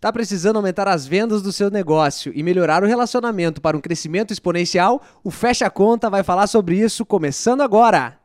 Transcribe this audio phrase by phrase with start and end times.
[0.00, 4.32] Tá precisando aumentar as vendas do seu negócio e melhorar o relacionamento para um crescimento
[4.32, 5.02] exponencial?
[5.24, 8.16] O Fecha Conta vai falar sobre isso começando agora.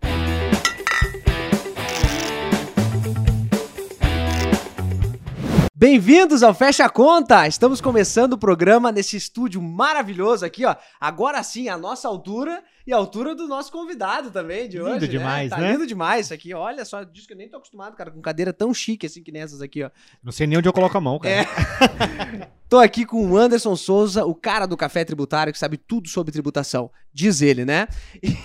[5.73, 7.47] Bem-vindos ao Fecha Conta!
[7.47, 10.75] Estamos começando o programa nesse estúdio maravilhoso aqui, ó.
[11.01, 15.07] Agora sim, a nossa altura e a altura do nosso convidado também de Lindo hoje.
[15.07, 15.71] demais, tá né?
[15.71, 16.53] lindo demais isso aqui.
[16.53, 19.31] Olha só, diz que eu nem tô acostumado, cara, com cadeira tão chique assim que
[19.31, 19.89] nessas aqui, ó.
[20.23, 21.35] Não sei nem onde eu coloco a mão, cara.
[21.35, 22.53] É.
[22.73, 26.31] Tô aqui com o Anderson Souza, o cara do Café Tributário, que sabe tudo sobre
[26.31, 26.89] tributação.
[27.13, 27.87] Diz ele, né?
[28.23, 28.35] E,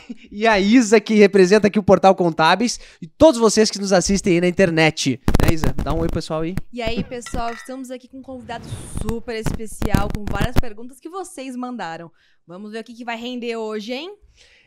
[0.42, 4.34] e a Isa, que representa aqui o Portal Contábeis, e todos vocês que nos assistem
[4.34, 5.18] aí na internet.
[5.42, 5.74] Né, Isa?
[5.82, 6.54] Dá um oi, pessoal, aí.
[6.70, 8.66] E aí, pessoal, estamos aqui com um convidado
[9.00, 12.12] super especial, com várias perguntas que vocês mandaram.
[12.48, 14.14] Vamos ver o que, que vai render hoje, hein?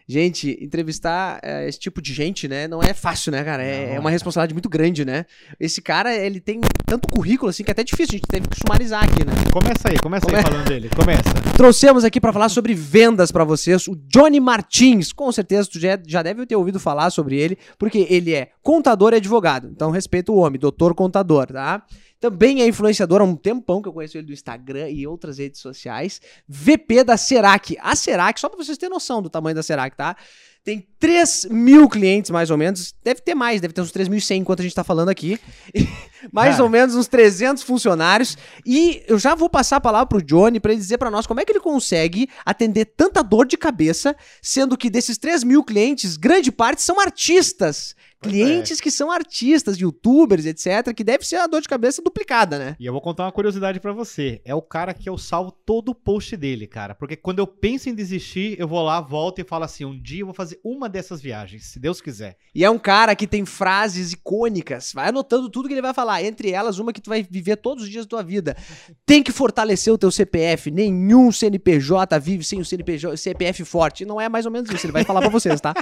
[0.07, 3.63] Gente, entrevistar é, esse tipo de gente, né, não é fácil, né, cara?
[3.63, 5.25] É, Não, é uma responsabilidade muito grande, né?
[5.59, 8.57] Esse cara, ele tem tanto currículo, assim, que é até difícil, a gente teve que
[8.59, 9.31] sumarizar aqui, né?
[9.51, 10.89] Começa aí, começa Come- aí falando dele.
[10.95, 11.23] Começa.
[11.57, 15.11] Trouxemos aqui pra falar sobre vendas pra vocês o Johnny Martins.
[15.11, 19.13] Com certeza tu já, já deve ter ouvido falar sobre ele, porque ele é contador
[19.13, 19.69] e advogado.
[19.73, 21.83] Então respeita o homem, doutor contador, tá?
[22.21, 25.59] Também é influenciador há um tempão que eu conheço ele do Instagram e outras redes
[25.59, 26.21] sociais.
[26.47, 27.75] VP da Serac.
[27.81, 30.15] A Serac, só pra vocês terem noção do tamanho da Serac, tá?
[30.63, 32.93] Tem 3 mil clientes, mais ou menos.
[33.03, 35.39] Deve ter mais, deve ter uns 3.100 enquanto a gente tá falando aqui.
[36.31, 36.63] mais Cara.
[36.63, 38.37] ou menos uns 300 funcionários.
[38.63, 41.39] E eu já vou passar a palavra pro Johnny pra ele dizer pra nós como
[41.39, 46.15] é que ele consegue atender tanta dor de cabeça, sendo que desses 3 mil clientes,
[46.17, 47.95] grande parte são artistas.
[48.21, 52.75] Clientes que são artistas, youtubers, etc., que deve ser a dor de cabeça duplicada, né?
[52.79, 54.39] E eu vou contar uma curiosidade pra você.
[54.45, 56.93] É o cara que eu salvo todo o post dele, cara.
[56.93, 60.21] Porque quando eu penso em desistir, eu vou lá, volto e falo assim: um dia
[60.21, 62.37] eu vou fazer uma dessas viagens, se Deus quiser.
[62.53, 64.91] E é um cara que tem frases icônicas.
[64.93, 66.23] Vai anotando tudo que ele vai falar.
[66.23, 68.55] Entre elas, uma que tu vai viver todos os dias da tua vida.
[69.03, 70.69] Tem que fortalecer o teu CPF.
[70.69, 74.05] Nenhum CNPJ vive sem o CNPJ, CPF forte.
[74.05, 74.85] Não é mais ou menos isso.
[74.85, 75.73] Ele vai falar pra vocês, tá?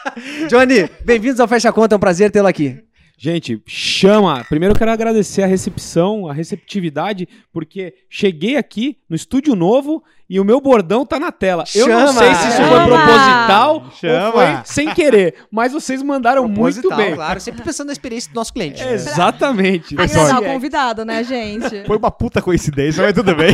[0.48, 1.81] Johnny, bem-vindos ao Fecha Conta.
[1.90, 2.82] É um prazer tê-lo aqui.
[3.24, 4.44] Gente, chama!
[4.48, 10.40] Primeiro eu quero agradecer a recepção, a receptividade, porque cheguei aqui no estúdio novo e
[10.40, 11.62] o meu bordão tá na tela.
[11.72, 12.12] Eu não Chama!
[12.18, 12.86] sei se isso foi Chama!
[12.86, 14.26] proposital Chama!
[14.26, 17.14] ou foi sem querer, mas vocês mandaram muito bem.
[17.14, 17.38] claro.
[17.40, 18.82] Sempre pensando na experiência do nosso cliente.
[18.82, 19.94] É, Exatamente.
[19.96, 21.84] Agradar o convidado, né, gente?
[21.86, 23.52] Foi uma puta coincidência, mas tudo bem.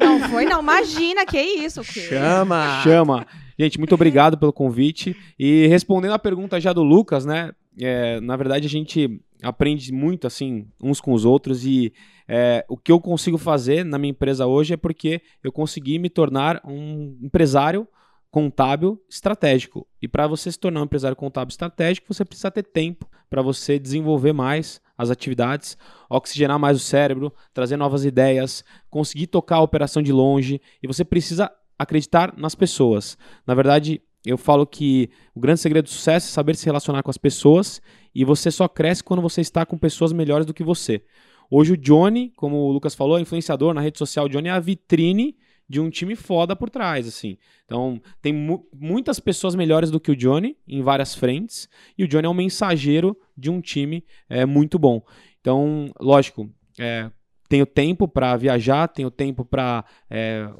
[0.00, 0.62] Não foi, não.
[0.62, 1.82] Imagina, que isso.
[1.82, 2.00] Que...
[2.00, 2.80] Chama!
[2.82, 3.26] Chama.
[3.58, 5.16] Gente, muito obrigado pelo convite.
[5.38, 7.52] E respondendo a pergunta já do Lucas, né?
[7.80, 11.64] é, na verdade, a gente aprende muito, assim, uns com os outros.
[11.64, 11.92] E
[12.26, 16.08] é, o que eu consigo fazer na minha empresa hoje é porque eu consegui me
[16.08, 17.86] tornar um empresário
[18.30, 19.86] contábil estratégico.
[20.00, 23.78] E para você se tornar um empresário contábil estratégico, você precisa ter tempo para você
[23.78, 25.76] desenvolver mais as atividades,
[26.08, 30.60] oxigenar mais o cérebro, trazer novas ideias, conseguir tocar a operação de longe.
[30.82, 33.16] E você precisa acreditar nas pessoas.
[33.46, 37.10] Na verdade, eu falo que o grande segredo do sucesso é saber se relacionar com
[37.10, 37.80] as pessoas
[38.14, 41.02] e você só cresce quando você está com pessoas melhores do que você.
[41.50, 44.26] Hoje o Johnny, como o Lucas falou, é influenciador na rede social.
[44.26, 45.36] O Johnny é a vitrine
[45.68, 47.36] de um time foda por trás, assim.
[47.64, 52.08] Então, tem mu- muitas pessoas melhores do que o Johnny em várias frentes e o
[52.08, 55.02] Johnny é um mensageiro de um time é, muito bom.
[55.40, 57.10] Então, lógico, é,
[57.48, 59.84] tenho tempo para viajar, tenho tempo para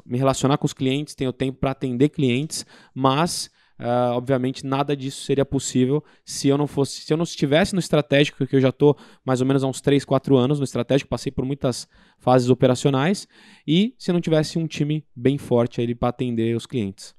[0.05, 3.49] me relacionar com os clientes, tenho tempo para atender clientes, mas
[3.79, 7.79] ah, obviamente nada disso seria possível se eu não fosse, se eu não estivesse no
[7.79, 11.09] estratégico, que eu já estou mais ou menos há uns 3, 4 anos no estratégico,
[11.09, 11.87] passei por muitas
[12.17, 13.27] fases operacionais,
[13.67, 17.15] e se não tivesse um time bem forte aí para atender os clientes.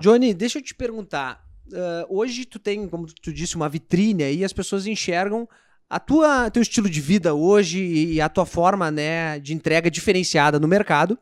[0.00, 1.44] Johnny, deixa eu te perguntar.
[1.74, 5.46] ah, hoje tu tem, como tu disse, uma vitrine aí, as pessoas enxergam
[5.92, 10.58] a tua teu estilo de vida hoje e a tua forma, né, de entrega diferenciada
[10.58, 11.18] no mercado.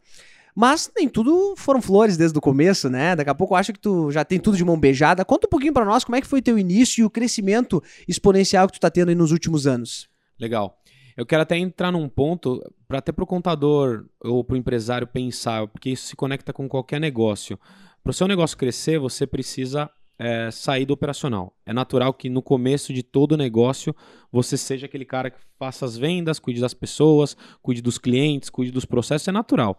[0.54, 3.16] Mas nem tudo foram flores desde o começo, né?
[3.16, 5.24] Daqui a pouco eu acho que tu já tem tudo de mão beijada.
[5.24, 8.68] Conta um pouquinho pra nós como é que foi teu início e o crescimento exponencial
[8.68, 10.08] que tu tá tendo aí nos últimos anos.
[10.38, 10.76] Legal.
[11.16, 15.06] Eu quero até entrar num ponto para até para o contador ou para o empresário
[15.06, 17.58] pensar, porque isso se conecta com qualquer negócio.
[18.04, 19.90] Para o seu negócio crescer, você precisa
[20.20, 21.56] é, sair do operacional.
[21.64, 23.96] É natural que no começo de todo negócio
[24.30, 28.70] você seja aquele cara que faça as vendas, cuide das pessoas, cuide dos clientes, cuide
[28.70, 29.78] dos processos, é natural.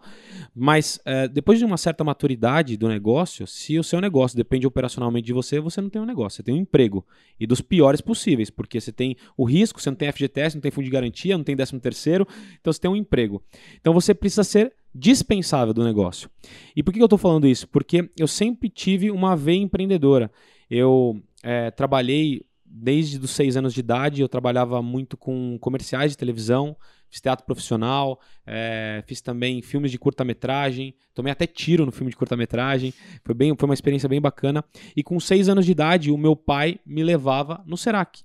[0.52, 5.26] Mas é, depois de uma certa maturidade do negócio, se o seu negócio depende operacionalmente
[5.26, 7.06] de você, você não tem um negócio, você tem um emprego.
[7.38, 10.72] E dos piores possíveis, porque você tem o risco, você não tem FGTS, não tem
[10.72, 12.26] fundo de garantia, não tem 13 terceiro,
[12.60, 13.40] então você tem um emprego.
[13.80, 16.30] Então você precisa ser dispensável do negócio.
[16.76, 17.66] E por que eu estou falando isso?
[17.68, 20.30] Porque eu sempre tive uma veia empreendedora.
[20.68, 26.16] Eu é, trabalhei desde os seis anos de idade, eu trabalhava muito com comerciais de
[26.16, 26.74] televisão,
[27.10, 32.16] fiz teatro profissional, é, fiz também filmes de curta-metragem, tomei até tiro no filme de
[32.16, 34.64] curta-metragem, foi, bem, foi uma experiência bem bacana.
[34.96, 38.22] E com seis anos de idade, o meu pai me levava no Serac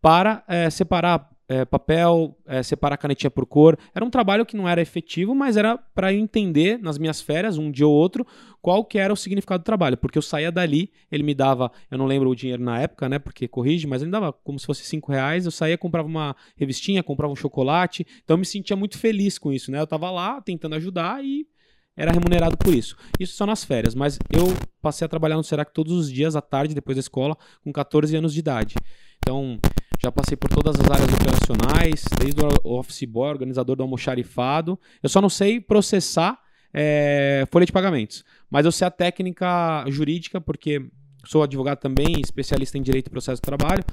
[0.00, 3.76] para é, separar é, papel, é, separar canetinha por cor.
[3.92, 7.72] Era um trabalho que não era efetivo, mas era para entender nas minhas férias, um
[7.72, 8.24] dia ou outro,
[8.62, 9.96] qual que era o significado do trabalho.
[9.96, 13.18] Porque eu saía dali, ele me dava, eu não lembro o dinheiro na época, né?
[13.18, 15.44] Porque corrige, mas ele me dava como se fosse cinco reais.
[15.44, 18.06] Eu saía, comprava uma revistinha, comprava um chocolate.
[18.22, 19.80] Então eu me sentia muito feliz com isso, né?
[19.80, 21.48] Eu tava lá tentando ajudar e
[21.96, 22.96] era remunerado por isso.
[23.18, 24.46] Isso só nas férias, mas eu
[24.80, 28.16] passei a trabalhar no Serac todos os dias à tarde, depois da escola, com 14
[28.16, 28.76] anos de idade.
[29.18, 29.58] Então,
[30.02, 34.78] já passei por todas as áreas operacionais, desde o office boy, organizador do almoxarifado.
[35.02, 36.38] Eu só não sei processar
[36.72, 38.24] é, folha de pagamentos.
[38.50, 40.90] Mas eu sei a técnica jurídica, porque
[41.26, 43.84] sou advogado também, especialista em direito e processo do trabalho.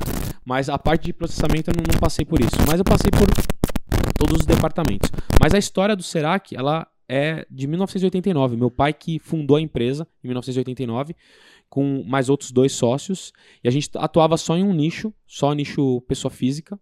[0.46, 2.56] Mas a parte de processamento eu não, não passei por isso.
[2.66, 3.28] Mas eu passei por
[4.14, 5.12] todos os departamentos.
[5.42, 8.56] Mas a história do Serac, ela é de 1989.
[8.56, 11.16] Meu pai que fundou a empresa em 1989
[11.70, 13.32] com mais outros dois sócios.
[13.64, 16.80] E a gente atuava só em um nicho, só nicho pessoa física.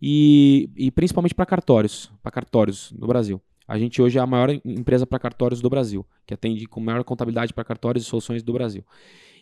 [0.00, 3.40] E, e principalmente para cartórios, para cartórios no Brasil.
[3.66, 7.04] A gente hoje é a maior empresa para cartórios do Brasil, que atende com maior
[7.04, 8.82] contabilidade para cartórios e soluções do Brasil.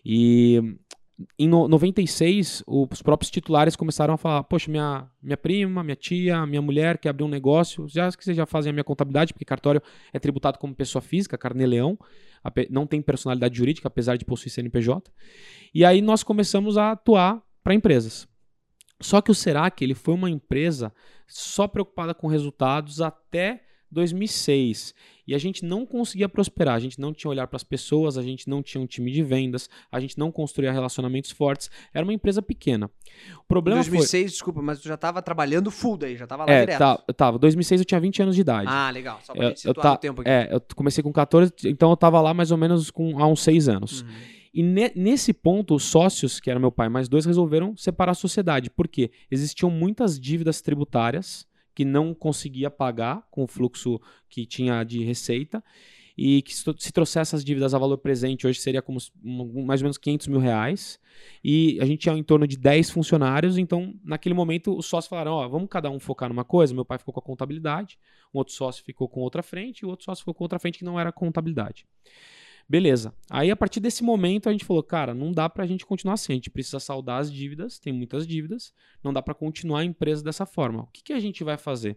[0.05, 0.79] E
[1.39, 6.61] em 96, os próprios titulares começaram a falar: Poxa, minha, minha prima, minha tia, minha
[6.61, 9.83] mulher quer abrir um negócio, já que vocês já fazem a minha contabilidade, porque cartório
[10.13, 11.99] é tributado como pessoa física, carnê-leão,
[12.71, 15.11] não tem personalidade jurídica, apesar de possuir CNPJ.
[15.75, 18.29] E aí nós começamos a atuar para empresas.
[19.01, 20.93] Só que o Serac ele foi uma empresa
[21.27, 24.95] só preocupada com resultados até 2006
[25.27, 28.23] e a gente não conseguia prosperar, a gente não tinha olhar para as pessoas, a
[28.23, 32.13] gente não tinha um time de vendas, a gente não construía relacionamentos fortes, era uma
[32.13, 32.89] empresa pequena.
[33.41, 34.31] O problema em 2006, foi...
[34.31, 36.79] desculpa, mas tu já estava trabalhando full daí, já estava lá é, direto.
[36.79, 37.39] Tá, eu tava.
[37.39, 38.69] 2006 eu tinha 20 anos de idade.
[38.71, 40.31] Ah, legal, só pra eu, gente situar eu o tempo aqui.
[40.31, 43.43] É, eu comecei com 14, então eu estava lá mais ou menos com, há uns
[43.43, 44.03] 6 anos.
[44.03, 44.09] Uhum.
[44.55, 48.15] E ne nesse ponto, os sócios, que era meu pai mais dois, resolveram separar a
[48.15, 48.71] sociedade.
[48.71, 49.11] Por quê?
[49.31, 54.01] Existiam muitas dívidas tributárias que não conseguia pagar com o fluxo
[54.31, 55.63] que tinha de receita.
[56.19, 59.99] E que se trouxesse essas dívidas a valor presente hoje seria como mais ou menos
[59.99, 60.99] 500 mil reais.
[61.45, 65.33] E a gente tinha em torno de 10 funcionários, então naquele momento os sócios falaram,
[65.33, 67.99] ó, vamos cada um focar numa coisa, meu pai ficou com a contabilidade,
[68.33, 70.79] um outro sócio ficou com outra frente e o outro sócio ficou com outra frente
[70.79, 71.87] que não era contabilidade.
[72.69, 73.15] Beleza.
[73.31, 76.33] Aí a partir desse momento a gente falou, cara, não dá pra gente continuar assim,
[76.33, 78.73] a gente precisa saldar as dívidas, tem muitas dívidas,
[79.03, 80.83] não dá para continuar a empresa dessa forma.
[80.83, 81.97] O que, que a gente vai fazer?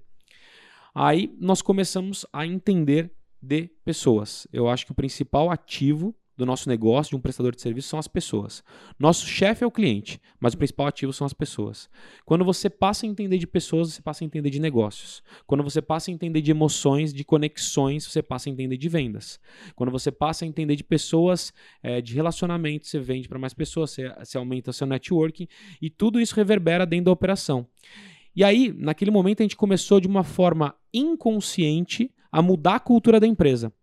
[0.93, 3.11] Aí nós começamos a entender
[3.41, 4.47] de pessoas.
[4.53, 7.99] Eu acho que o principal ativo do nosso negócio, de um prestador de serviço, são
[7.99, 8.63] as pessoas.
[8.97, 11.89] Nosso chefe é o cliente, mas o principal ativo são as pessoas.
[12.25, 15.21] Quando você passa a entender de pessoas, você passa a entender de negócios.
[15.45, 19.39] Quando você passa a entender de emoções, de conexões, você passa a entender de vendas.
[19.75, 21.53] Quando você passa a entender de pessoas,
[21.83, 25.47] é, de relacionamento, você vende para mais pessoas, você, você aumenta seu networking
[25.81, 27.67] e tudo isso reverbera dentro da operação.
[28.33, 33.19] E aí, naquele momento, a gente começou de uma forma inconsciente a mudar a cultura
[33.19, 33.73] da empresa.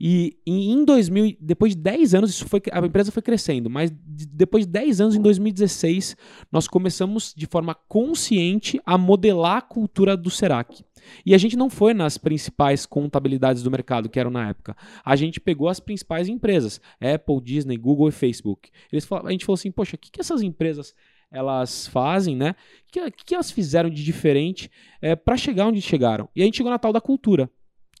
[0.00, 4.64] E, em 2000, depois de 10 anos, isso foi, a empresa foi crescendo, mas depois
[4.64, 6.16] de 10 anos, em 2016,
[6.52, 10.84] nós começamos de forma consciente a modelar a cultura do Serac.
[11.26, 14.76] E a gente não foi nas principais contabilidades do mercado que eram na época.
[15.04, 18.70] A gente pegou as principais empresas, Apple, Disney, Google e Facebook.
[18.92, 20.94] Eles, a gente falou assim, poxa, o que, que essas empresas
[21.30, 22.54] elas fazem, né?
[22.88, 24.70] O que, que elas fizeram de diferente
[25.02, 26.28] é, para chegar onde chegaram?
[26.34, 27.50] E a gente chegou na tal da cultura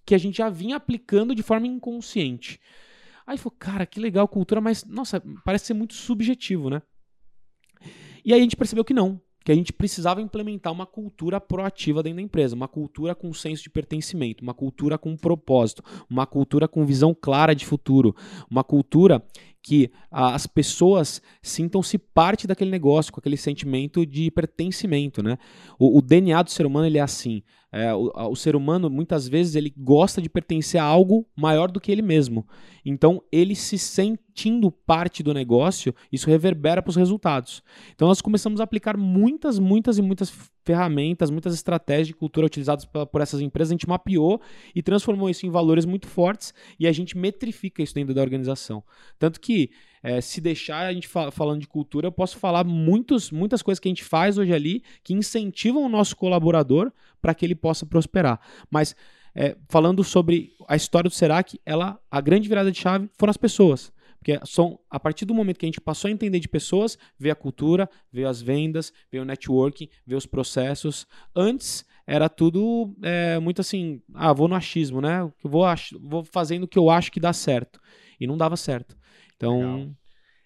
[0.08, 2.58] que a gente já vinha aplicando de forma inconsciente.
[3.26, 6.80] Aí falou, cara, que legal cultura, mas nossa, parece ser muito subjetivo, né?
[8.24, 12.02] E aí a gente percebeu que não, que a gente precisava implementar uma cultura proativa
[12.02, 16.66] dentro da empresa, uma cultura com senso de pertencimento, uma cultura com propósito, uma cultura
[16.66, 18.16] com visão clara de futuro,
[18.50, 19.22] uma cultura
[19.68, 25.36] que as pessoas sintam-se parte daquele negócio, com aquele sentimento de pertencimento, né?
[25.78, 27.42] O, o DNA do ser humano ele é assim.
[27.70, 31.78] É, o, o, ser humano, muitas vezes, ele gosta de pertencer a algo maior do
[31.78, 32.48] que ele mesmo.
[32.82, 37.62] Então, ele se sentindo parte do negócio, isso reverbera para os resultados.
[37.94, 40.30] Então, nós começamos a aplicar muitas, muitas e muitas
[40.68, 43.70] ferramentas, muitas estratégias de cultura utilizadas por, essas empresas.
[43.70, 44.38] A gente mapeou
[44.74, 48.84] e transformou isso em valores muito fortes e a gente metrifica isso dentro da organização.
[49.18, 49.70] Tanto que,
[50.02, 53.80] é, se deixar a gente fal falando de cultura, eu posso falar muitos, muitas coisas
[53.80, 57.86] que a gente faz hoje ali que incentivam o nosso colaborador para que ele possa
[57.86, 58.38] prosperar.
[58.70, 58.94] Mas
[59.34, 63.38] é, falando sobre a história do Serac, ela, a grande virada de chave foram as
[63.38, 63.90] pessoas.
[64.18, 67.30] Porque são, a partir do momento que a gente passou a entender de pessoas, ver
[67.30, 71.06] a cultura, ver as vendas, ver o networking, ver os processos.
[71.34, 75.30] Antes, era tudo é, muito assim, ah, vou no achismo, né?
[75.42, 77.80] Vou, ach- vou fazendo o que eu acho que dá certo.
[78.18, 78.96] E não dava certo.
[79.36, 79.94] Então, Legal.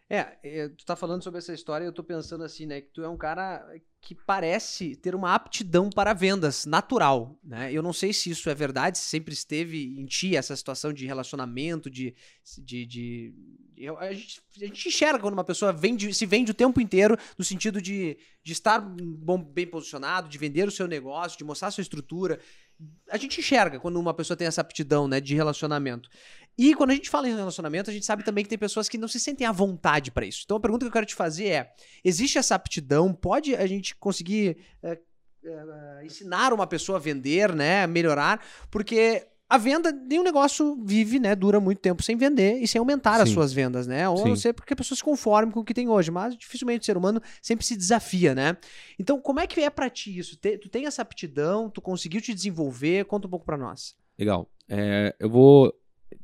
[0.08, 2.90] É, é, tu tá falando sobre essa história e eu tô pensando assim, né, que
[2.90, 3.66] tu é um cara
[4.04, 7.72] que parece ter uma aptidão para vendas natural, né?
[7.72, 11.06] Eu não sei se isso é verdade, se sempre esteve em ti essa situação de
[11.06, 12.12] relacionamento, de...
[12.58, 13.32] de, de-
[13.76, 17.16] eu- a, gente, a gente enxerga quando uma pessoa vende, se vende o tempo inteiro
[17.38, 21.68] no sentido de, de estar bom, bem posicionado, de vender o seu negócio, de mostrar
[21.68, 22.40] a sua estrutura.
[23.08, 26.08] A gente enxerga quando uma pessoa tem essa aptidão, né, de relacionamento.
[26.56, 28.98] E quando a gente fala em relacionamento, a gente sabe também que tem pessoas que
[28.98, 30.42] não se sentem à vontade para isso.
[30.44, 31.72] Então a pergunta que eu quero te fazer é:
[32.04, 33.12] existe essa aptidão?
[33.12, 34.98] Pode a gente conseguir é,
[35.44, 37.86] é, ensinar uma pessoa a vender, né?
[37.86, 38.44] Melhorar?
[38.70, 41.36] Porque a venda, nenhum negócio vive, né?
[41.36, 43.34] Dura muito tempo sem vender e sem aumentar as Sim.
[43.34, 44.08] suas vendas, né?
[44.08, 44.28] Ou Sim.
[44.30, 46.86] não sei porque a pessoa se conforme com o que tem hoje, mas dificilmente o
[46.86, 48.56] ser humano sempre se desafia, né?
[48.98, 50.38] Então, como é que é pra ti isso?
[50.38, 51.68] Tu tem essa aptidão?
[51.68, 53.04] Tu conseguiu te desenvolver?
[53.04, 53.94] Conta um pouco pra nós.
[54.18, 54.48] Legal.
[54.66, 55.74] É, eu vou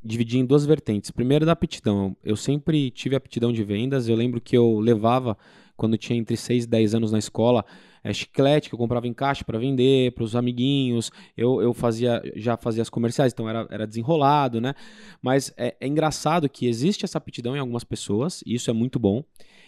[0.08, 1.10] dividir em duas vertentes.
[1.10, 2.16] Primeiro, da aptidão.
[2.24, 4.08] Eu sempre tive aptidão de vendas.
[4.08, 5.36] Eu lembro que eu levava,
[5.76, 7.64] quando tinha entre 6 e 10 anos na escola,
[8.02, 11.12] é, chiclete que eu comprava em caixa para vender para os amiguinhos.
[11.36, 14.74] Eu, eu fazia, já fazia as comerciais, então era, era desenrolado, né?
[15.20, 18.98] Mas é, é engraçado que existe essa aptidão em algumas pessoas, e isso é muito
[18.98, 19.22] bom.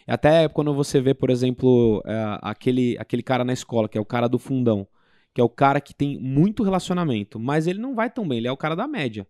[0.07, 4.07] Até quando você vê, por exemplo, é, aquele, aquele cara na escola, que é o
[4.07, 4.87] cara do fundão,
[5.35, 8.49] que é o cara que tem muito relacionamento, mas ele não vai tão bem, ele
[8.49, 9.27] é o cara da média.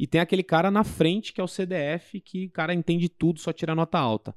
[0.00, 3.38] E tem aquele cara na frente, que é o CDF, que o cara entende tudo,
[3.38, 4.34] só tira nota alta.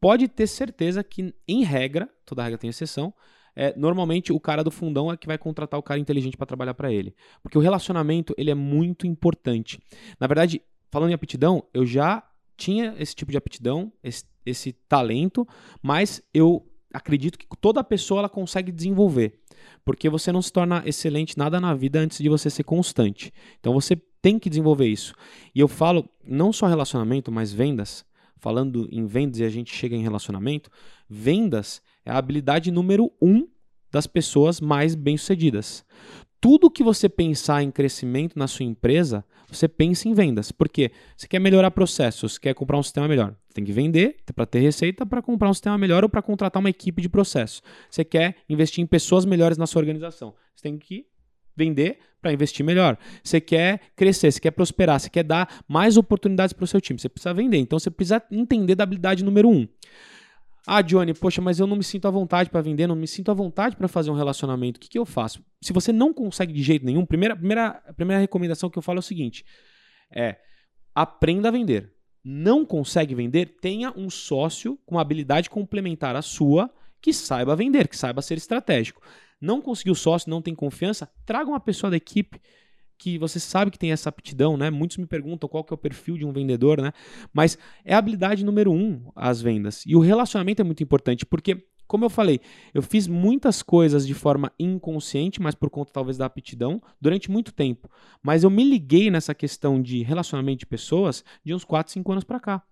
[0.00, 3.12] Pode ter certeza que, em regra, toda regra tem exceção,
[3.54, 6.72] é, normalmente o cara do fundão é que vai contratar o cara inteligente para trabalhar
[6.72, 7.14] para ele.
[7.42, 9.78] Porque o relacionamento, ele é muito importante.
[10.18, 12.26] Na verdade, falando em aptidão, eu já
[12.56, 15.46] tinha esse tipo de aptidão, esse, esse talento,
[15.82, 19.38] mas eu acredito que toda pessoa ela consegue desenvolver.
[19.84, 23.30] Porque você não se torna excelente nada na vida antes de você ser constante.
[23.60, 25.14] Então você tem que desenvolver isso.
[25.52, 28.04] E eu falo não só relacionamento, mas vendas.
[28.38, 30.70] Falando em vendas e a gente chega em relacionamento,
[31.08, 33.46] vendas é a habilidade número um
[33.90, 35.84] das pessoas mais bem-sucedidas.
[36.40, 40.50] Tudo que você pensar em crescimento na sua empresa, você pensa em vendas.
[40.50, 40.90] Por quê?
[41.16, 43.36] Você quer melhorar processos, quer comprar um sistema melhor.
[43.54, 46.70] Tem que vender para ter receita para comprar um sistema melhor ou para contratar uma
[46.70, 47.62] equipe de processo.
[47.88, 50.34] Você quer investir em pessoas melhores na sua organização.
[50.56, 51.06] Você tem que
[51.56, 52.96] vender para investir melhor.
[53.22, 56.98] Você quer crescer, você quer prosperar, você quer dar mais oportunidades para o seu time.
[56.98, 57.58] Você precisa vender.
[57.58, 59.66] Então você precisa entender da habilidade número um.
[60.64, 63.32] Ah, Johnny, poxa, mas eu não me sinto à vontade para vender, não me sinto
[63.32, 64.76] à vontade para fazer um relacionamento.
[64.76, 65.44] O que, que eu faço?
[65.60, 68.98] Se você não consegue de jeito nenhum, primeira, primeira, a primeira recomendação que eu falo
[68.98, 69.44] é o seguinte:
[70.14, 70.36] é
[70.94, 71.92] aprenda a vender.
[72.24, 73.56] Não consegue vender?
[73.60, 79.02] Tenha um sócio com habilidade complementar à sua que saiba vender, que saiba ser estratégico.
[79.42, 81.10] Não conseguiu sócio, não tem confiança?
[81.26, 82.40] Traga uma pessoa da equipe
[82.96, 84.70] que você sabe que tem essa aptidão, né?
[84.70, 86.92] Muitos me perguntam qual que é o perfil de um vendedor, né?
[87.32, 89.82] Mas é a habilidade número um as vendas.
[89.84, 92.40] E o relacionamento é muito importante, porque, como eu falei,
[92.72, 97.52] eu fiz muitas coisas de forma inconsciente, mas por conta talvez da aptidão, durante muito
[97.52, 97.90] tempo.
[98.22, 102.22] Mas eu me liguei nessa questão de relacionamento de pessoas de uns 4, 5 anos
[102.22, 102.62] para cá.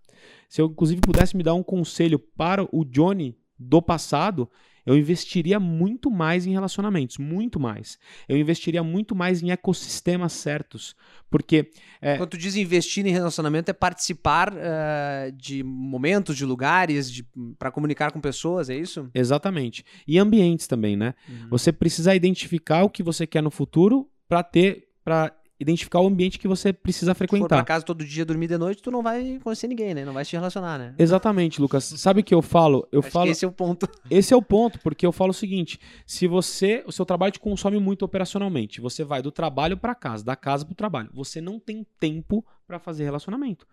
[0.48, 4.48] Se eu, inclusive, pudesse me dar um conselho para o Johnny do passado,
[4.84, 7.98] eu investiria muito mais em relacionamentos, muito mais.
[8.28, 10.94] Eu investiria muito mais em ecossistemas certos,
[11.30, 11.70] porque
[12.00, 17.24] é, Quando tu diz investir em relacionamento, é participar eh, de momentos, de lugares, de,
[17.58, 19.08] para comunicar com pessoas, é isso?
[19.14, 19.84] exatamente.
[20.06, 21.14] E ambientes também, né?
[21.48, 26.38] Você precisa identificar o que você quer no futuro para ter, para identificar o ambiente
[26.38, 27.64] que você precisa Se for pra frequentar.
[27.64, 30.04] casa todo dia dormir de noite, tu não vai conhecer ninguém, né?
[30.06, 30.94] Não vai se relacionar, né?
[30.98, 31.84] Exatamente, Lucas.
[31.84, 32.88] Sabe o que eu falo?
[32.90, 33.26] Eu Acho falo.
[33.26, 33.86] que esse é o ponto.
[34.10, 37.38] Esse é o ponto, porque eu falo o seguinte: se você, o seu trabalho te
[37.38, 41.40] consome muito operacionalmente, você vai do trabalho para casa, da casa para o trabalho, você
[41.40, 43.66] não tem tempo para fazer relacionamento,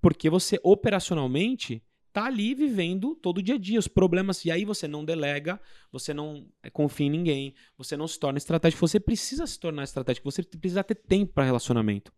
[0.00, 4.88] porque você operacionalmente tá ali vivendo todo dia a dia os problemas e aí você
[4.88, 5.60] não delega,
[5.92, 9.84] você não eh, confia em ninguém, você não se torna estratégico, você precisa se tornar
[9.84, 12.12] estratégico, você precisa ter tempo para relacionamento.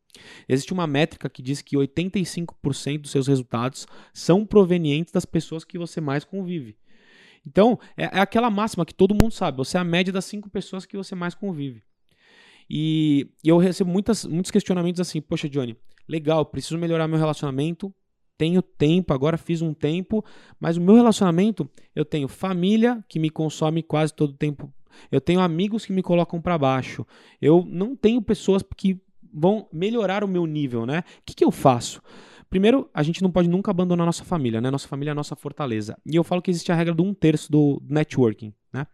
[0.48, 5.78] Existe uma métrica que diz que 85% dos seus resultados são provenientes das pessoas que
[5.78, 6.76] você mais convive.
[7.46, 9.56] Então, é, é aquela máxima que todo mundo sabe.
[9.58, 11.82] Você é a média das cinco pessoas que você mais convive.
[12.70, 15.76] E, e eu recebo muitas, muitos questionamentos assim: Poxa, Johnny,
[16.08, 17.92] legal, preciso melhorar meu relacionamento.
[18.42, 20.24] Tenho tempo, agora fiz um tempo,
[20.58, 24.68] mas o meu relacionamento, eu tenho família que me consome quase todo o tempo.
[25.12, 27.06] Eu tenho amigos que me colocam para baixo.
[27.40, 29.00] Eu não tenho pessoas que
[29.32, 31.04] vão melhorar o meu nível, né?
[31.20, 32.02] O que, que eu faço?
[32.50, 34.72] Primeiro, a gente não pode nunca abandonar nossa família, né?
[34.72, 35.96] Nossa família é a nossa fortaleza.
[36.04, 38.88] E eu falo que existe a regra do um terço do networking, né?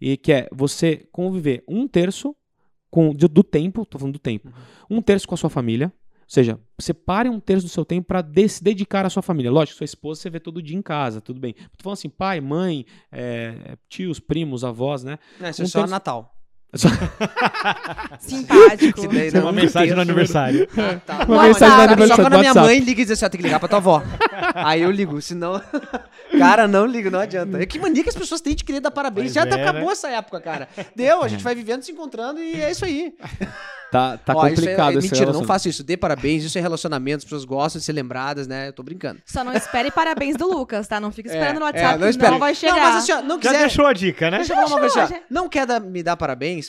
[0.00, 2.34] e que é você conviver um terço
[2.90, 4.52] com, do, do tempo, tô falando do tempo,
[4.90, 5.92] um terço com a sua família,
[6.24, 9.50] ou seja, separe um terço do seu tempo para se dedicar à sua família.
[9.50, 11.52] Lógico, sua esposa você vê todo dia em casa, tudo bem.
[11.52, 15.18] Tô falando assim, pai, mãe, é, tios, primos, avós, né?
[15.40, 16.30] É, isso é Um só terço- Natal.
[18.18, 19.00] Simpático.
[19.02, 20.68] Que daí Uma não- mensagem no aniversário.
[20.76, 21.14] Ah, tá.
[21.24, 23.12] Uma Não, mensagem cara, no aniversário Só do quando a minha mãe liga e diz
[23.12, 24.02] assim, ó, tem que ligar pra tua avó.
[24.54, 25.62] Aí eu ligo, senão...
[26.36, 27.62] cara, não ligo, não adianta.
[27.62, 29.32] É que mania que as pessoas têm de querer dar parabéns.
[29.32, 29.92] Pois Já é, acabou né?
[29.92, 30.68] essa época, cara.
[30.96, 33.14] Deu, a gente vai vivendo, se encontrando e é isso aí.
[33.94, 35.84] Tá, tá Ó, isso é- complicado é, esse Mentira, não faça isso.
[35.84, 38.66] Dê parabéns, isso é relacionamento, as pessoas gostam de ser lembradas, né?
[38.68, 39.22] Eu tô brincando.
[39.24, 40.98] Só não espere parabéns do Lucas, tá?
[40.98, 42.30] Não fica esperando no É, WhatsApp, não não, espere.
[42.32, 42.72] não vai chegar.
[42.74, 43.58] Não, mas assim, ó, não Já quiser...
[43.60, 44.38] deixou a dica, né?
[44.38, 45.20] Deixa eu falar uma coisa já.
[45.30, 46.68] Não quer dar- me dar parabéns?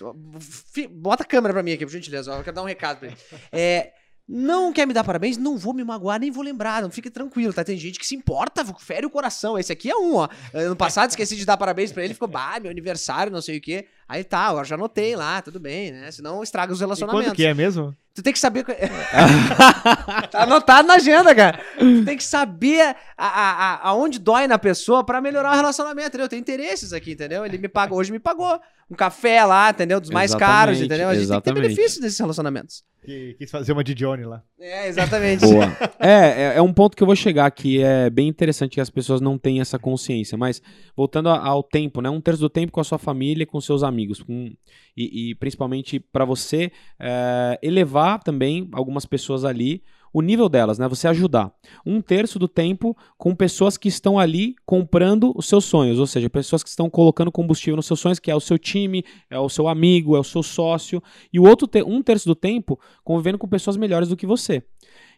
[0.91, 2.31] Bota a câmera pra mim aqui, por gentileza.
[2.31, 3.17] ó, Eu quero dar um recado pra ele.
[3.51, 3.91] É,
[4.27, 5.37] não quer me dar parabéns?
[5.37, 6.81] Não vou me magoar, nem vou lembrar.
[6.81, 7.63] Não fique tranquilo, tá?
[7.63, 9.57] Tem gente que se importa, fere o coração.
[9.57, 10.27] Esse aqui é um, ó.
[10.53, 13.61] Ano passado esqueci de dar parabéns pra ele, ficou, bah, meu aniversário, não sei o
[13.61, 13.87] quê.
[14.07, 16.11] Aí tá, agora já anotei lá, tudo bem, né?
[16.11, 17.27] Senão estraga os E relacionamentos.
[17.29, 17.95] quando que é mesmo?
[18.13, 18.63] Tu tem que saber.
[20.31, 21.59] tá anotado na agenda, cara.
[21.77, 26.07] Tu tem que saber a, a, a- aonde dói na pessoa pra melhorar o relacionamento,
[26.09, 26.29] entendeu?
[26.29, 27.45] Tem interesses aqui, entendeu?
[27.45, 28.59] Ele me pagou, hoje me pagou
[28.89, 29.99] um café lá, entendeu?
[29.99, 31.09] Dos mais Exatamente, caros, entendeu?
[31.09, 31.75] A gente tem que ter exatamente.
[31.75, 32.83] benefício desses relacionamentos.
[33.03, 34.41] Que quis fazer uma de Johnny lá.
[34.59, 35.41] É, exatamente.
[35.41, 35.65] Boa.
[35.99, 38.89] É, é, é um ponto que eu vou chegar que é bem interessante que as
[38.89, 40.35] pessoas não têm essa consciência.
[40.37, 40.59] Mas
[40.95, 42.09] voltando a- ao tempo, né?
[42.09, 44.21] Um terço do tempo com a sua família e com seus amigos.
[44.23, 44.51] com-
[44.97, 49.83] e, e principalmente para você é, elevar também algumas pessoas ali
[50.15, 50.87] o nível delas, né?
[50.87, 51.53] Você ajudar.
[51.85, 56.29] Um terço do tempo com pessoas que estão ali comprando os seus sonhos, ou seja,
[56.29, 59.49] pessoas que estão colocando combustível nos seus sonhos, que é o seu time, é o
[59.49, 61.03] seu amigo, é o seu sócio.
[61.33, 64.63] E o outro, te- um terço do tempo convivendo com pessoas melhores do que você.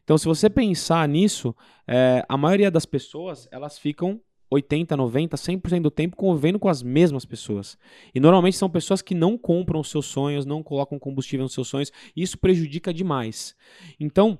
[0.03, 1.55] Então, se você pensar nisso,
[1.87, 6.81] é, a maioria das pessoas, elas ficam 80, 90, 100% do tempo convivendo com as
[6.81, 7.77] mesmas pessoas.
[8.15, 11.67] E normalmente são pessoas que não compram os seus sonhos, não colocam combustível nos seus
[11.67, 13.55] sonhos, e isso prejudica demais.
[13.99, 14.39] Então,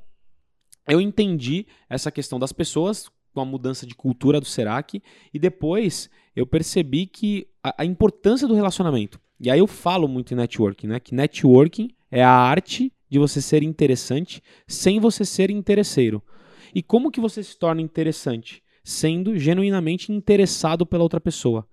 [0.88, 5.02] eu entendi essa questão das pessoas com a mudança de cultura do Serac
[5.34, 9.20] e depois eu percebi que a, a importância do relacionamento.
[9.40, 11.00] E aí eu falo muito em networking, né?
[11.00, 16.22] Que networking é a arte de você ser interessante sem você ser interesseiro.
[16.74, 18.64] E como que você se torna interessante?
[18.84, 21.68] Sendo genuinamente interessado pela outra pessoa.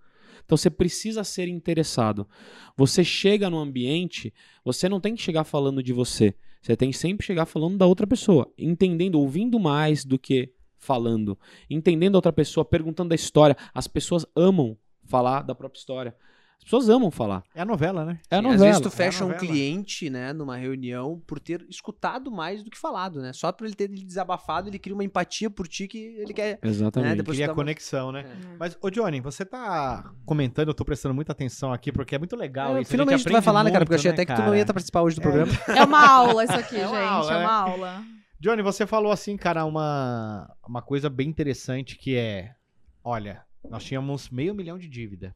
[0.45, 2.29] Então você precisa ser interessado.
[2.77, 4.33] Você chega no ambiente,
[4.65, 6.35] você não tem que chegar falando de você.
[6.65, 11.39] Você tem que sempre chegar falando da outra pessoa, entendendo, ouvindo mais do que falando,
[11.69, 13.55] entendendo a outra pessoa, perguntando da história.
[13.75, 14.75] As pessoas amam
[15.05, 16.17] falar da própria história.
[16.59, 17.43] As pessoas amam falar.
[17.55, 18.19] É a novela, né?
[18.31, 18.55] É a novela.
[18.55, 19.47] Às vezes tu É fecha um novela.
[19.47, 23.35] cliente, né, numa reunião, por ter escutado mais do que falado, né?
[23.35, 26.59] Só por ele ter desabafado, ele cria uma empatia por ti que ele quer.
[26.63, 27.11] Exatamente.
[27.11, 28.21] né, depois Cria uma- conexão, né?
[28.27, 28.57] É.
[28.59, 32.35] Mas, ô Johnny, você tá comentando, eu tô prestando muita atenção aqui, porque é muito
[32.35, 32.89] legal É, isso.
[32.89, 33.85] a finalmente gente tu vai falar, né, cara?
[33.85, 35.53] Porque eu muito, achei né, até que tu não ia estar participar hoje do programa.
[35.69, 36.95] É uma aula isso aqui, É gente.
[36.95, 37.45] aula, é né?
[37.45, 38.05] uma aula.
[38.41, 42.55] Johnny, você falou assim, cara, uma, uma coisa bem interessante que é,
[43.03, 45.35] olha, nós tínhamos meio milhão de dívida.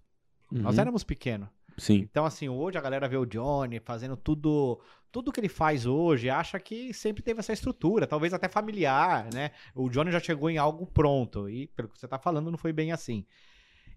[0.50, 0.80] Nós Uhum.
[0.80, 1.48] éramos pequenos.
[1.76, 1.98] Sim.
[2.10, 4.80] Então, assim, hoje a galera vê o Johnny fazendo tudo,
[5.12, 9.52] tudo que ele faz hoje, acha que sempre teve essa estrutura, talvez até familiar, né?
[9.74, 12.72] O Johnny já chegou em algo pronto, e pelo que você tá falando, não foi
[12.72, 13.24] bem assim.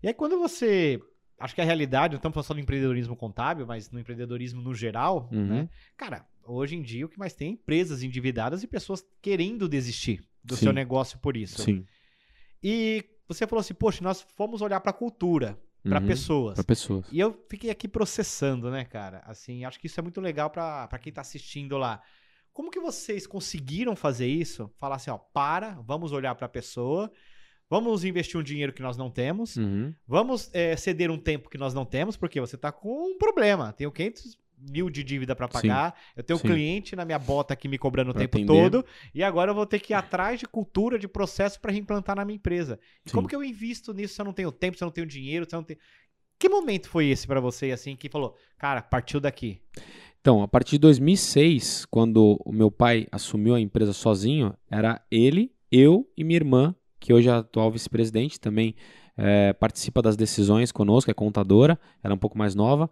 [0.03, 1.01] E aí, quando você.
[1.39, 4.75] Acho que a realidade, não estamos falando só do empreendedorismo contábil, mas no empreendedorismo no
[4.75, 5.47] geral, Uhum.
[5.47, 5.69] né?
[5.97, 10.23] Cara, hoje em dia o que mais tem é empresas endividadas e pessoas querendo desistir
[10.43, 10.65] do Sim.
[10.65, 11.63] seu negócio por isso.
[11.63, 11.83] Sim.
[12.61, 16.07] E você falou assim, poxa, nós fomos olhar pra cultura, pra Uhum.
[16.07, 16.55] pessoas.
[16.55, 17.05] Pra pessoas.
[17.11, 19.21] E eu fiquei aqui processando, né, cara?
[19.25, 22.01] Assim, acho que isso é muito legal pra quem tá assistindo lá.
[22.53, 24.69] Como que vocês conseguiram fazer isso?
[24.77, 27.09] Falar assim, ó, para, vamos olhar pra pessoa,
[27.69, 29.93] vamos investir um dinheiro que nós não temos, Uhum.
[30.05, 33.71] vamos é, ceder um tempo que nós não temos, porque você tá com um problema.
[33.71, 34.37] Tenho 500
[34.69, 36.47] mil de dívida pra pagar, eu tenho um sim.
[36.47, 38.53] cliente na minha bota aqui me cobrando o Pra tempo atender.
[38.53, 42.15] todo, e agora eu vou ter que ir atrás de cultura, de processo pra reimplantar
[42.15, 42.79] na minha empresa.
[43.05, 43.15] E Sim.
[43.15, 45.45] como que eu invisto nisso se eu não tenho tempo, se eu não tenho dinheiro,
[45.49, 45.79] se eu não tenho...
[46.37, 49.61] Que momento foi esse pra você, assim, que falou, cara, partiu daqui?
[50.19, 55.51] Então, a partir de 2006, quando o meu pai assumiu a empresa sozinho, era ele,
[55.71, 58.75] eu e minha irmã, que hoje é a atual vice-presidente, também
[59.23, 62.89] eh, participa das decisões conosco, é contadora, ela é um pouco mais nova,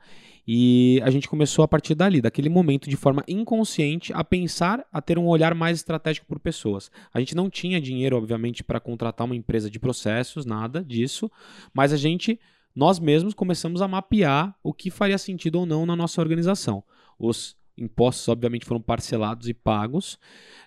[0.47, 5.01] e a gente começou a partir dali, daquele momento, de forma inconsciente, a pensar, a
[5.01, 6.91] ter um olhar mais estratégico por pessoas.
[7.11, 11.31] A gente não tinha dinheiro, obviamente, para contratar uma empresa de processos, nada disso,
[11.73, 12.39] mas a gente,
[12.75, 16.83] nós mesmos, começamos a mapear o que faria sentido ou não na nossa organização.
[17.17, 20.19] Os impostos, obviamente, foram parcelados e pagos,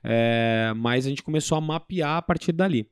[0.02, 2.88] é, mas a gente começou a mapear a partir dali.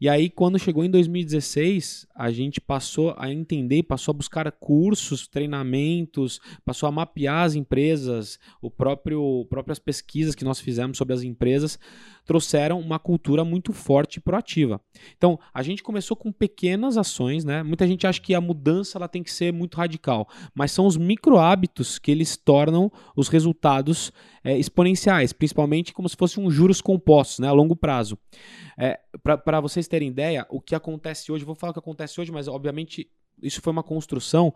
[0.00, 5.26] E aí, quando chegou em 2016, a gente passou a entender, passou a buscar cursos,
[5.26, 11.22] treinamentos, passou a mapear as empresas, o próprio próprias pesquisas que nós fizemos sobre as
[11.22, 11.78] empresas
[12.24, 14.80] trouxeram uma cultura muito forte e proativa.
[15.16, 17.62] Então, a gente começou com pequenas ações, né?
[17.62, 20.96] Muita gente acha que a mudança ela tem que ser muito radical, mas são os
[20.96, 26.80] micro hábitos que eles tornam os resultados é, exponenciais, principalmente como se fosse um juros
[26.80, 28.18] compostos, né, a longo prazo.
[28.78, 32.32] É, Para vocês terem ideia, o que acontece hoje, vou falar o que acontece hoje,
[32.32, 33.10] mas obviamente
[33.42, 34.52] isso foi uma construção.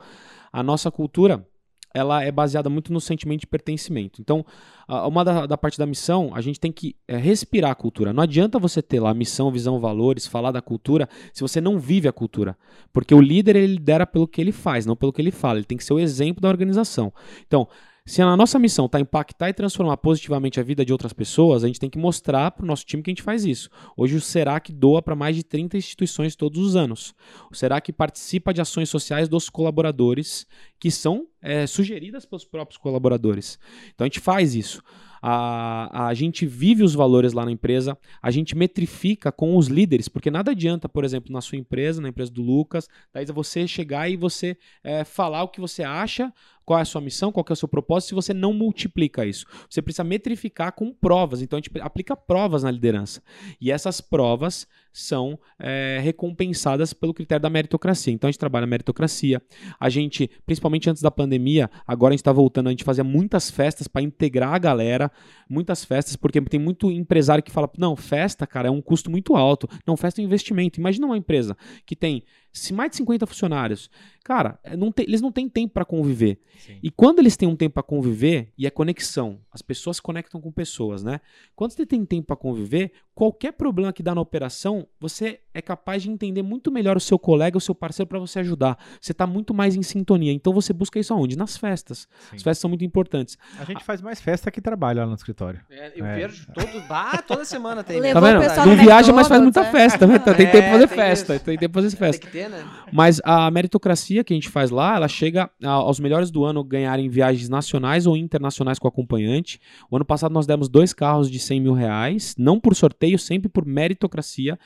[0.53, 1.47] A nossa cultura
[1.95, 4.21] ela é baseada muito no sentimento de pertencimento.
[4.21, 4.45] Então,
[4.89, 8.13] uma da, da parte da missão, a gente tem que é, respirar a cultura.
[8.13, 12.09] Não adianta você ter lá missão, visão, valores, falar da cultura, se você não vive
[12.09, 12.57] a cultura.
[12.93, 15.59] Porque o líder, ele lidera pelo que ele faz, não pelo que ele fala.
[15.59, 17.13] Ele tem que ser o exemplo da organização.
[17.47, 17.69] Então,
[18.05, 21.69] se a nossa missão está impactar e transformar positivamente a vida de outras pessoas, a
[21.69, 23.71] gente tem que mostrar para o nosso time que a gente faz isso.
[23.97, 27.15] Hoje o Serac doa para mais de 30 instituições todos os anos.
[27.51, 30.47] O Serac participa de ações sociais dos colaboradores
[30.81, 33.57] que são é, sugeridas pelos próprios colaboradores.
[33.95, 34.83] Então a gente faz isso.
[35.25, 40.09] A, a gente vive os valores lá na empresa, a gente metrifica com os líderes,
[40.09, 44.11] porque nada adianta, por exemplo, na sua empresa, na empresa do Lucas, daí você chegar
[44.11, 46.33] e você é, falar o que você acha,
[46.73, 49.45] qual é a sua missão, qual é o seu propósito, se você não multiplica isso.
[49.69, 53.23] Você precisa metrificar com provas, então a gente aplica provas na liderança.
[53.61, 58.13] E essas provas são é, recompensadas pelo critério da meritocracia.
[58.13, 59.43] Então a gente trabalha a meritocracia.
[59.79, 63.51] A gente, principalmente antes da pandemia, agora a gente está voltando, a gente fazia muitas
[63.51, 65.11] festas para integrar a galera,
[65.49, 69.37] muitas festas, porque tem muito empresário que fala: não, festa, cara, é um custo muito
[69.37, 69.69] alto.
[69.87, 70.81] Não, festa é um investimento.
[70.81, 71.55] Imagina uma empresa
[71.85, 73.91] que tem se mais de 50 funcionários,
[74.23, 76.39] cara, é, não tem, eles não têm tempo para conviver.
[76.59, 76.79] Sim.
[76.83, 80.41] E quando eles têm um tempo para conviver, e é conexão, as pessoas se conectam
[80.41, 81.21] com pessoas, né?
[81.57, 86.03] Quando você tem tempo para conviver, qualquer problema que dá na operação, você é capaz
[86.03, 88.79] de entender muito melhor o seu colega, o seu parceiro para você ajudar.
[89.01, 90.33] Você está muito mais em sintonia.
[90.33, 91.37] Então você busca isso aonde?
[91.37, 92.09] Nas festas.
[92.31, 92.37] Sim.
[92.37, 93.37] As festas são muito importantes.
[93.59, 95.61] A gente faz mais festa que trabalha lá no escritório.
[95.71, 96.17] É, eu é.
[96.17, 98.01] vejo todo, ah, toda semana tem.
[98.13, 98.67] Tá vendo?
[98.67, 99.71] Não viaja, mas faz muita é.
[99.71, 100.07] festa.
[100.07, 100.19] Né?
[100.19, 101.39] Tem tempo para fazer festa.
[101.39, 102.23] Tem tempo para fazer festa.
[102.23, 102.67] Tem que ter, né?
[102.93, 107.09] Mas a meritocracia que a gente faz lá, ela chega aos melhores do ano ganharem
[107.09, 109.61] viagens nacionais ou internacionais com acompanhante.
[109.91, 113.49] O ano passado nós demos dois carros de 100 mil reais, não por sorteio, sempre
[113.49, 114.59] por meritocracia.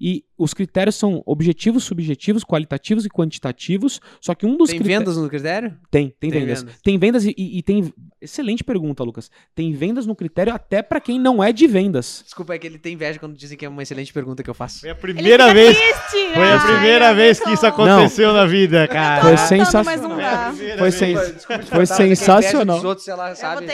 [0.00, 4.00] E os critérios são objetivos, subjetivos, qualitativos e quantitativos.
[4.20, 5.76] Só que um dos Tem vendas no critério?
[5.90, 6.62] Tem, tem, tem vendas.
[6.62, 6.80] vendas.
[6.82, 7.92] Tem vendas e, e, tem.
[8.20, 9.30] Excelente pergunta, Lucas.
[9.54, 12.22] Tem vendas no critério até para quem não é de vendas.
[12.24, 14.54] Desculpa, é que ele tem inveja quando dizem que é uma excelente pergunta que eu
[14.54, 14.80] faço.
[14.80, 15.76] Foi a primeira vez.
[15.76, 18.34] Triste, foi a primeira ai, vez que isso aconteceu não.
[18.34, 19.22] na vida, cara.
[19.22, 20.52] Foi sensacional.
[20.78, 21.16] Foi, sen...
[21.70, 22.84] foi sensacional.
[22.84, 23.06] Outros,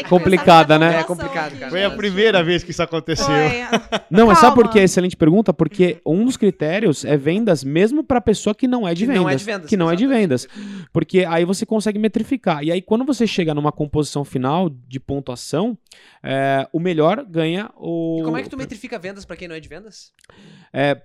[0.09, 1.01] Complicada, né?
[1.01, 1.71] É complicado, cara.
[1.71, 3.27] Foi a primeira vez que isso aconteceu.
[4.11, 6.50] Não, é só porque é excelente pergunta, porque um dos critérios
[7.05, 9.23] é vendas mesmo para pessoa que não é de que vendas.
[9.23, 9.71] Não é de vendas.
[9.71, 10.13] Que não exatamente.
[10.13, 10.49] é de vendas.
[10.93, 12.63] Porque aí você consegue metrificar.
[12.63, 15.77] E aí, quando você chega numa composição final de pontuação,
[16.23, 18.19] é, o melhor ganha o.
[18.21, 20.13] E como é que tu metrifica vendas para quem não é de vendas?
[20.73, 21.01] É,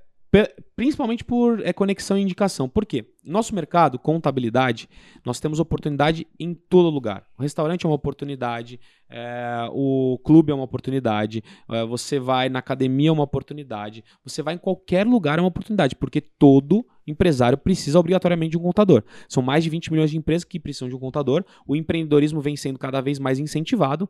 [0.76, 2.68] principalmente por é, conexão e indicação.
[2.68, 3.06] Por quê?
[3.24, 4.90] Nosso mercado, contabilidade,
[5.26, 7.26] nós temos oportunidade em todo lugar.
[7.38, 12.60] O restaurante é uma oportunidade, é, o clube é uma oportunidade, é, você vai na
[12.60, 17.58] academia é uma oportunidade, você vai em qualquer lugar é uma oportunidade, porque todo empresário
[17.58, 19.04] precisa obrigatoriamente de um contador.
[19.30, 22.56] São mais de 20 milhões de empresas que precisam de um contador, o empreendedorismo vem
[22.56, 24.10] sendo cada vez mais incentivado,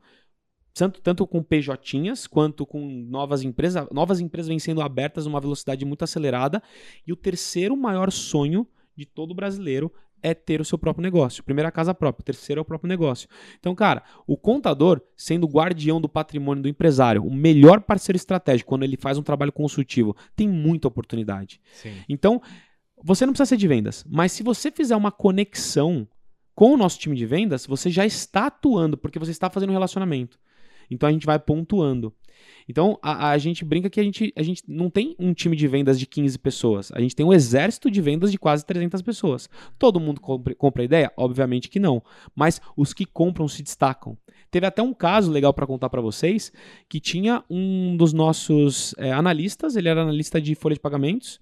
[0.75, 3.87] tanto, tanto com PJs quanto com novas empresas.
[3.91, 6.61] Novas empresas vêm sendo abertas numa velocidade muito acelerada.
[7.07, 11.43] E o terceiro maior sonho de todo brasileiro é ter o seu próprio negócio.
[11.43, 13.29] Primeiro a casa própria, o terceiro é o próprio negócio.
[13.57, 18.69] Então, cara, o contador, sendo o guardião do patrimônio do empresário, o melhor parceiro estratégico
[18.69, 21.61] quando ele faz um trabalho consultivo, tem muita oportunidade.
[21.71, 21.93] Sim.
[22.09, 22.41] Então,
[23.01, 26.07] você não precisa ser de vendas, mas se você fizer uma conexão
[26.53, 29.73] com o nosso time de vendas, você já está atuando, porque você está fazendo um
[29.73, 30.39] relacionamento.
[30.89, 32.13] Então a gente vai pontuando.
[32.67, 35.67] Então a, a, gente brinca que a gente, a gente não tem um time de
[35.67, 36.91] vendas de 15 pessoas.
[36.91, 39.49] A gente tem um exército de vendas de quase 300 pessoas.
[39.77, 41.11] Todo mundo compra, compra a ideia?
[41.15, 42.01] Obviamente que não.
[42.35, 44.17] Mas os que compram se destacam.
[44.49, 46.51] Teve até um caso legal para contar para vocês
[46.87, 51.41] que tinha um dos nossos é, analistas, ele era analista de folha de pagamentos,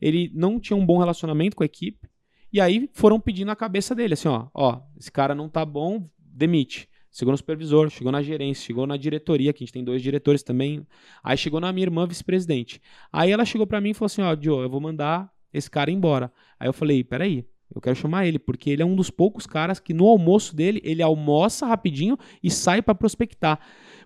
[0.00, 2.06] ele não tinha um bom relacionamento com a equipe,
[2.52, 6.06] e aí foram pedindo a cabeça dele, assim, ó, ó, esse cara não tá bom,
[6.18, 6.86] demite.
[7.10, 10.42] Chegou no supervisor, chegou na gerência, chegou na diretoria, que a gente tem dois diretores
[10.42, 10.86] também.
[11.22, 12.80] Aí chegou na minha irmã vice-presidente.
[13.12, 15.90] Aí ela chegou para mim e falou assim: Ó, Joe, eu vou mandar esse cara
[15.90, 16.32] embora.
[16.58, 17.44] Aí eu falei: peraí,
[17.74, 20.80] eu quero chamar ele, porque ele é um dos poucos caras que no almoço dele,
[20.84, 23.58] ele almoça rapidinho e sai para prospectar.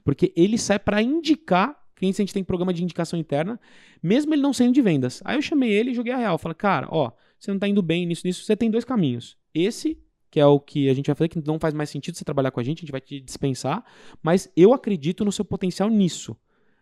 [0.02, 3.58] Porque ele sai para indicar clientes a gente tem programa de indicação interna,
[4.02, 5.22] mesmo ele não sendo de vendas.
[5.24, 6.38] Aí eu chamei ele e joguei a real.
[6.38, 9.36] Falei, cara, ó, você não tá indo bem nisso, nisso, você tem dois caminhos.
[9.54, 9.98] Esse,
[10.34, 12.50] que é o que a gente vai fazer, que não faz mais sentido você trabalhar
[12.50, 13.84] com a gente, a gente vai te dispensar,
[14.20, 16.36] mas eu acredito no seu potencial nisso.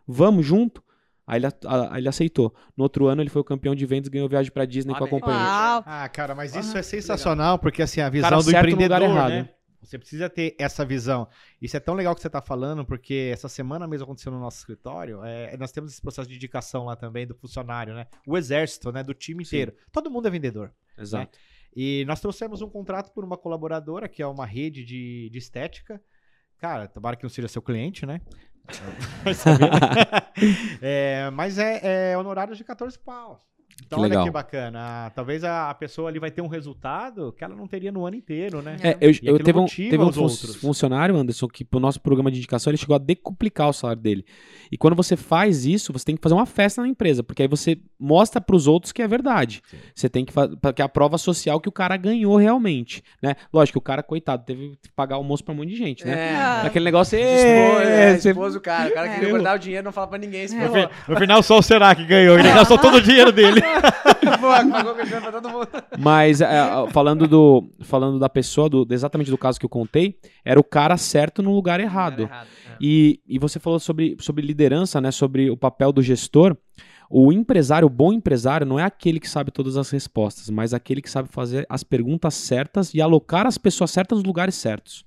[0.09, 0.83] Vamos junto?
[1.27, 2.55] Aí ele, a- ele aceitou.
[2.75, 5.09] No outro ano ele foi o campeão de vendas, ganhou viagem pra Disney com a
[5.09, 5.39] companhia.
[5.39, 5.83] Uau.
[5.85, 9.03] Ah, cara, mas Ah, isso é que sensacional, porque assim, a visão Cara do empreendedor,
[9.03, 9.31] errado.
[9.31, 9.51] né?
[9.83, 11.29] Você precisa ter essa visão.
[11.61, 14.57] Isso é tão legal que você está falando, porque essa semana mesmo aconteceu no nosso
[14.59, 15.23] escritório.
[15.25, 18.07] é, nós temos esse processo de indicação lá também do funcionário, né?
[18.27, 19.03] O exército, né?
[19.03, 19.57] Do time Sim.
[19.57, 19.75] inteiro.
[19.93, 20.73] Todo mundo é vendedor.
[20.97, 21.37] Exato.
[21.75, 26.03] E nós trouxemos um contrato por uma colaboradora, que é uma rede de, de estética.
[26.59, 28.21] Cara, tomara que não seja seu cliente, né?
[30.81, 33.41] É, mas é, é honorário de 14 pau.
[33.85, 34.25] Então, Que olha legal.
[34.25, 34.79] que bacana.
[35.07, 38.17] Ah, Talvez a, pessoa ali vai ter um resultado que ela não teria no ano
[38.17, 38.77] inteiro, né?
[38.83, 40.57] É, eu, eu teve um, teve um os fun- outros.
[40.57, 44.25] funcionário, Anderson, que pro nosso programa de indicação ele chegou a decuplicar o salário dele.
[44.71, 47.49] E quando você faz isso, você tem que fazer uma festa na empresa, porque aí
[47.49, 49.61] você mostra pros outros que é verdade.
[49.95, 53.35] Você tem que fazer, que é a prova social que o cara ganhou realmente, né?
[53.53, 56.33] Lógico que o cara, coitado, teve que pagar almoço pra um monte de gente, né?
[56.63, 56.67] É.
[56.67, 58.89] Aquele negócio, Expôs, é, é, expôs o cara.
[58.91, 59.15] O cara É.
[59.15, 60.47] queria guardar o dinheiro, não fala pra ninguém.
[60.49, 60.67] Se É.
[60.69, 62.39] No, fi- no final, só o Será que ganhou.
[62.39, 63.61] Ele gastou todo o dinheiro dele.
[65.99, 66.47] Mas é,
[66.91, 70.97] falando do falando da pessoa, do, exatamente do caso que eu contei, era o cara
[70.97, 72.23] certo no lugar errado.
[72.23, 72.77] Errado, é.
[72.81, 75.11] E, e você falou sobre, sobre liderança, né?
[75.11, 76.57] Sobre o papel do gestor.
[77.15, 81.03] O empresário, o bom empresário, não é aquele que sabe todas as respostas, mas aquele
[81.03, 85.05] que sabe fazer as perguntas certas e alocar as pessoas certas nos lugares certos.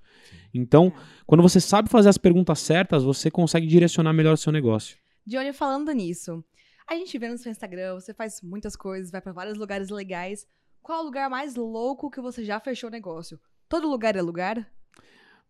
[0.54, 0.93] Então,
[1.25, 4.97] quando você sabe fazer as perguntas certas, você consegue direcionar melhor o seu negócio.
[5.25, 6.43] Johnny, falando nisso,
[6.88, 10.48] a gente vê no seu Instagram, você faz muitas coisas, vai pra vários lugares legais.
[10.82, 13.39] Qual o lugar mais louco que você já fechou negócio?
[13.67, 14.71] Todo lugar é lugar?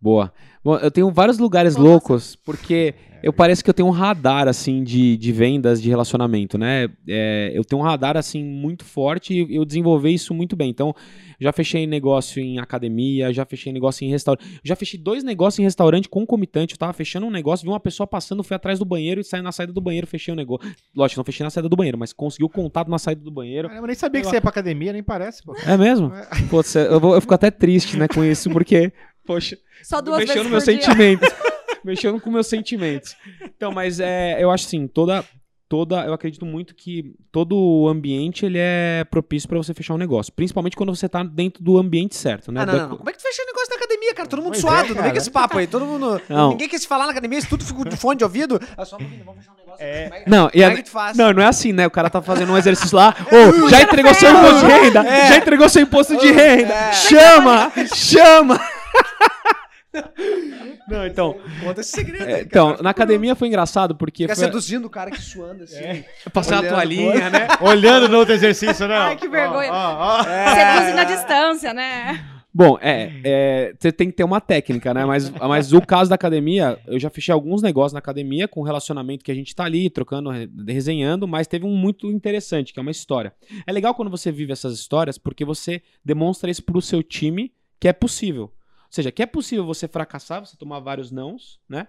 [0.05, 0.31] Boa.
[0.63, 1.89] Bom, eu tenho vários lugares Nossa.
[1.89, 6.59] loucos, porque eu pareço que eu tenho um radar, assim, de, de vendas, de relacionamento,
[6.59, 6.87] né?
[7.07, 10.69] É, eu tenho um radar, assim, muito forte e eu desenvolvi isso muito bem.
[10.69, 10.93] Então,
[11.41, 14.59] já fechei negócio em academia, já fechei negócio em restaurante.
[14.63, 16.75] Já fechei dois negócios em restaurante concomitante.
[16.75, 19.41] Eu tava fechando um negócio, vi uma pessoa passando, fui atrás do banheiro e saí
[19.41, 20.69] na saída do banheiro, fechei o negócio.
[20.95, 23.69] Lógico, não fechei na saída do banheiro, mas consegui o contato na saída do banheiro.
[23.69, 25.55] Eu nem sabia que você ia pra academia, nem parece, pô.
[25.65, 26.11] É mesmo?
[26.49, 28.93] Pô, cê- eu, vou- eu fico até triste, né, com isso, porque,
[29.25, 30.81] poxa, Só duas mexendo vezes meus por dia.
[30.83, 31.29] sentimentos.
[31.83, 33.15] mexendo com meus sentimentos.
[33.43, 35.23] Então, mas é, eu acho assim, toda
[35.67, 39.97] toda, eu acredito muito que todo o ambiente ele é propício pra você fechar um
[39.97, 42.61] negócio, principalmente quando você tá dentro do ambiente certo, né?
[42.61, 42.97] Ah, não, Da- não, não.
[42.97, 44.29] Como é que tu fecha o negócio na academia, cara?
[44.29, 45.65] Todo mundo Pois é, suado, não vem com esse papo aí.
[45.65, 46.21] Todo mundo.
[46.29, 46.49] Não.
[46.51, 48.61] Ninguém quer se falar na academia, isso tudo fica de fone de ouvido.
[48.77, 49.83] Ah, só um vamos fechar um negócio.
[49.83, 50.03] É.
[50.03, 51.17] Como é Não, e como a- é que tu faz?
[51.17, 51.87] Não, não é assim, né?
[51.87, 53.13] O cara tá fazendo um exercício lá,
[53.65, 55.27] ô, já entregou seu imposto de renda, É.
[55.29, 56.93] já entregou seu imposto de renda, É.
[56.93, 58.61] chama, chama.
[60.89, 62.23] Não, então, Conta esse segredo.
[62.23, 62.41] é, aí, cara.
[62.43, 66.03] então, na academia foi engraçado porque Fica foi, seduzindo o cara que suando assim.
[66.33, 67.47] passei uma olhando, toalhinha, né?
[67.61, 68.95] Olhando no outro exercício, né?
[68.97, 69.71] Ai, que vergonha.
[69.71, 70.23] Ó, ó, ó.
[70.23, 72.25] Seduzir na distância, né?
[72.53, 75.03] Bom, é, é, você tem que ter uma técnica, né?
[75.05, 79.25] Mas, mas o caso da academia, eu já fechei alguns negócios na academia com relacionamento
[79.25, 82.81] que a gente tá ali, trocando, re- resenhando, mas teve um muito interessante, que é
[82.81, 83.33] uma história.
[83.67, 87.89] É legal quando você vive essas histórias, porque você demonstra isso pro seu time que
[87.89, 88.49] é possível.
[88.95, 91.85] Ou seja, que é possível você fracassar, você tomar vários nãos, né?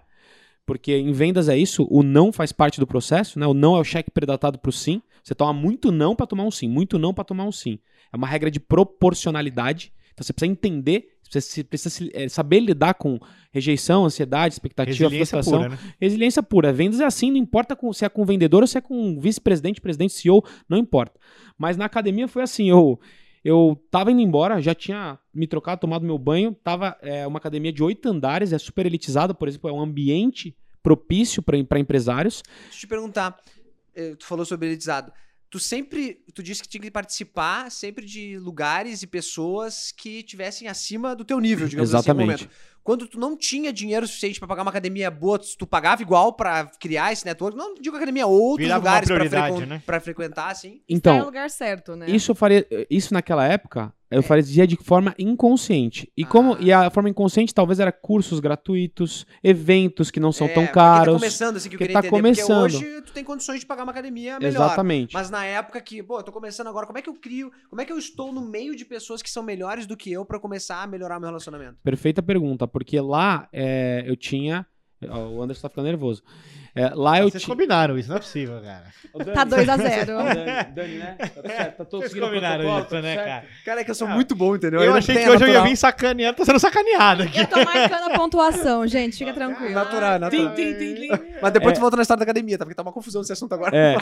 [0.65, 3.47] Porque em vendas é isso, o não faz parte do processo, né?
[3.47, 5.01] O não é o cheque predatado pro sim.
[5.23, 7.79] Você toma muito não pra tomar um sim, muito não pra tomar um sim.
[8.11, 9.93] É uma regra de proporcionalidade.
[10.13, 13.17] Então você precisa entender, você precisa é, saber lidar com
[13.53, 15.69] rejeição, ansiedade, expectativa, Resiliência frustração.
[15.69, 15.93] pura, né?
[16.01, 16.73] Resiliência pura.
[16.73, 20.11] Vendas é assim, não importa se é com vendedor ou se é com vice-presidente, presidente,
[20.11, 21.17] CEO, não importa.
[21.57, 22.99] Mas na academia foi assim, eu
[23.47, 27.71] eu tava indo embora, já tinha me trocado, tomado meu banho, tava é, uma academia
[27.71, 32.43] de oito andares, é super elitizada, por exemplo, é um ambiente propício para empresários.
[32.63, 33.37] Deixa eu te perguntar.
[33.95, 35.13] eh, Tu falou sobre elitizado.
[35.49, 36.19] Tu sempre.
[36.33, 41.23] Tu disse que tinha que participar sempre de lugares e pessoas que tivessem acima do
[41.23, 42.43] teu nível, digamos assim, no Exatamente.
[42.43, 42.55] momento.
[42.87, 46.71] Quando tu não tinha dinheiro suficiente pra pagar uma academia boa, tu pagava igual pra
[46.79, 47.57] criar esse network?
[47.57, 49.83] Não digo academia, outros Virava lugares pra, prioridade, frequen- né?
[49.85, 50.77] pra frequentar, assim.
[50.77, 52.09] Tá Então, lugar certo, né?
[52.09, 56.11] Isso eu faria, isso naquela época, eu fazia de forma inconsciente.
[56.15, 56.57] E como Ah.
[56.59, 60.71] e a forma inconsciente talvez era cursos gratuitos, eventos que não são É, tão Tá
[60.73, 61.15] caros.
[61.15, 62.21] começando, assim, que eu que queria tá entender.
[62.21, 62.71] começando.
[62.71, 64.49] Porque hoje tu tem condições de pagar uma academia melhor.
[64.49, 65.13] Exatamente.
[65.13, 67.81] Mas na época que, pô, eu tô começando agora, como é que eu crio, como
[67.81, 70.39] é que eu estou no meio de pessoas que são melhores do que eu pra
[70.39, 71.77] começar a melhorar meu relacionamento?
[71.83, 74.65] Perfeita pergunta, porque lá é, eu tinha
[75.09, 76.23] Ó, O Anderson tá ficando nervoso.
[76.77, 77.55] É, lá eu Vocês tinha.
[77.55, 78.83] combinaram isso, não é possível, cara.
[79.33, 80.35] Tá 2 a 0 Dani,
[80.75, 81.15] Dani, né?
[81.17, 83.45] Tá tudo certo, tá todo Vocês combinaram isso, tá né, cara?
[83.65, 84.79] Cara, é que eu sou Ah, muito bom, entendeu?
[84.81, 85.63] Eu não achei que hoje eu ia natural.
[85.65, 87.39] vir sacaneando, tô sendo sacaneado aqui.
[87.39, 89.17] Eu tô marcando a pontuação, gente.
[89.17, 89.73] Fica tranquilo.
[89.73, 90.53] Natural, natural.
[90.55, 91.23] Tim, tim, tim, tim.
[91.41, 91.75] Mas depois É.
[91.75, 92.65] tu volta na história da academia, tá?
[92.65, 93.75] Porque tá uma confusão esse assunto agora.
[93.75, 93.95] É.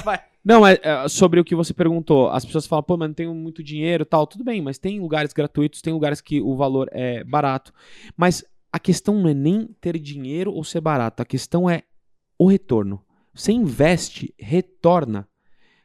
[0.43, 3.33] Não, mas é, sobre o que você perguntou, as pessoas falam, pô, mas não tenho
[3.33, 4.27] muito dinheiro e tal.
[4.27, 7.71] Tudo bem, mas tem lugares gratuitos, tem lugares que o valor é barato.
[8.17, 11.83] Mas a questão não é nem ter dinheiro ou ser barato, a questão é
[12.37, 13.03] o retorno.
[13.33, 15.27] Você investe, retorna.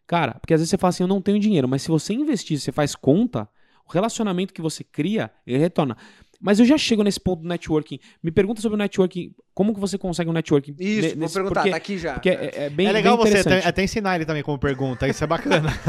[0.06, 2.58] Cara, porque às vezes você fala assim, eu não tenho dinheiro, mas se você investir,
[2.58, 3.48] você faz conta,
[3.88, 5.96] o relacionamento que você cria, ele retorna.
[6.40, 7.98] Mas eu já chego nesse ponto do networking.
[8.22, 10.74] Me pergunta sobre o networking, como que você consegue um networking?
[10.78, 12.14] Isso, ne- vou nesse- perguntar, porque, tá aqui já.
[12.14, 13.58] porque é, é bem, é legal bem você interessante.
[13.58, 15.68] até, até ensinar ele também como pergunta, isso é bacana.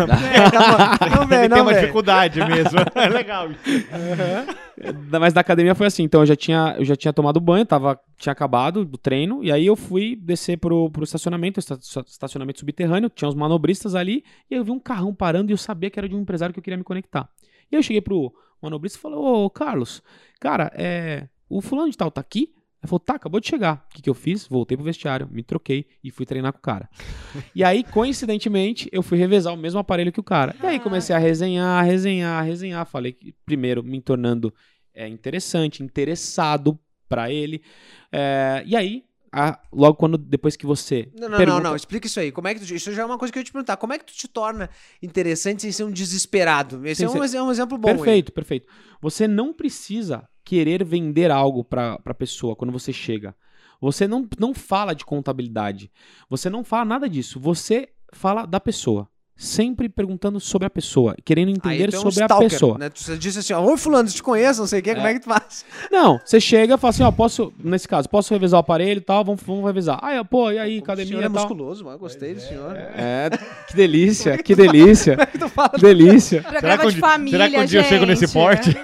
[1.09, 1.79] não, ele velho, tem não, uma velho.
[1.79, 2.79] dificuldade mesmo.
[2.95, 3.47] É legal.
[5.09, 7.65] Da- Mas da academia foi assim, então eu já tinha, eu já tinha tomado banho,
[7.65, 12.59] tava, tinha acabado o treino, e aí eu fui descer pro, pro estacionamento, esta- estacionamento
[12.59, 15.89] subterrâneo, tinha uns manobristas ali, e aí eu vi um carrão parando e eu sabia
[15.89, 17.29] que era de um empresário que eu queria me conectar.
[17.71, 20.01] E aí eu cheguei pro manobrista e falei, ô Carlos,
[20.39, 22.53] cara, é, o fulano de tal tá aqui?
[22.81, 23.85] Ele falou, tá, acabou de chegar.
[23.87, 24.47] O que, que eu fiz?
[24.47, 26.89] Voltei pro vestiário, me troquei e fui treinar com o cara.
[27.53, 30.55] e aí, coincidentemente, eu fui revezar o mesmo aparelho que o cara.
[30.61, 32.85] E aí comecei a resenhar, resenhar, resenhar.
[32.87, 34.51] Falei que, primeiro, me tornando
[34.95, 37.61] é, interessante, interessado pra ele.
[38.11, 41.09] É, e aí, a- logo quando, depois que você.
[41.17, 41.75] Não, não, pergunta- não, não.
[41.75, 42.31] Explica isso aí.
[42.31, 43.77] Como é que tu, isso já é uma coisa que eu ia te perguntar.
[43.77, 44.69] Como é que tu te torna
[45.01, 46.85] interessante sem ser um desesperado?
[46.85, 47.89] Esse é um, é um exemplo bom.
[47.89, 47.95] aí.
[47.95, 48.67] Perfeito, perfeito.
[49.01, 53.35] Você não precisa querer vender algo para a pessoa quando você chega.
[53.79, 55.91] Você não, não fala de contabilidade.
[56.29, 57.39] Você não fala nada disso.
[57.39, 59.07] Você fala da pessoa.
[59.43, 62.77] Sempre perguntando sobre a pessoa, querendo Aí entender tu é um sobre a stalker, pessoa.
[62.77, 62.89] Né?
[62.89, 65.19] Tu disse assim, ó, oi fulano, te conheço, não sei o quê, como é que
[65.21, 65.65] tu faz?
[65.91, 69.01] Não, você chega e fala assim, ó, posso, nesse caso, posso revisar o aparelho e
[69.01, 69.97] tal, vamos, vamos revisar.
[69.99, 71.41] Ah, pô, e aí, O academia senhor e é tal.
[71.41, 71.97] musculoso, mano.
[71.97, 72.75] Gostei do senhor.
[72.75, 73.31] É,
[73.67, 75.69] que delícia, que delícia, tu fala?
[75.69, 76.43] que delícia.
[76.43, 78.33] Programa que um de família, será que um dia eu chego nesse gente.
[78.33, 78.77] porte?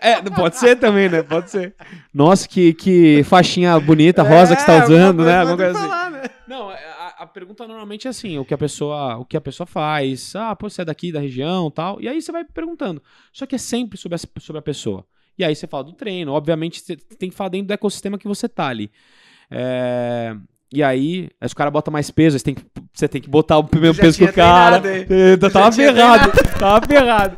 [0.00, 1.22] É, pode ser também, né?
[1.22, 1.74] Pode ser.
[2.12, 5.36] Nossa, que, que faixinha bonita, rosa que você tá É, usando, né?
[5.38, 5.88] alguma coisa assim.
[5.88, 6.22] falar, né?
[6.46, 6.74] Não, a,
[7.20, 10.34] a pergunta normalmente é assim, o que a pessoa, o que a pessoa faz.
[10.34, 12.00] Ah, pô, você é daqui da região, tal.
[12.00, 13.02] E aí você vai perguntando.
[13.30, 15.04] Só que é sempre sobre a, sobre a pessoa.
[15.38, 18.26] E aí você fala do treino, obviamente você tem que falar dentro do ecossistema que
[18.26, 18.90] você tá ali.
[19.50, 20.34] É,
[20.72, 23.58] E aí, aí os caras botam mais peso, você tem que, você tem que botar
[23.58, 24.80] o mesmo peso que o cara.
[24.80, 25.38] treinado, hein?
[25.52, 27.36] Tava ferrado, tava ferrado.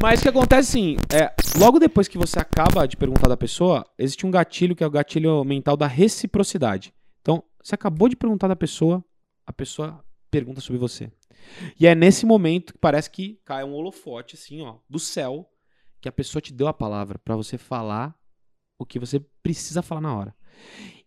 [0.00, 3.84] Mas o que acontece assim, é, logo depois que você acaba de perguntar da pessoa,
[3.98, 6.94] existe um gatilho que é o gatilho mental da reciprocidade.
[7.20, 9.04] Então, você acabou de perguntar da pessoa,
[9.48, 11.10] a pessoa pergunta sobre você.
[11.80, 15.50] E é nesse momento que parece que cai um holofote, assim, ó, do céu,
[16.02, 18.14] que a pessoa te deu a palavra pra você falar
[18.78, 20.36] o que você precisa falar na hora.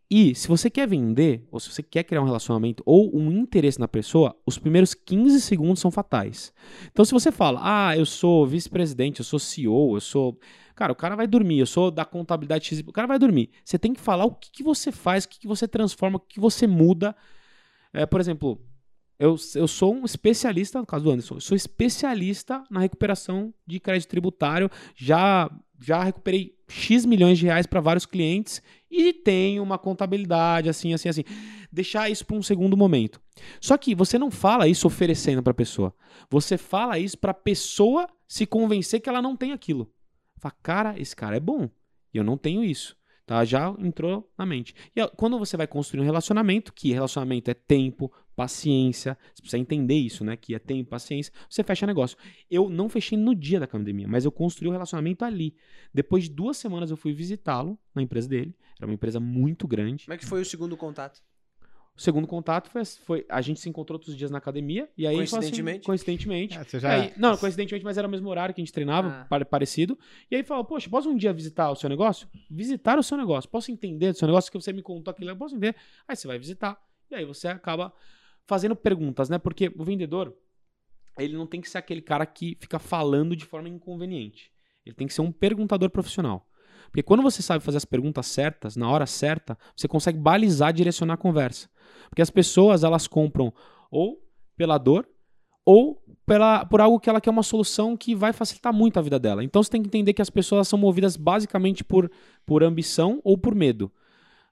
[0.10, 3.80] E se você quer vender, ou se você quer criar um relacionamento ou um interesse
[3.80, 6.51] na pessoa, os primeiros 15 segundos são fatais.
[6.91, 10.39] Então, se você fala, ah, eu sou vice-presidente, eu sou CEO, eu sou.
[10.75, 13.51] Cara, o cara vai dormir, eu sou da contabilidade X, o cara vai dormir.
[13.63, 16.19] Você tem que falar o que, que você faz, o que, que você transforma, o
[16.19, 17.15] que, que você muda.
[17.93, 18.62] É, por exemplo,
[19.21, 23.80] eu, eu sou um especialista, no caso do Anderson, eu sou especialista na recuperação de
[23.80, 24.67] crédito tributário.
[24.95, 25.47] Já,
[25.80, 31.08] já recuperei X milhões de reais para vários clientes e tenho uma contabilidade assim, assim,
[31.08, 31.23] assim.
[31.71, 33.21] Deixar isso para um segundo momento.
[33.60, 35.93] Só que você não fala isso oferecendo para a pessoa.
[36.30, 39.93] Você fala isso para a pessoa se convencer que ela não tem aquilo.
[40.38, 41.69] Fala, cara, esse cara é bom
[42.12, 42.97] e eu não tenho isso.
[43.25, 43.45] Tá?
[43.45, 44.73] Já entrou na mente.
[44.95, 49.95] E quando você vai construir um relacionamento, que relacionamento é tempo, paciência, você precisa entender
[49.95, 50.36] isso, né?
[50.36, 52.17] Que é tempo, paciência, você fecha negócio.
[52.49, 55.55] Eu não fechei no dia da pandemia, mas eu construí o relacionamento ali.
[55.93, 58.55] Depois de duas semanas eu fui visitá-lo na empresa dele.
[58.77, 60.05] Era uma empresa muito grande.
[60.05, 61.21] Como é que foi o segundo contato?
[62.01, 65.13] O segundo contato foi, foi a gente se encontrou outros dias na academia e aí
[65.13, 65.85] falou assim, Coincidentemente?
[65.85, 66.57] coincidentemente.
[66.57, 66.89] É, você já...
[66.93, 69.25] aí- não, coincidentemente, mas era o mesmo horário que a gente treinava, Ah.
[69.25, 69.99] pare- parecido.
[70.31, 72.27] E aí falou, poxa, posso um dia visitar o seu negócio?
[72.49, 73.47] Visitar o seu negócio.
[73.51, 75.29] Posso entender do seu negócio que você me contou aquilo?
[75.29, 75.75] Eu posso entender.
[76.07, 76.75] Aí você vai visitar.
[77.11, 77.93] E aí você acaba
[78.47, 79.37] fazendo perguntas, né?
[79.37, 80.35] Porque o vendedor,
[81.19, 84.51] ele não tem que ser aquele cara que fica falando de forma inconveniente.
[84.83, 86.47] Ele tem que ser um perguntador profissional.
[86.85, 91.13] Porque quando você sabe fazer as perguntas certas, na hora certa, você consegue balizar, direcionar
[91.13, 91.69] a conversa.
[92.10, 93.54] Porque as pessoas, elas compram
[93.89, 94.21] ou
[94.56, 95.08] pela dor
[95.65, 99.19] ou pela, por algo que ela quer uma solução que vai facilitar muito a vida
[99.19, 99.44] dela.
[99.44, 102.12] Então você tem que entender que as pessoas são movidas basicamente por,
[102.46, 103.92] por ambição ou por medo.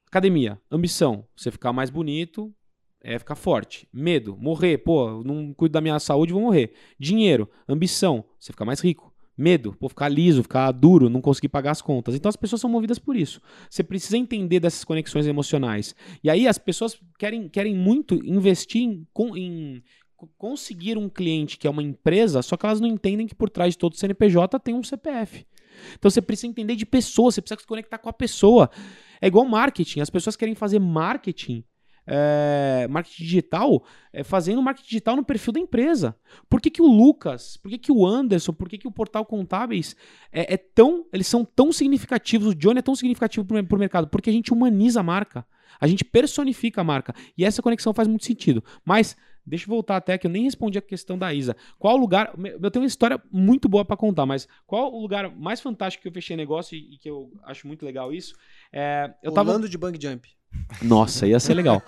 [0.08, 2.54] Academia, ambição, você ficar mais bonito,
[3.02, 3.88] é ficar forte.
[3.94, 6.74] Medo, morrer, pô, não cuido da minha saúde, vou morrer.
[7.00, 9.09] Dinheiro, ambição, você ficar mais rico.
[9.40, 12.14] Medo, pô, ficar liso, ficar duro, não conseguir pagar as contas.
[12.14, 13.40] Então as pessoas são movidas por isso.
[13.70, 15.96] Você precisa entender dessas conexões emocionais.
[16.24, 19.82] E aí as pessoas querem, querem muito investir em, em
[20.18, 23.50] co- conseguir um cliente que é uma empresa, só que elas não entendem que por
[23.50, 25.46] trás de todo CNPJ tem um CPF.
[25.98, 28.70] Então você precisa entender de pessoa, você precisa se conectar com a pessoa.
[29.22, 30.02] É igual marketing.
[30.02, 31.64] As pessoas querem fazer marketing,
[32.12, 36.16] é, marketing digital, é, fazendo marketing digital no perfil da empresa.
[36.49, 39.24] Por que, que o Lucas, por que, que o Anderson, por que, que o Portal
[39.24, 39.95] Contábeis
[40.32, 41.05] é, é tão.
[41.14, 44.07] Eles são tão significativos, o Johnny é tão significativo pro, pro mercado?
[44.07, 45.45] Porque a gente humaniza a marca.
[45.80, 47.14] A gente personifica a marca.
[47.38, 48.64] E essa conexão faz muito sentido.
[48.84, 49.16] Mas.
[49.45, 51.55] Deixa eu voltar até que eu nem respondi a questão da Isa.
[51.80, 52.34] Qual o lugar.
[52.38, 56.07] Eu tenho uma história muito boa pra contar, mas qual o lugar mais fantástico que
[56.07, 58.36] eu fechei negócio e, que eu acho muito legal isso?
[58.72, 59.49] É, eu tava.
[59.49, 60.39] Pulando de bang jump.
[60.82, 61.82] Nossa, ia ser legal.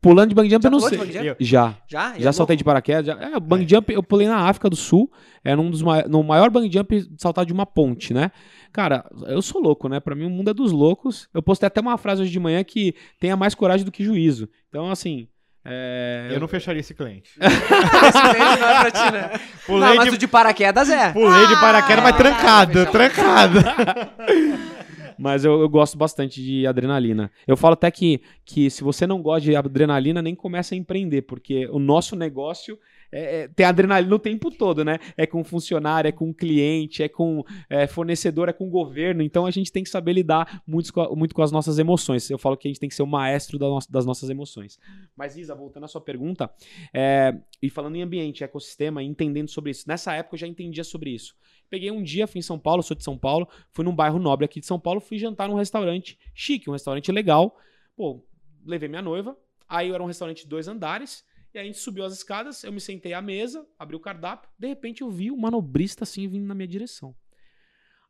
[0.00, 0.98] Pulando de bang jump, Já eu não sei.
[1.40, 1.76] Já.
[1.88, 2.14] Já?
[2.18, 3.06] Já é saltei de paraquedas.
[3.06, 3.14] Já...
[3.14, 5.10] É, o bang jump eu pulei na África do Sul.
[5.44, 6.04] Era um dos mai...
[6.08, 8.30] no maior bang jump saltar de uma ponte, né?
[8.72, 9.98] Cara, eu sou louco, né?
[10.00, 11.28] Pra mim o mundo é dos loucos.
[11.34, 14.48] Eu postei até uma frase hoje de manhã que tenha mais coragem do que juízo.
[14.68, 15.26] Então, assim.
[15.64, 16.28] É...
[16.30, 17.30] Eu não fecharia esse cliente.
[17.38, 19.30] Esse cliente não é pra ti, né?
[19.66, 21.12] Pulei não, mas de- o de paraquedas é.
[21.12, 22.92] Pulei de paraquedas, mas Ah, trancado, fechou.
[22.92, 23.58] trancado.
[25.18, 27.30] Mas eu, eu gosto bastante de adrenalina.
[27.46, 31.22] Eu falo até que, que se você não gosta de adrenalina, nem começa a empreender,
[31.22, 32.78] porque o nosso negócio
[33.10, 34.98] é, é- tem adrenalina o tempo todo, né?
[35.16, 39.22] É com funcionário, é com cliente, é com é, fornecedor, é com governo.
[39.22, 42.28] Então a gente tem que saber lidar muito com, muito com as nossas emoções.
[42.30, 44.78] Eu falo que a gente tem que ser o maestro da das nossas emoções.
[45.16, 46.50] Mas, Isa, voltando à sua pergunta,
[46.92, 49.84] é, e falando em ambiente, ecossistema, entendendo sobre isso.
[49.86, 51.34] Nessa época eu já entendia sobre isso.
[51.70, 54.44] Peguei um dia, fui em São Paulo, sou de São Paulo, fui num bairro nobre
[54.44, 57.56] aqui de São Paulo, fui jantar num restaurante chique, um restaurante legal.
[57.96, 58.24] Pô,
[58.64, 59.36] levei minha noiva,
[59.68, 61.24] aí era um restaurante de dois andares,
[61.54, 64.50] e aí a gente subiu as escadas, eu me sentei à mesa, abri o cardápio,
[64.58, 67.14] de repente eu vi um manobrista assim vindo na minha direção.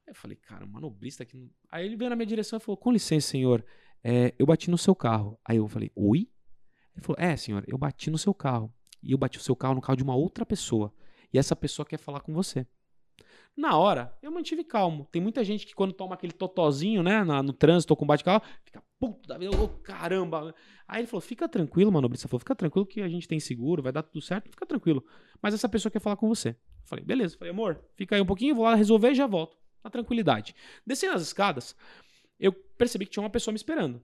[0.06, 1.52] Aí eu falei, cara, um manobrista aqui.
[1.70, 3.64] Aí ele veio na minha direção e falou: Com licença, senhor,
[4.02, 5.38] é, eu bati no seu carro.
[5.44, 6.30] Aí eu falei: Oi?
[6.96, 8.74] Ele falou: É, senhor, eu bati no seu carro.
[9.02, 10.92] E eu bati o seu carro no carro de uma outra pessoa.
[11.32, 12.66] E essa pessoa quer falar com você.
[13.56, 15.08] Na hora, eu mantive calmo.
[15.10, 18.42] Tem muita gente que quando toma aquele totozinho, né, na- no trânsito ou com bate-carro,
[18.64, 20.54] fica puto da vida, ô caramba.
[20.86, 23.82] Aí ele falou, fica tranquilo, mano, Brisa falou, fica tranquilo que a gente tem seguro,
[23.82, 25.04] vai dar tudo certo, fica tranquilo.
[25.42, 26.50] Mas essa pessoa quer falar com você.
[26.50, 27.34] Eu falei, beleza.
[27.34, 29.56] Eu falei, amor, fica aí um pouquinho, vou lá resolver e já volto.
[29.82, 30.54] Na tranquilidade.
[30.86, 31.74] Descendo as escadas,
[32.38, 34.02] eu percebi que tinha uma pessoa me esperando.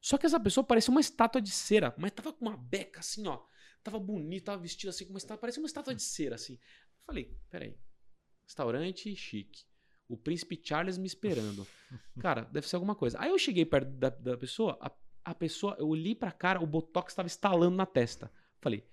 [0.00, 3.26] Só que essa pessoa parecia uma estátua de cera, mas tava com uma beca assim,
[3.26, 3.40] ó.
[3.82, 6.54] Tava bonita, tava vestida assim, com uma estátua, parecia uma estátua de cera, assim.
[6.54, 7.76] Eu falei, peraí.
[8.46, 9.62] Restaurante chique.
[10.08, 11.66] O príncipe Charles me esperando.
[12.20, 13.18] Cara, deve ser alguma coisa.
[13.20, 14.90] Aí eu cheguei perto da, da pessoa, a,
[15.24, 18.30] a pessoa, eu olhei pra cara, o botox estava estalando na testa.
[18.60, 18.84] Falei,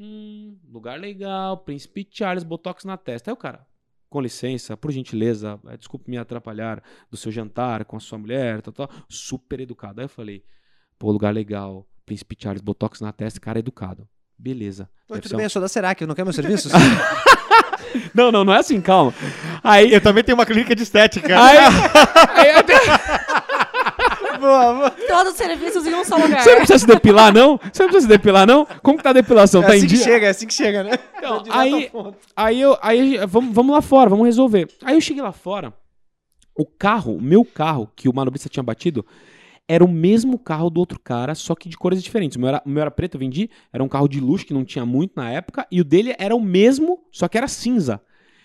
[0.00, 3.30] hum, lugar legal, príncipe Charles, botox na testa.
[3.30, 3.66] Aí o cara,
[4.08, 8.62] com licença, por gentileza, eh, desculpe me atrapalhar do seu jantar com a sua mulher,
[8.62, 8.90] tal, tal.
[9.08, 10.00] Super educado.
[10.00, 10.42] Aí eu falei,
[10.98, 14.08] pô, lugar legal, príncipe Charles, botox na testa, cara educado.
[14.38, 14.88] Beleza.
[15.10, 16.72] Oi, tudo bem, um- eu sou da Serac, não quer meus serviços?
[18.14, 19.12] Não, não, não é assim, calma.
[19.62, 21.40] Aí, Eu também tenho uma clínica de estética.
[21.40, 21.58] aí,
[22.36, 22.78] aí até-
[24.38, 24.90] boa, boa.
[24.90, 26.42] Todos os serviços em um só lugar.
[26.42, 27.58] Você não precisa se depilar, não?
[27.72, 28.66] Você não precisa se depilar, não?
[28.82, 29.62] Como que tá a depilação?
[29.62, 30.04] É tá assim em que dia?
[30.04, 30.98] chega, é assim que chega, né?
[31.16, 31.90] Então, aí,
[32.36, 34.68] aí, eu, aí vamos, vamos lá fora, vamos resolver.
[34.84, 35.72] Aí eu cheguei lá fora,
[36.56, 39.04] o carro, o meu carro, que o manobrista tinha batido,
[39.68, 42.36] era o mesmo carro do outro cara, só que de cores diferentes.
[42.36, 44.54] O meu era, o meu era preto, eu vendi, era um carro de luxo que
[44.54, 48.00] não tinha muito na época, e o dele era o mesmo, só que era cinza.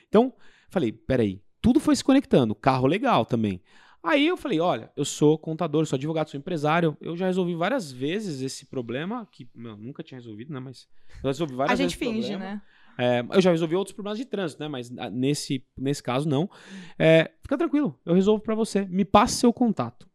[0.09, 0.33] Então,
[0.69, 3.61] falei, peraí, tudo foi se conectando, carro legal também.
[4.03, 7.89] Aí eu falei, olha, eu sou contador, sou advogado, sou empresário, eu já resolvi várias
[7.89, 10.89] vezes esse problema, que meu, nunca tinha resolvido, né, mas
[11.23, 12.61] eu resolvi várias A vezes gente esse finge, né?
[12.97, 14.67] É, eu já resolvi outros problemas de trânsito, né?
[14.67, 16.49] Mas ah, nesse, nesse caso, não.
[16.97, 18.85] É, fica tranquilo, eu resolvo pra você.
[18.85, 20.07] Me passe seu contato.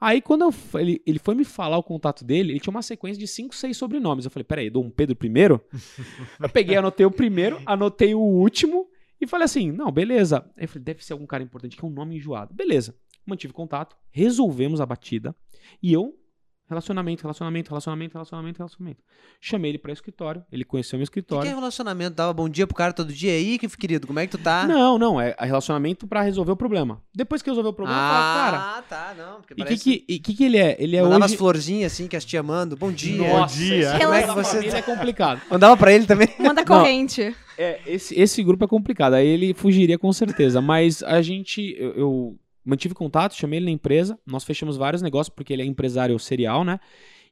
[0.00, 3.18] Aí, quando eu ele, ele foi me falar o contato dele, ele tinha uma sequência
[3.18, 4.24] de 5, 6 sobrenomes.
[4.24, 5.28] Eu falei, peraí, Dom Pedro I?
[6.40, 8.88] eu peguei, anotei o primeiro, anotei o último
[9.20, 10.50] e falei assim: não, beleza.
[10.56, 12.54] Aí eu falei, deve ser algum cara importante que é um nome enjoado.
[12.54, 12.96] Beleza.
[13.26, 15.34] Mantive contato, resolvemos a batida
[15.82, 16.18] e eu.
[16.74, 19.00] Relacionamento, relacionamento, relacionamento, relacionamento, relacionamento.
[19.40, 21.48] Chamei ele pra escritório, ele conheceu meu O que, que escritório.
[21.50, 22.16] é relacionamento?
[22.16, 24.66] Dava bom dia pro cara todo dia aí, que querido, como é que tu tá?
[24.66, 27.00] Não, não, é relacionamento pra resolver o problema.
[27.14, 29.40] Depois que resolveu o problema, eu falo, cara, ah, tá, não.
[29.40, 29.84] Porque e o que, parece...
[29.84, 30.76] que, e que que ele é?
[30.78, 31.34] Ele é Mandava hoje...
[31.34, 32.76] as florzinhas assim, que as tia mandam.
[32.76, 33.16] Bom dia.
[33.16, 33.80] Nossa, dia.
[33.80, 35.40] esse Como é que você- é complicado.
[35.50, 36.28] Mandava pra ele também.
[36.38, 37.34] Manda corrente.
[37.56, 39.14] É, esse, esse grupo é complicado.
[39.14, 40.60] Aí ele fugiria com certeza.
[40.60, 41.74] Mas a gente.
[41.78, 44.18] Eu, eu mantive contato, chamei ele na empresa.
[44.26, 46.80] Nós fechamos vários negócios, porque ele é empresário serial, né?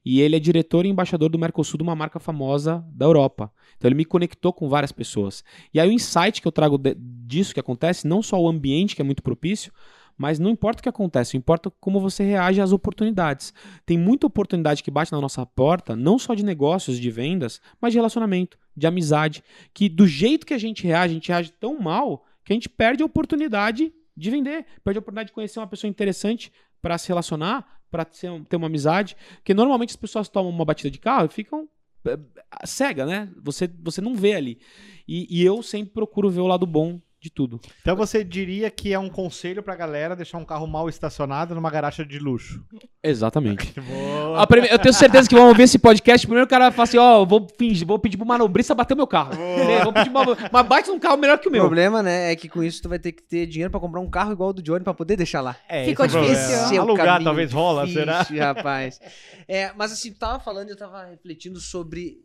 [0.04, 3.52] E ele é diretor e embaixador do Mercosul de uma marca famosa da Europa.
[3.76, 5.44] Então ele me conectou com várias pessoas.
[5.72, 8.96] E aí o insight que eu trago de- disso que acontece, não só o ambiente
[8.96, 9.72] que é muito propício,
[10.18, 13.54] mas não importa o que acontece, importa como você reage às oportunidades.
[13.86, 17.92] Tem muita oportunidade que bate na nossa porta, não só de negócios, de vendas, mas
[17.92, 21.78] de relacionamento, de amizade, que do jeito que a gente reage, a gente reage tão
[21.80, 25.66] mal que a gente perde a oportunidade de vender, perde a oportunidade de conhecer uma
[25.66, 30.64] pessoa interessante para se relacionar, para ter uma amizade, porque normalmente as pessoas tomam uma
[30.64, 31.68] batida de carro e ficam
[32.04, 32.18] eh,
[32.64, 33.30] cega, né?
[33.42, 34.58] Você, você não vê ali.
[35.06, 37.60] E, e eu sempre procuro ver o lado bom de tudo.
[37.80, 41.70] Então você diria que é um conselho pra galera deixar um carro mal estacionado numa
[41.70, 42.60] garagem de luxo.
[43.00, 43.72] Exatamente.
[43.80, 44.42] Boa.
[44.42, 46.26] A prime- Eu tenho certeza que vão ouvir esse podcast.
[46.26, 48.96] Primeiro o cara vai falar assim: ó, vou fingir, vou pedir pro manobrista bater o
[48.96, 49.34] meu carro.
[49.36, 49.84] Né?
[49.84, 51.60] Vou pedir uma, uma bate num carro melhor que o O meu.
[51.62, 54.10] problema, né, é que com isso tu vai ter que ter dinheiro pra comprar um
[54.10, 55.56] carro igual ao do Johnny pra poder deixar lá.
[55.68, 56.32] É, Ficou é o difícil.
[56.34, 58.18] Esse é o Alugar talvez rola, será?
[58.22, 58.98] difícil, rapaz.
[59.46, 62.16] É, mas assim, tu tava falando, eu tava refletindo sobre.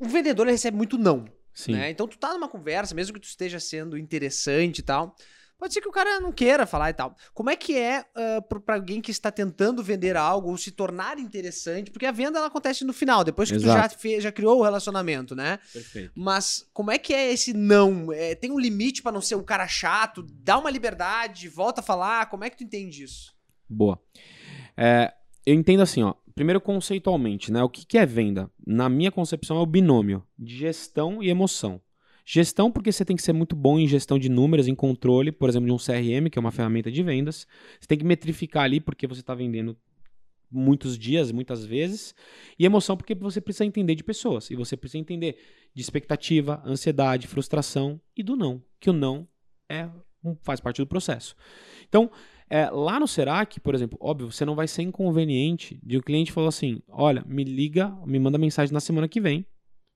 [0.00, 1.24] O vendedor ele recebe muito não.
[1.54, 1.72] Sim.
[1.72, 1.90] né?
[1.90, 5.14] Então tu tá numa conversa, mesmo que tu esteja sendo interessante e tal.
[5.58, 7.16] Pode ser que o cara não queira falar e tal.
[7.32, 8.04] Como é que é
[8.48, 11.88] pra pra alguém que está tentando vender algo ou se tornar interessante?
[11.88, 13.98] Porque a venda ela acontece no final, depois que tu já, Exato.
[14.00, 15.60] fez, já criou o relacionamento, né?
[15.72, 16.10] Perfeito.
[16.16, 18.12] Mas como é que é esse não?
[18.12, 20.26] É, tem um limite pra não ser um cara chato?
[20.32, 22.26] Dá uma liberdade, volta a falar.
[22.26, 23.32] Como é que tu entende isso?
[23.68, 24.02] Boa.
[24.76, 25.14] É,
[25.46, 26.14] eu entendo assim, ó.
[26.34, 27.62] Primeiro, conceitualmente, né?
[27.62, 28.50] O que, que é venda?
[28.66, 31.80] Na minha concepção, é o binômio de gestão e emoção.
[32.24, 35.48] Gestão, porque você tem que ser muito bom em gestão de números, em controle, por
[35.48, 37.46] exemplo, de um CRM, que é uma ferramenta de vendas.
[37.80, 39.76] Você tem que metrificar ali, porque você está vendendo
[40.50, 42.14] muitos dias, muitas vezes.
[42.58, 44.50] E emoção, porque você precisa entender de pessoas.
[44.50, 45.36] E você precisa entender
[45.74, 48.62] de expectativa, ansiedade, frustração e do não.
[48.78, 49.26] Que o não
[49.68, 49.88] é,
[50.42, 51.34] faz parte do processo.
[51.88, 52.10] Então,
[52.52, 56.30] é, lá no Serac, por exemplo, óbvio, você não vai ser inconveniente de o cliente
[56.30, 59.46] falar assim: olha, me liga, me manda mensagem na semana que vem.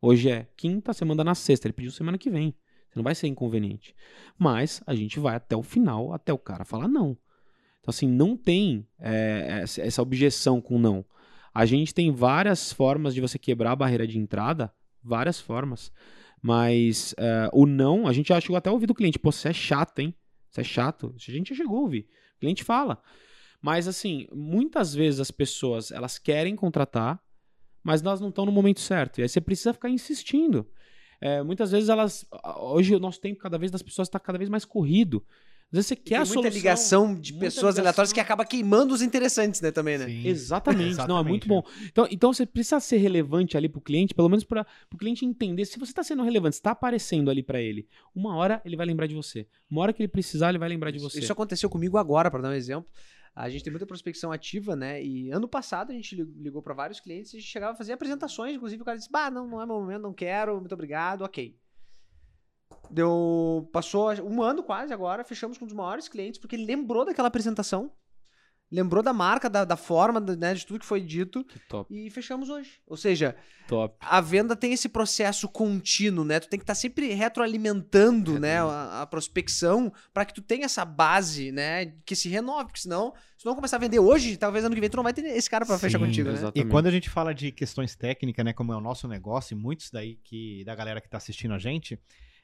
[0.01, 1.67] Hoje é quinta, você manda na sexta.
[1.67, 2.55] Ele pediu semana que vem.
[2.89, 3.95] Você não vai ser inconveniente.
[4.39, 7.11] Mas a gente vai até o final, até o cara falar não.
[7.81, 11.05] Então, assim, não tem é, essa objeção com não.
[11.53, 14.73] A gente tem várias formas de você quebrar a barreira de entrada,
[15.05, 15.93] várias formas.
[16.41, 19.51] Mas é, o não, a gente já chegou até a ouvir do cliente: pô, você
[19.51, 20.15] é chato, hein?
[20.51, 21.15] Você é chato.
[21.15, 22.09] A gente já chegou a ouvir.
[22.37, 23.01] O cliente fala.
[23.61, 27.21] Mas, assim, muitas vezes as pessoas elas querem contratar,
[27.83, 29.19] mas elas não estão no momento certo.
[29.19, 30.67] E aí você precisa ficar insistindo.
[31.21, 32.27] É, muitas vezes elas.
[32.59, 35.25] Hoje o nosso tempo, cada vez das pessoas está cada vez mais corrido.
[35.73, 36.53] Às vezes você quer tem a muita solução.
[36.53, 37.83] ligação de muita pessoas ligação.
[37.83, 40.07] aleatórias que acaba queimando os interessantes, né, também, né?
[40.07, 40.23] Sim.
[40.29, 40.97] Exatamente.
[41.09, 41.63] Não, é muito bom.
[41.87, 44.65] Então, então você precisa ser relevante ali pro cliente, pelo menos para
[44.95, 45.65] o cliente entender.
[45.65, 49.07] Se você está sendo relevante, está aparecendo ali para ele, uma hora ele vai lembrar
[49.09, 49.47] de você.
[49.69, 51.19] Uma hora que ele precisar, ele vai lembrar de você.
[51.19, 52.89] Isso aconteceu comigo agora, para dar um exemplo.
[53.35, 55.03] A gente tem muita prospecção ativa, né?
[55.05, 57.77] E ano passado a gente li- ligou para vários clientes e a gente chegava a
[57.77, 58.55] fazer apresentações.
[58.55, 61.55] Inclusive o cara disse: Bah, não, não é meu momento, não quero, muito obrigado, ok.
[62.91, 63.69] Deu.
[63.73, 67.29] Passou um ano quase agora, fechamos com um dos maiores clientes, porque ele lembrou daquela
[67.29, 67.91] apresentação,
[68.71, 72.11] lembrou da marca, da, da forma, né, de tudo que foi dito, Que top, e
[72.11, 72.81] fechamos hoje.
[72.87, 73.37] Ou seja,
[73.69, 73.97] top.
[74.01, 76.41] a venda tem esse processo contínuo, né?
[76.41, 80.85] Tu tem que estar sempre retroalimentando, né, a, a prospecção para que tu tenha essa
[80.85, 84.65] base, né, que se renove, porque senão, se tu não começar a vender hoje, talvez
[84.65, 86.35] ano que vem tu não vai ter esse cara para fechar contigo, né?
[86.35, 86.71] E Exatamente.
[86.71, 89.91] quando a gente fala de questões técnicas, né, como é o nosso negócio, e muitos
[89.91, 92.01] daí que da galera que tá assistindo a gente,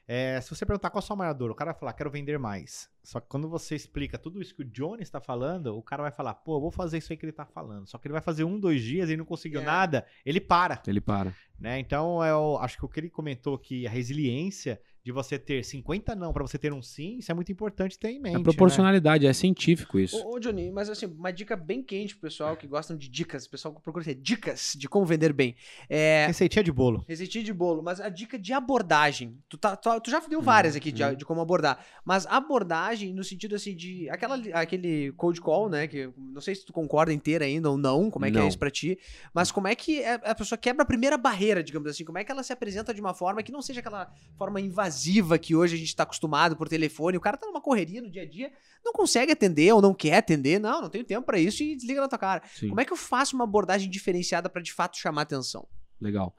[0.07, 2.11] é, se você perguntar qual é a sua maior dor, o cara vai falar, quero
[2.11, 2.89] vender mais.
[3.03, 6.11] Só que quando você explica tudo isso que o Johnny está falando, o cara vai
[6.11, 7.87] falar, pô, eu vou fazer isso aí que ele tá falando.
[7.87, 9.63] Só que ele vai fazer um, dois dias e não conseguiu É.
[9.63, 10.81] nada, ele para.
[10.87, 11.33] Ele para.
[11.59, 11.79] né?
[11.79, 16.15] Então, eu acho que o que ele comentou aqui, a resiliência de você ter 50
[16.15, 18.35] não para você ter um sim, isso é muito importante ter em mente.
[18.35, 18.43] A né?
[18.43, 20.17] proporcionalidade, é científico isso.
[20.17, 23.45] Ô, ô, Johnny, mas assim, uma dica bem quente pro pessoal que gostam de dicas,
[23.45, 25.55] o pessoal que procura ter dicas de como vender bem.
[25.89, 27.03] É, Receitinha de bolo.
[27.05, 29.37] Receitinha de bolo, mas a dica de abordagem.
[29.49, 31.15] Tu, tá, tu, tu já deu várias aqui de, uhum.
[31.15, 31.85] de como abordar.
[32.05, 34.09] Mas abordagem no sentido assim de.
[34.09, 35.85] Aquela, aquele cold call, né?
[35.85, 38.57] Que não sei se tu concorda inteira ainda ou não, como é que é isso
[38.57, 38.97] pra ti.
[39.33, 42.05] Mas como é que a a pessoa quebra a primeira barreira, digamos assim?
[42.05, 44.92] Como é que ela se apresenta de uma forma que não seja aquela forma invasiva
[45.41, 47.17] que hoje a gente tá acostumado por telefone?
[47.17, 48.51] O cara tá numa correria no dia a dia,
[48.83, 50.59] não consegue atender ou não quer atender.
[50.59, 52.41] Não, não tenho tempo pra isso e desliga na tua cara.
[52.53, 52.69] Sim.
[52.69, 55.67] Como é que eu faço uma abordagem diferenciada pra de fato chamar atenção?
[55.99, 56.35] Legal.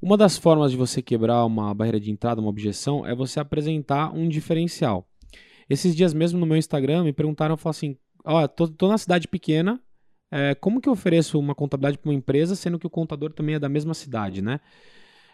[0.00, 4.12] Uma das formas de você quebrar uma barreira de entrada, uma objeção, é você apresentar
[4.14, 5.08] um diferencial.
[5.68, 9.26] Esses dias mesmo no meu Instagram me perguntaram, falaram assim, ó, tô, tô na cidade
[9.26, 9.80] pequena,
[10.30, 13.54] é, como que eu ofereço uma contabilidade para uma empresa, sendo que o contador também
[13.54, 14.60] é da mesma cidade, né?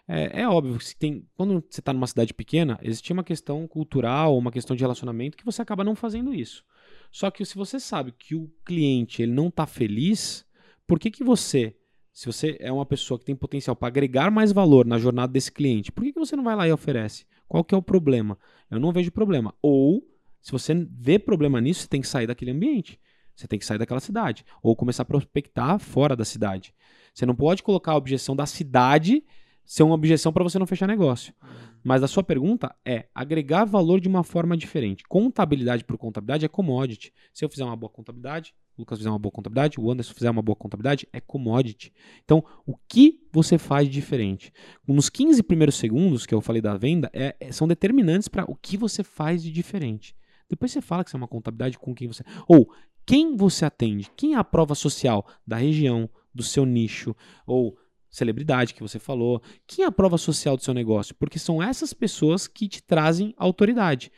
[0.08, 4.36] É, é óbvio que tem, quando você está numa cidade pequena, existe uma questão cultural,
[4.36, 6.64] uma questão de relacionamento que você acaba não fazendo isso.
[7.10, 10.44] Só que se você sabe que o cliente ele não está feliz,
[10.86, 11.76] por que, que você
[12.12, 15.50] se você é uma pessoa que tem potencial para agregar mais valor na jornada desse
[15.50, 17.24] cliente, por que, que você não vai lá e oferece?
[17.48, 18.38] Qual que é o problema?
[18.70, 19.54] Eu não vejo problema.
[19.62, 20.06] Ou,
[20.40, 23.00] se você vê problema nisso, você tem que sair daquele ambiente.
[23.34, 24.44] Você tem que sair daquela cidade.
[24.62, 26.74] Ou começar a prospectar fora da cidade.
[27.14, 29.24] Você não pode colocar a objeção da cidade
[29.64, 31.34] ser uma objeção para você não fechar negócio.
[31.82, 35.04] Mas a sua pergunta é agregar valor de uma forma diferente.
[35.08, 37.12] Contabilidade por contabilidade é commodity.
[37.32, 40.30] Se eu fizer uma boa contabilidade, o Lucas fizer uma boa contabilidade, o Anderson fizer
[40.30, 41.92] uma boa contabilidade, é commodity.
[42.24, 44.52] Então, o que você faz de diferente?
[44.86, 48.54] Nos 15 primeiros segundos que eu falei da venda, é, é, são determinantes para o
[48.54, 50.14] que você faz de diferente.
[50.48, 52.22] Depois você fala que você é uma contabilidade com quem você.
[52.46, 52.70] Ou
[53.04, 57.14] quem você atende, quem é a prova social da região, do seu nicho,
[57.46, 57.76] ou
[58.12, 61.14] celebridade que você falou, quem é a prova social do seu negócio?
[61.14, 64.12] Porque são essas pessoas que te trazem autoridade.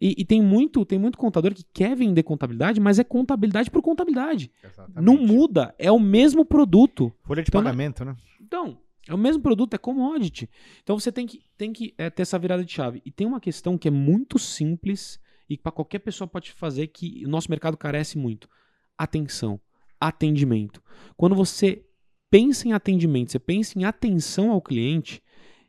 [0.00, 3.82] E, e, tem muito tem muito contador que quer vender contabilidade, mas é contabilidade por
[3.82, 4.50] contabilidade.
[4.62, 5.04] Exatamente.
[5.04, 7.12] Não muda, é o mesmo produto.
[7.24, 8.16] Folha de então, pagamento, né?
[8.40, 8.78] Então,
[9.08, 10.48] é o mesmo produto, é commodity.
[10.82, 13.02] Então você tem que, tem que é, ter essa virada de chave.
[13.04, 17.22] E tem uma questão que é muito simples e para qualquer pessoa pode fazer que
[17.24, 18.48] o nosso mercado carece muito.
[18.96, 19.60] Atenção,
[20.00, 20.82] atendimento.
[21.16, 21.84] Quando você
[22.34, 25.22] pensa em atendimento, você pensa em atenção ao cliente,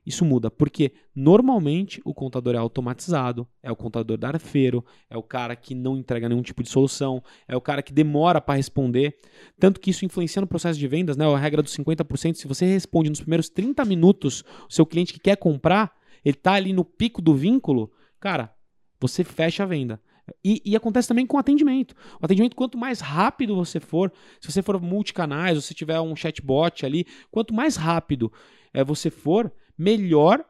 [0.03, 5.22] isso muda, porque normalmente o contador é automatizado, é o contador da arfeiro, é o
[5.22, 9.16] cara que não entrega nenhum tipo de solução, é o cara que demora para responder.
[9.59, 11.32] Tanto que isso influencia no processo de vendas, né?
[11.32, 15.20] A regra dos 50%, se você responde nos primeiros 30 minutos, o seu cliente que
[15.20, 15.93] quer comprar,
[16.24, 18.51] ele está ali no pico do vínculo, cara,
[18.99, 20.01] você fecha a venda.
[20.43, 21.93] E, e, acontece também com atendimento.
[22.21, 26.15] O atendimento, quanto mais rápido você for, se você for multicanais, ou se tiver um
[26.15, 28.32] chatbot ali, quanto mais rápido
[28.73, 30.43] é, você for, melhor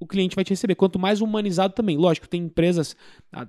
[0.00, 0.74] o cliente vai te receber.
[0.74, 1.98] Quanto mais humanizado também.
[1.98, 2.96] Lógico, tem empresas,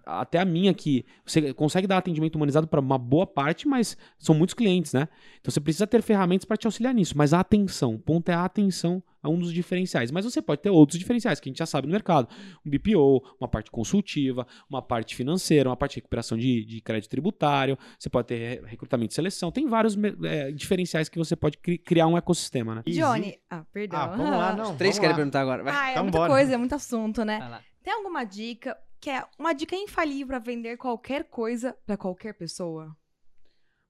[0.05, 4.36] até a minha, que você consegue dar atendimento humanizado para uma boa parte, mas são
[4.36, 5.07] muitos clientes, né?
[5.39, 7.17] Então você precisa ter ferramentas para te auxiliar nisso.
[7.17, 10.11] Mas a atenção, o ponto é a atenção a um dos diferenciais.
[10.11, 12.28] Mas você pode ter outros diferenciais que a gente já sabe no mercado.
[12.65, 17.09] Um BPO, uma parte consultiva, uma parte financeira, uma parte de recuperação de, de crédito
[17.09, 17.78] tributário.
[17.97, 19.51] Você pode ter recrutamento e seleção.
[19.51, 22.84] Tem vários é, diferenciais que você pode cri criar um ecossistema, né?
[22.88, 23.99] Johnny, ah, perdão.
[23.99, 24.72] Ah, vamos lá, não.
[24.72, 25.63] Os três querem perguntar agora.
[25.63, 25.74] Vai.
[25.74, 26.32] Ah, é então muita bora.
[26.32, 27.61] coisa, é muito assunto, né?
[27.84, 32.95] Tem alguma dica que é uma dica infalível para vender qualquer coisa para qualquer pessoa?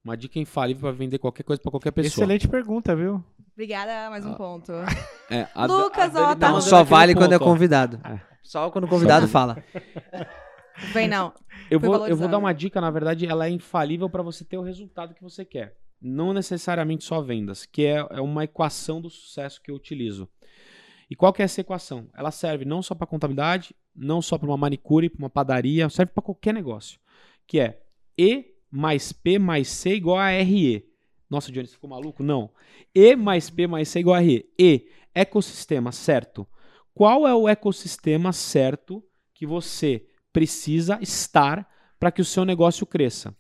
[0.03, 2.23] Uma dica infalível para vender qualquer coisa para qualquer pessoa.
[2.23, 3.23] Excelente pergunta, viu?
[3.53, 4.35] Obrigada, mais um ah.
[4.35, 4.71] ponto.
[5.29, 7.99] É, a, Lucas, a, a ó, tá Não, só vale quando é convidado.
[8.05, 8.19] É.
[8.43, 9.63] Só quando o convidado fala.
[10.93, 11.33] Vem não.
[11.69, 14.57] Eu vou, eu vou dar uma dica, na verdade, ela é infalível para você ter
[14.57, 15.75] o resultado que você quer.
[16.01, 20.27] Não necessariamente só vendas, que é, é uma equação do sucesso que eu utilizo.
[21.09, 22.07] E qual que é essa equação?
[22.15, 26.13] Ela serve não só para contabilidade, não só para uma manicure, para uma padaria, serve
[26.13, 26.99] para qualquer negócio.
[27.45, 27.81] Que é
[28.17, 30.90] E mais P mais C igual a RE.
[31.31, 32.21] Nossa, Johnny, você ficou maluco?
[32.21, 32.49] Não.
[32.93, 34.45] E mais P mais C igual a RE.
[34.59, 36.45] E, ecossistema, certo.
[36.93, 39.01] Qual é o ecossistema certo
[39.33, 41.65] que você precisa estar
[41.97, 43.33] para que o seu negócio cresça?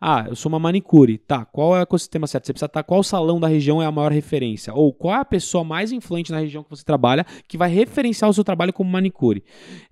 [0.00, 1.18] Ah, eu sou uma manicure.
[1.18, 2.46] Tá, qual é o ecossistema certo?
[2.46, 4.74] Você precisa estar qual salão da região é a maior referência?
[4.74, 8.28] Ou qual é a pessoa mais influente na região que você trabalha que vai referenciar
[8.28, 9.44] o seu trabalho como manicure?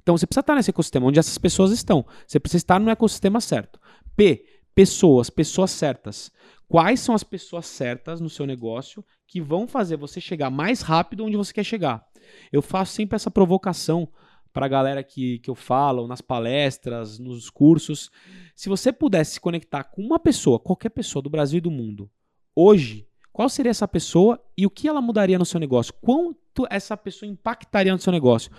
[0.02, 2.04] Então você precisa estar nesse ecossistema onde essas pessoas estão.
[2.26, 3.78] Você precisa estar no ecossistema certo.
[4.16, 4.44] P,
[4.74, 6.32] pessoas, pessoas certas.
[6.68, 11.24] Quais são as pessoas certas no seu negócio que vão fazer você chegar mais rápido
[11.24, 12.04] onde você quer chegar?
[12.52, 14.08] Eu faço sempre essa provocação
[14.52, 18.10] para a galera que, que eu falo nas palestras, nos cursos.
[18.54, 22.10] Se você pudesse se conectar com uma pessoa, qualquer pessoa do Brasil e do mundo,
[22.54, 25.92] hoje, qual seria essa pessoa e o que ela mudaria no seu negócio?
[26.00, 28.50] Quanto essa pessoa impactaria no seu negócio?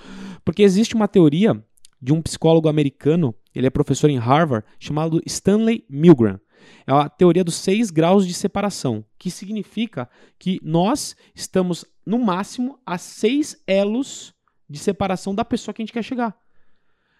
[0.43, 1.63] Porque existe uma teoria
[2.01, 6.39] de um psicólogo americano, ele é professor em Harvard, chamado Stanley Milgram.
[6.86, 12.80] É a teoria dos seis graus de separação, que significa que nós estamos, no máximo,
[12.86, 14.34] a seis elos
[14.70, 16.36] de separação da pessoa que a gente quer chegar.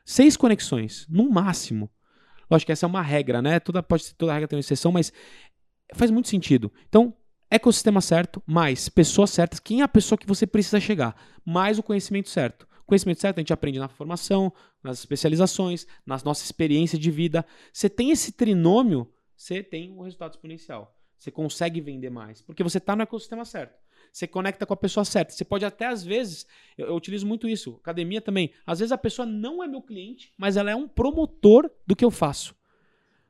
[0.06, 1.90] Seis conexões, no máximo.
[2.50, 3.60] Lógico que essa é uma regra, né?
[3.60, 5.12] Toda, pode ser, toda regra tem uma exceção, mas
[5.94, 6.72] faz muito sentido.
[6.88, 7.14] Então,
[7.50, 11.16] ecossistema certo, mais pessoas certas, quem é a pessoa que você precisa chegar,
[11.46, 12.68] mais o conhecimento certo.
[12.86, 17.46] Conhecimento certo a gente aprende na formação, nas especializações, nas nossas experiências de vida.
[17.74, 20.96] Você tem esse trinômio, você tem um resultado exponencial.
[21.18, 23.80] Você consegue vender mais, porque você está no ecossistema certo.
[24.12, 25.34] Você conecta com a pessoa certa.
[25.34, 26.46] Você pode até, às vezes,
[26.78, 28.52] eu, eu, utilizo muito isso, academia também.
[28.66, 32.06] Às vezes a pessoa não é meu cliente, mas ela é um promotor do que
[32.06, 32.56] eu faço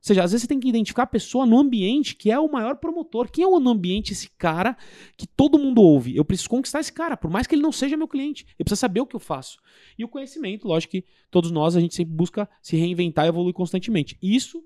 [0.05, 2.75] seja, às vezes você tem que identificar a pessoa no ambiente que é o maior
[2.75, 3.29] promotor.
[3.29, 4.77] Quem é o no ambiente esse cara
[5.17, 6.15] que todo mundo ouve?
[6.15, 8.45] Eu preciso conquistar esse cara, por mais que ele não seja meu cliente.
[8.59, 9.59] Eu preciso saber o que eu faço.
[9.97, 13.53] E o conhecimento, lógico que todos nós, a gente sempre busca se reinventar e evoluir
[13.53, 14.17] constantemente.
[14.21, 14.63] Isso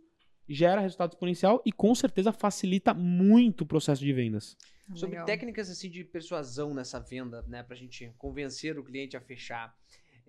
[0.47, 4.57] gera resultado exponencial e com certeza facilita muito o processo de vendas.
[4.93, 5.25] Sobre Legal.
[5.25, 9.73] técnicas assim de persuasão nessa venda, né, pra gente convencer o cliente a fechar.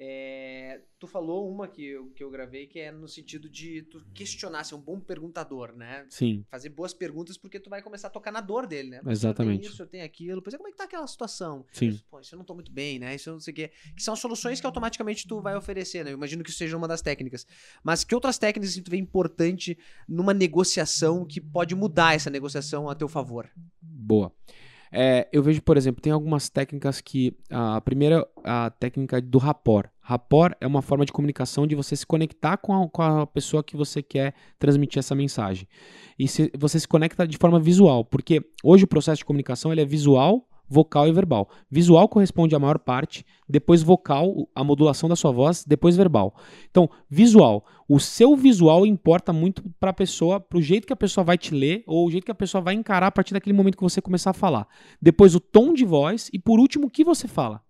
[0.02, 4.02] É, tu falou uma que eu, que eu gravei que é no sentido de tu
[4.14, 6.06] questionar, ser um bom perguntador, né?
[6.08, 9.02] Sim, Fazer boas perguntas porque tu vai começar a tocar na dor dele, né?
[9.02, 9.56] Pô, Exatamente.
[9.56, 10.40] Eu tenho isso, eu tenho aquilo.
[10.40, 11.66] Pois é, como é que tá aquela situação?
[11.70, 11.88] sim.
[11.88, 13.14] Isso, Pô, isso eu não tô muito bem, né?
[13.14, 13.70] Isso eu não sei o quê.
[13.94, 16.12] Que são soluções que automaticamente tu vai oferecer, né?
[16.12, 17.46] Eu imagino que isso seja uma das técnicas.
[17.84, 19.76] Mas que outras técnicas assim, tu vê importante
[20.08, 23.50] numa negociação que pode mudar essa negociação a teu favor?
[23.82, 24.32] Boa.
[24.92, 27.32] É, eu vejo, por exemplo, tem algumas técnicas que.
[27.48, 29.88] A primeira, a técnica do rapport.
[30.00, 33.62] Rapport é uma forma de comunicação de você se conectar com a, com a pessoa
[33.62, 35.68] que você quer transmitir essa mensagem.
[36.18, 39.80] E se- você se conecta de forma visual, porque hoje o processo de comunicação ele
[39.82, 41.50] é visual, vocal e verbal.
[41.68, 46.34] Visual corresponde à maior parte, depois vocal, a modulação da sua voz, depois verbal.
[46.70, 47.66] Então, visual.
[47.88, 51.36] O seu visual importa muito para a pessoa, para o jeito que a pessoa vai
[51.36, 53.82] te ler ou o jeito que a pessoa vai encarar a partir daquele momento que
[53.82, 54.68] você começar a falar.
[55.02, 57.60] Depois, o tom de voz e, por último, o que você fala.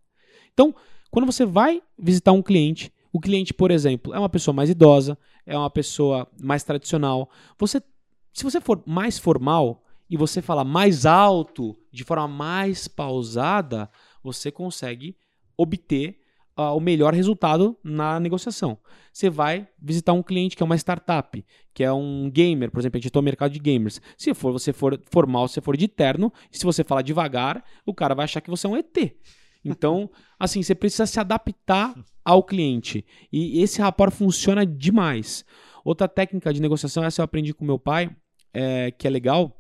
[0.53, 0.74] Então,
[1.11, 5.18] quando você vai visitar um cliente, o cliente, por exemplo, é uma pessoa mais idosa,
[5.46, 7.30] é uma pessoa mais tradicional.
[7.59, 7.82] Você,
[8.32, 13.89] se você for mais formal e você falar mais alto, de forma mais pausada,
[14.23, 15.17] você consegue
[15.57, 16.19] obter
[16.57, 18.77] ah, o melhor resultado na negociação.
[19.13, 22.97] Você vai visitar um cliente que é uma startup, que é um gamer, por exemplo,
[22.97, 24.01] a gente está no mercado de gamers.
[24.19, 28.15] Se for você for formal, se for de terno, se você falar devagar, o cara
[28.15, 29.15] vai achar que você é um ET.
[29.65, 31.95] Então, assim, você precisa se adaptar
[32.25, 33.07] ao cliente.
[33.33, 35.45] E esse rapport funciona demais.
[35.85, 38.11] Outra técnica de negociação, essa eu aprendi com meu pai,
[38.53, 39.60] é, que é legal,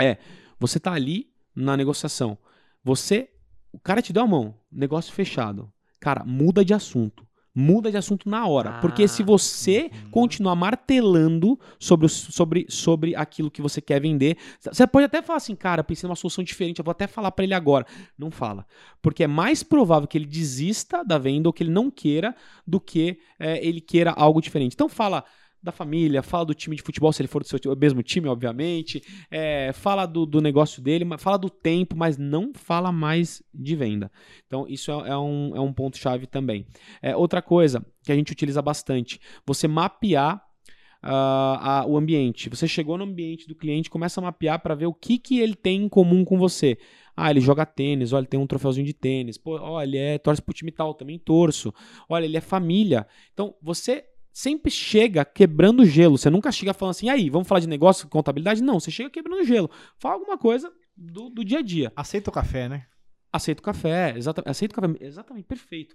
[0.00, 0.18] é
[0.58, 2.38] você tá ali na negociação.
[2.84, 3.28] Você,
[3.72, 5.72] o cara te deu a mão, negócio fechado.
[6.00, 7.26] Cara, muda de assunto.
[7.54, 8.78] Muda de assunto na hora.
[8.80, 10.10] porque se Ah, você uhum.
[10.10, 15.36] continuar martelando sobre, o- sobre, sobre aquilo que você quer vender, você pode até falar
[15.36, 17.86] assim, cara, pensei numa solução diferente, eu vou até falar pra ele agora.
[18.18, 18.66] Não fala.
[19.02, 22.34] Porque é mais provável que ele desista da venda ou que ele não queira
[22.66, 24.72] do que é, ele queira algo diferente.
[24.72, 25.22] Então fala
[25.62, 29.02] da família, fala do time de futebol, se ele for do seu mesmo time, obviamente.
[29.30, 34.10] é, fala do, do negócio dele, fala do tempo, mas não fala mais de venda.
[34.46, 36.66] Então, isso é, é um, é um ponto-chave também.
[37.00, 40.42] É, outra coisa que a gente utiliza bastante, você mapear
[41.02, 42.48] ah, a- o ambiente.
[42.48, 45.54] Você chegou no ambiente do cliente, começa a mapear para ver o que, que ele
[45.54, 46.78] tem em comum com você.
[47.16, 49.36] Ah, ele joga tênis, olha, ele tem um troféuzinho de tênis.
[49.36, 51.74] Pô, olha, ele é, torce pro time tal, também torço.
[52.08, 53.06] Olha, ele é família.
[53.32, 56.16] Então, você sempre chega quebrando gelo.
[56.18, 58.62] Você nunca chega falando assim, "E aí, vamos falar de negócio, contabilidade?
[58.62, 59.70] Não, você chega quebrando gelo.
[59.98, 61.92] Fala alguma coisa do, do dia a dia.
[61.96, 62.86] Aceita o café, né?
[63.34, 64.50] Aceita o café, exatamente.
[64.50, 65.94] Aceita o café, exatamente, perfeito.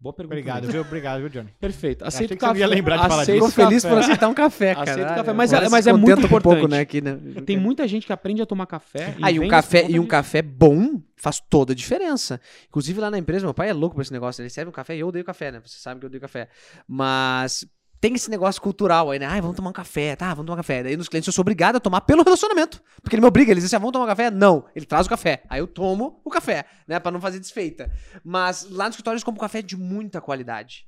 [0.00, 0.36] Boa pergunta.
[0.36, 0.72] Obrigado, mesmo.
[0.72, 0.80] viu?
[0.80, 1.50] Obrigado, viu, Johnny?
[1.60, 2.02] Perfeito.
[2.02, 2.60] Aceita o que você café.
[2.60, 3.44] ia lembrar de falar disso.
[3.44, 3.94] o Fico feliz café.
[3.94, 5.14] por aceitar um café, Aceito cara.
[5.16, 6.42] café, mas é- mas é muito importante.
[6.54, 7.18] pouco, né, aqui, né?
[7.44, 9.14] Tem muita gente que aprende a tomar café.
[9.20, 12.40] Ah, e um café, e um conta café bom faz toda a diferença.
[12.68, 14.40] Inclusive lá na empresa, meu pai é louco por esse negócio.
[14.40, 15.60] Ele serve um café e eu odeio café, né?
[15.62, 16.48] Você sabe que eu odeio café.
[16.86, 17.66] Mas
[18.00, 19.26] tem esse negócio cultural aí, né?
[19.26, 20.28] Ai, vamos tomar um café, tá?
[20.28, 20.82] Vamos tomar um café.
[20.82, 22.82] Daí nos clientes eu sou obrigado a tomar pelo relacionamento.
[23.02, 24.30] Porque ele me obriga, ele diz assim, ah, vamos tomar um café?
[24.30, 24.68] Não.
[24.74, 25.42] Ele traz o café.
[25.48, 27.00] Aí eu tomo o café, né?
[27.00, 27.92] Pra não fazer desfeita.
[28.24, 30.86] Mas lá no escritório eles compram café de muita qualidade.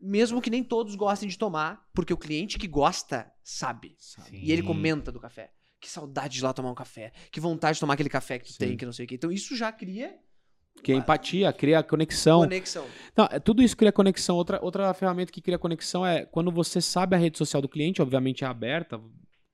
[0.00, 3.96] Mesmo que nem todos gostem de tomar, porque o cliente que gosta sabe.
[4.32, 5.50] E ele comenta do café.
[5.80, 7.12] Que saudade de ir lá tomar um café.
[7.30, 8.58] Que vontade de tomar aquele café que tu Sim.
[8.58, 9.14] tem, que não sei o quê.
[9.14, 10.16] Então isso já cria
[10.82, 12.40] Que é empatia, cria conexão.
[12.40, 12.84] conexão.
[13.16, 14.36] Não, é- tudo isso cria conexão.
[14.36, 18.02] Outra, outra ferramenta que cria conexão é quando você sabe a rede social do cliente,
[18.02, 19.00] obviamente é aberta,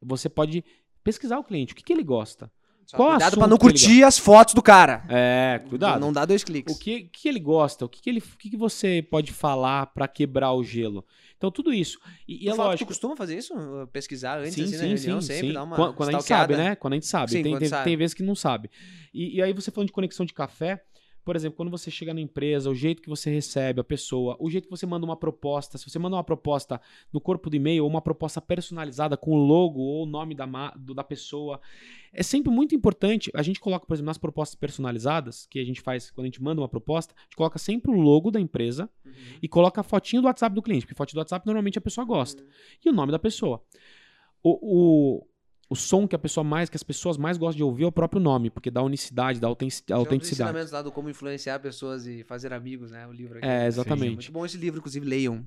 [0.03, 0.65] você pode
[1.05, 2.51] pesquisar o cliente, o que, que ele gosta.
[2.91, 5.05] Só Qual cuidado pra não curtir as fotos do cara.
[5.09, 6.01] É, cuidado.
[6.01, 6.75] Não dá dois cliques.
[6.75, 9.87] O que, que ele gosta, o que, que ele, o que, que você pode falar
[9.87, 11.05] pra quebrar o gelo.
[11.37, 12.01] Então, tudo isso.
[12.27, 12.85] E, e é lógico.
[12.85, 13.55] Tu costuma fazer isso?
[13.93, 15.53] Pesquisar antes, Sim, assim, sim, reunião, sim, sempre sim.
[15.53, 16.75] dar uma Quando, quando a gente sabe, né?
[16.75, 17.31] Quando a gente sabe.
[17.31, 17.85] Sim, tem, tem, sabe.
[17.85, 18.69] tem vezes que não sabe.
[19.15, 20.83] E, e aí você falando de conexão de café,
[21.25, 24.51] por exemplo, quando você chega na empresa, o jeito que você recebe a pessoa, o
[24.51, 26.81] jeito que você manda uma proposta, se você manda uma proposta
[27.13, 30.47] no corpo do e-mail ou uma proposta personalizada com o logo ou o nome da,
[30.95, 31.61] da pessoa,
[32.13, 33.31] é sempre muito importante.
[33.35, 36.43] A gente coloca, por exemplo, nas propostas personalizadas, que a gente faz quando a gente
[36.43, 39.39] manda uma proposta, a gente coloca sempre o logo da empresa Uhum.
[39.43, 42.05] e coloca a fotinho do WhatsApp do cliente, porque fotinho do WhatsApp normalmente a pessoa
[42.05, 42.45] gosta.
[42.85, 43.63] E o nome da pessoa.
[44.43, 45.27] O, o,
[45.71, 47.93] o som que a pessoa mais, que as pessoas mais gostam de ouvir é o
[47.93, 50.51] próprio nome, porque dá unicidade, dá autentic- Tem um autenticidade.
[50.51, 53.07] ensinamentos lá do como influenciar pessoas e fazer amigos, né?
[53.07, 53.47] O livro aqui.
[53.47, 54.15] É, Sim, exatamente.
[54.17, 55.47] Muito bom esse livro, inclusive, leiam.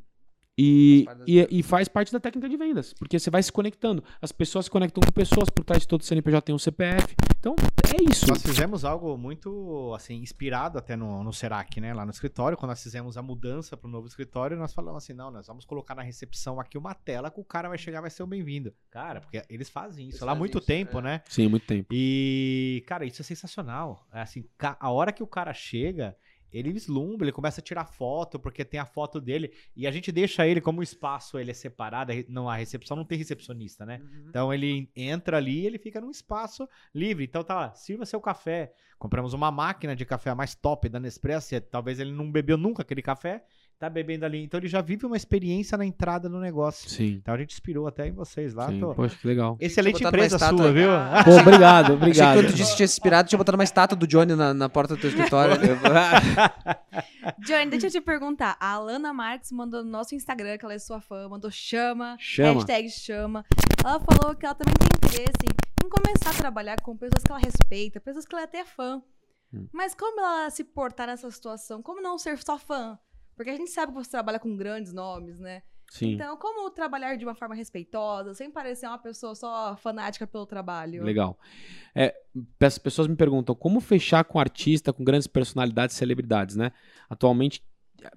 [0.57, 4.03] E, Faz e, e faz parte da técnica de vendas, porque você vai se conectando.
[4.21, 7.15] As pessoas se conectam com pessoas, por trás de todo CNPJ tem um CPF.
[7.39, 7.55] Então,
[7.91, 8.27] é isso.
[8.27, 11.93] Nós fizemos algo muito, assim, inspirado até no, no Serac, né?
[11.93, 15.13] Lá no escritório, quando nós fizemos a mudança para o novo escritório, nós falamos assim,
[15.13, 18.01] não, nós vamos colocar na recepção aqui uma tela que o cara vai chegar e
[18.01, 18.73] vai ser o bem-vindo.
[18.91, 21.01] Cara, porque eles fazem isso Eles lá há fazem muito isso, tempo, é.
[21.01, 21.21] né?
[21.27, 21.87] Sim, muito tempo.
[21.91, 24.07] E, cara, isso é sensacional.
[24.13, 26.15] É assim, a hora que o cara chega,
[26.53, 30.11] ele vislumbra, ele começa a tirar foto, porque tem a foto dele, e a gente
[30.11, 34.01] deixa ele, como o espaço ele é separado, não, a recepção não tem recepcionista, né?
[34.03, 34.25] Uhum.
[34.29, 37.23] Então ele entra ali e ele fica num espaço livre.
[37.25, 38.73] Então tá lá, sirva seu café.
[38.97, 41.53] Compramos uma máquina de café mais top da Nespresso.
[41.55, 43.43] e Talvez ele não bebeu nunca aquele café,
[43.83, 44.43] tá bebendo ali.
[44.43, 46.89] Então ele já vive uma experiência na entrada do negócio.
[46.89, 47.19] Sim.
[47.21, 48.67] Então a gente inspirou até em vocês lá.
[48.69, 48.79] sim.
[48.79, 49.57] tô- Poxa, que legal.
[49.59, 50.89] Excelente empresa sua, viu?
[50.91, 51.21] Ah.
[51.25, 52.35] Pô, obrigado, Achei que obrigado.
[52.37, 54.95] quando tu disse que tinha inspirado, tinha botado uma estátua do Johnny na, na porta
[54.95, 55.55] do teu escritório.
[57.45, 58.55] Johnny, deixa eu te perguntar.
[58.59, 62.53] A Alana Marques mandou no nosso Instagram, que ela é sua fã, mandou chama, Chama.
[62.53, 63.45] hashtag chama.
[63.83, 65.47] Ela falou que ela também tem interesse
[65.83, 69.01] em começar a trabalhar com pessoas que ela respeita, pessoas que ela é até fã.
[69.53, 69.67] Hum.
[69.71, 71.81] Mas como ela se portar nessa situação?
[71.81, 72.97] Como não ser só fã?
[73.35, 75.63] Porque a gente sabe que você trabalha com grandes nomes, né?
[75.89, 76.13] Sim.
[76.13, 81.03] Então, como trabalhar de uma forma respeitosa, sem parecer uma pessoa só fanática pelo trabalho?
[81.03, 81.37] Legal.
[81.93, 82.15] É,
[82.59, 86.71] as pessoas me perguntam como fechar com artista, com grandes personalidades, celebridades, né?
[87.07, 87.63] Atualmente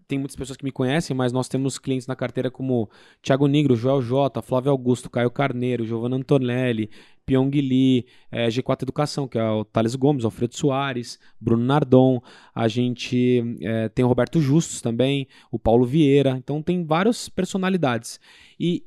[0.08, 2.90] tem muitas pessoas que me conhecem, mas nós temos clientes na carteira como
[3.22, 6.90] Thiago Nigro, Joel J, Flávio Augusto, Caio Carneiro, Giovanna Antonelli,
[7.26, 12.22] Pyong Lee, eh, G4 Educação, que é o Thales Gomes, Alfredo Soares, Bruno Nardon,
[12.54, 18.20] a gente eh, tem o Roberto Justus também, o Paulo Vieira, então tem várias personalidades.
[18.58, 18.86] E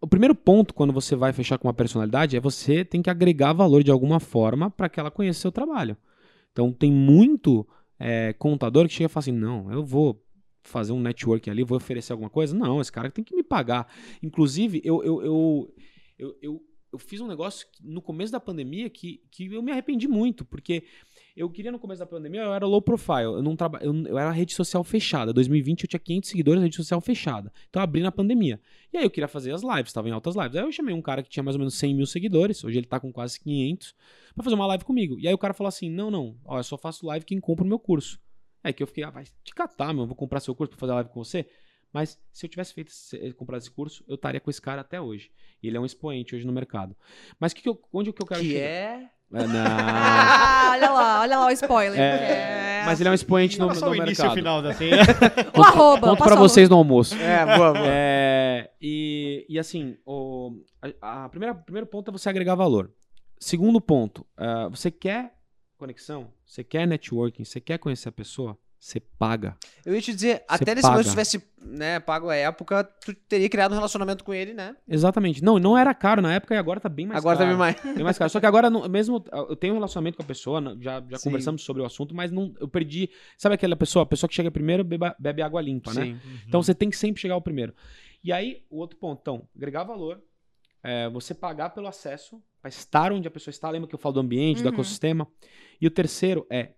[0.00, 3.52] o primeiro ponto quando você vai fechar com uma personalidade é você tem que agregar
[3.52, 5.96] valor de alguma forma para que ela conheça seu trabalho.
[6.52, 7.66] Então tem muito
[7.98, 10.24] eh, contador que chega e fala assim: não, eu vou
[10.62, 12.56] fazer um network ali, vou oferecer alguma coisa.
[12.56, 13.92] Não, esse cara tem que me pagar.
[14.22, 15.22] Inclusive, eu, eu,
[16.18, 16.61] eu, eu
[17.02, 20.84] fiz um negócio no começo da pandemia que, que eu me arrependi muito, porque
[21.36, 24.18] eu queria no começo da pandemia, eu era low profile, eu não traba, eu, eu
[24.18, 25.32] era rede social fechada.
[25.32, 27.52] 2020 eu tinha 500 seguidores, rede social fechada.
[27.68, 28.60] Então eu abri na pandemia.
[28.92, 30.56] E aí eu queria fazer as lives, estava em altas lives.
[30.56, 32.86] Aí eu chamei um cara que tinha mais ou menos 100 mil seguidores, hoje ele
[32.86, 33.94] tá com quase 500,
[34.34, 35.18] pra fazer uma live comigo.
[35.18, 37.64] E aí o cara falou assim: não, não, ó, eu só faço live quem compra
[37.64, 38.20] o meu curso.
[38.62, 40.78] Aí que eu fiquei, ah, vai te catar, meu, eu vou comprar seu curso pra
[40.78, 41.46] fazer live com você.
[41.92, 45.00] Mas se eu tivesse feito eh, comprado esse curso, eu estaria com esse cara até
[45.00, 45.30] hoje.
[45.62, 46.96] E ele é um expoente hoje no mercado.
[47.38, 48.60] Mas que que eu- onde que eu quero que chegar?
[48.60, 49.10] é.
[49.34, 49.64] É, não.
[49.66, 51.98] Ah, olha lá, olha lá o spoiler.
[51.98, 54.34] É, mas ele é um expoente no, Não, no o início o mercado.
[54.34, 54.90] final assim.
[55.58, 57.14] O arroba, Conto pra vocês no almoço.
[57.14, 57.86] É, boa, boa.
[57.88, 60.60] É, e, e assim, o,
[61.00, 62.92] a, a primeira, primeiro ponto é você agregar valor.
[63.38, 65.34] Segundo ponto, ah, você quer
[65.78, 69.56] conexão, você quer networking, você quer conhecer a pessoa, você paga.
[69.86, 70.92] Eu ia te dizer, até nesse paga.
[70.94, 74.74] momento, se tivesse né, pago a época, tu teria criado um relacionamento com ele, né?
[74.88, 75.40] Exatamente.
[75.40, 77.46] Não, não era caro na época e agora tá bem mais Agora caro.
[77.46, 77.94] tá bem mais.
[77.94, 78.28] Bem mais caro.
[78.32, 81.24] Só que agora, não- mesmo eu tenho um relacionamento com a pessoa, já, já Sim.
[81.30, 83.08] conversamos sobre o assunto, mas não, eu perdi.
[83.38, 84.02] Sabe aquela pessoa?
[84.02, 86.02] A pessoa que chega primeiro beba- bebe água limpa, né?
[86.04, 86.20] Sim.
[86.48, 87.72] Então você tem que sempre chegar ao primeiro.
[88.24, 90.20] E aí, o outro ponto, então, agregar valor,
[90.82, 94.14] é, você pagar pelo acesso, para estar onde a pessoa está, lembra que eu falo
[94.14, 94.74] do ambiente, do Uhum.
[94.74, 95.28] ecossistema.
[95.80, 96.72] E o terceiro é,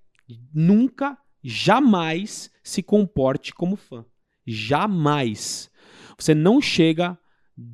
[0.55, 4.05] nunca, jamais se comporte como fã.
[4.47, 5.71] Jamais.
[6.19, 7.19] Você não chega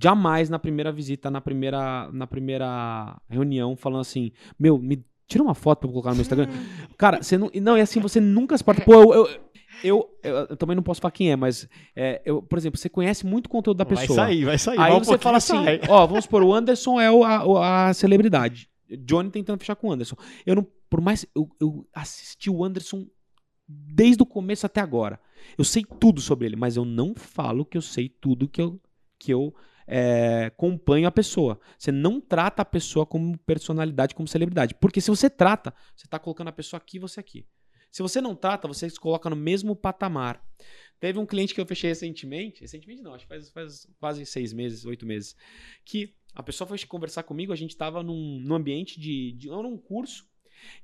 [0.02, 5.54] jamais na primeira visita, na primeira, na primeira reunião, falando assim, meu, me tira uma
[5.54, 6.48] foto pra eu colocar no meu Instagram.
[6.98, 7.50] Cara, você não.
[7.62, 8.82] Não, é assim, você nunca se porta.
[8.82, 9.28] Pô, eu, eu,
[9.84, 12.88] eu, eu- eu também não posso falar quem é, mas, é, eu, por exemplo, você
[12.88, 14.16] conhece muito conteúdo da Vai pessoa.
[14.16, 14.78] sair, vai sair.
[14.80, 15.54] Aí Vai um você fala assim,
[15.88, 18.68] ó, vamos supor, o Anderson é o- a, a celebridade.
[19.06, 20.16] Johnny tentando fechar com o Anderson.
[20.44, 23.06] Eu não, por mais, eu, eu assisti o Anderson
[23.70, 25.20] desde o começo até agora.
[25.56, 28.80] Eu sei tudo sobre ele, mas eu não falo que eu sei tudo que eu,
[29.18, 29.54] que eu
[29.86, 31.60] é, acompanho a pessoa.
[31.78, 34.74] Você não trata a pessoa como personalidade, como celebridade.
[34.74, 37.46] Porque se você trata, você está colocando a pessoa aqui e você aqui.
[37.90, 40.44] Se você não trata, você se coloca no mesmo patamar.
[41.00, 44.52] Teve um cliente que eu fechei recentemente, recentemente não, acho que faz, faz quase seis
[44.52, 45.34] meses, oito meses,
[45.84, 49.78] que a pessoa foi conversar comigo, a gente estava num, num ambiente de, de num
[49.78, 50.28] curso,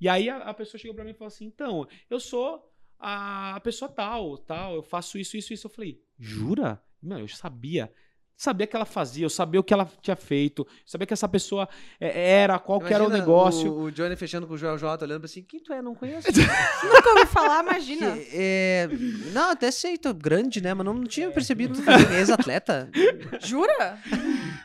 [0.00, 2.66] e aí a, a pessoa chegou para mim e falou assim, então, eu sou
[2.98, 5.66] a pessoa tal, tal, eu faço isso, isso, isso.
[5.66, 6.82] Eu falei, jura?
[7.02, 7.92] Não, eu sabia.
[8.38, 11.66] Sabia que ela fazia, eu sabia o que ela tinha feito, sabia que essa pessoa
[11.98, 13.72] é, era, qual que era o negócio.
[13.72, 15.80] O, o Johnny fechando com o Joel J, olhando pra assim, quem tu é?
[15.80, 16.28] Não conheço.
[16.84, 18.14] Nunca ouvi falar, imagina.
[18.14, 18.88] Que, é,
[19.32, 20.74] Não, até sei, tô grande, né?
[20.74, 22.90] Mas não, não tinha percebido tu também, ex-atleta.
[23.40, 23.98] Jura?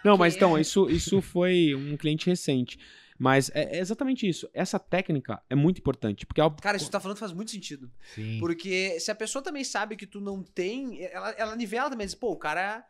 [0.03, 2.77] Não, mas então, isso, isso foi um cliente recente.
[3.21, 4.49] Mas é, é exatamente isso.
[4.51, 6.25] Essa técnica é muito importante.
[6.25, 7.91] Porque é o- Cara, isso que tu tá falando faz muito sentido.
[8.15, 8.39] Sim.
[8.39, 12.15] Porque se a pessoa também sabe que tu não tem, ela, ela nivela também, diz,
[12.15, 12.83] pô, o cara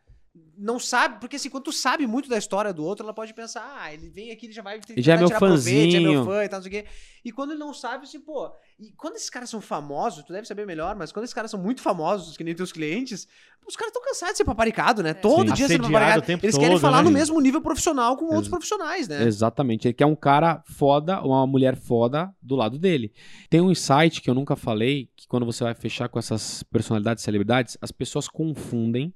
[0.58, 3.80] não sabe, porque assim, quando tu sabe muito da história do outro, ela pode pensar,
[3.80, 6.02] ah, ele vem aqui, ele já vai tentar já é meu tirar proveito, já é
[6.02, 6.26] meu fãzinho.
[6.26, 6.90] fã e tal, não sei o quê.
[7.26, 10.48] E quando ele não sabe, assim, pô, e quando esses caras são famosos, tu deve
[10.48, 13.28] saber melhor, mas quando esses caras são muito famosos, que nem teus clientes,
[13.68, 15.14] os caras estão cansados de ser paparicado, né?
[15.14, 15.54] Todo Sim.
[15.54, 16.24] dia sendo Assediado paparicado.
[16.24, 17.20] o tempo Eles querem todo, falar né, no gente?
[17.20, 19.24] mesmo nível profissional com outros Ex- profissionais, né?
[19.24, 19.88] Exatamente.
[19.88, 23.12] Ele quer um cara foda, uma mulher foda do lado dele.
[23.50, 27.24] Tem um insight que eu nunca falei, que quando você vai fechar com essas personalidades,
[27.24, 29.14] celebridades, as pessoas confundem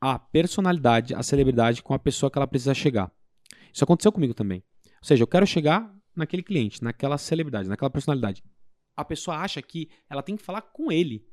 [0.00, 3.12] a personalidade, a celebridade com a pessoa que ela precisa chegar.
[3.72, 4.62] Isso aconteceu comigo também.
[4.84, 8.42] Ou seja, eu quero chegar naquele cliente, naquela celebridade, naquela personalidade.
[8.96, 11.24] A pessoa acha que ela tem que falar com ele.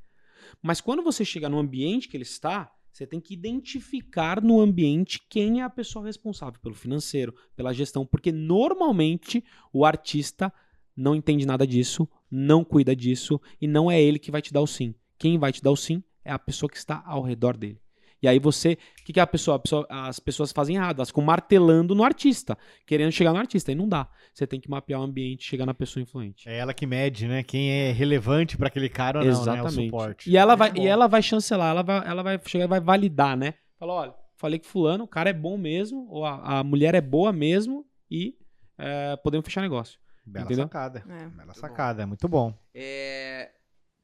[0.62, 5.22] Mas quando você chega no ambiente que ele está, você tem que identificar no ambiente
[5.30, 10.52] quem é a pessoa responsável pelo financeiro, pela gestão, porque normalmente o artista
[10.96, 14.62] não entende nada disso, não cuida disso e não é ele que vai te dar
[14.62, 14.96] o sim.
[15.18, 17.80] Quem vai te dar o sim é a pessoa que está ao redor dele.
[18.28, 20.98] E aí você, o que, que a pessoa, a pessoa- as pessoas fazem errado?
[20.98, 24.06] Elas ficam martelando no artista, querendo chegar no artista, e não dá.
[24.34, 26.48] Você tem que mapear o ambiente, e chegar na pessoa influente.
[26.48, 27.42] É ela que mede, né?
[27.42, 29.38] Quem é relevante pra aquele cara ou não, né?
[29.38, 29.86] O Exatamente.
[29.86, 30.30] suporte.
[30.30, 30.82] E ela Muito vai, bom.
[30.82, 33.54] e ela vai chancelar, ela vai, ela vai chegar e vai validar, né?
[33.80, 37.02] Fala, olha, falei que fulano, o cara é bom mesmo, ou a, a mulher é
[37.02, 38.36] boa mesmo, e
[38.78, 39.98] é, podemos fechar negócio.
[40.26, 40.66] Bela Entendeu?
[40.66, 41.04] sacada.
[41.10, 41.28] É.
[41.30, 42.54] Bela sacada, muito bom.
[42.76, 43.52] É...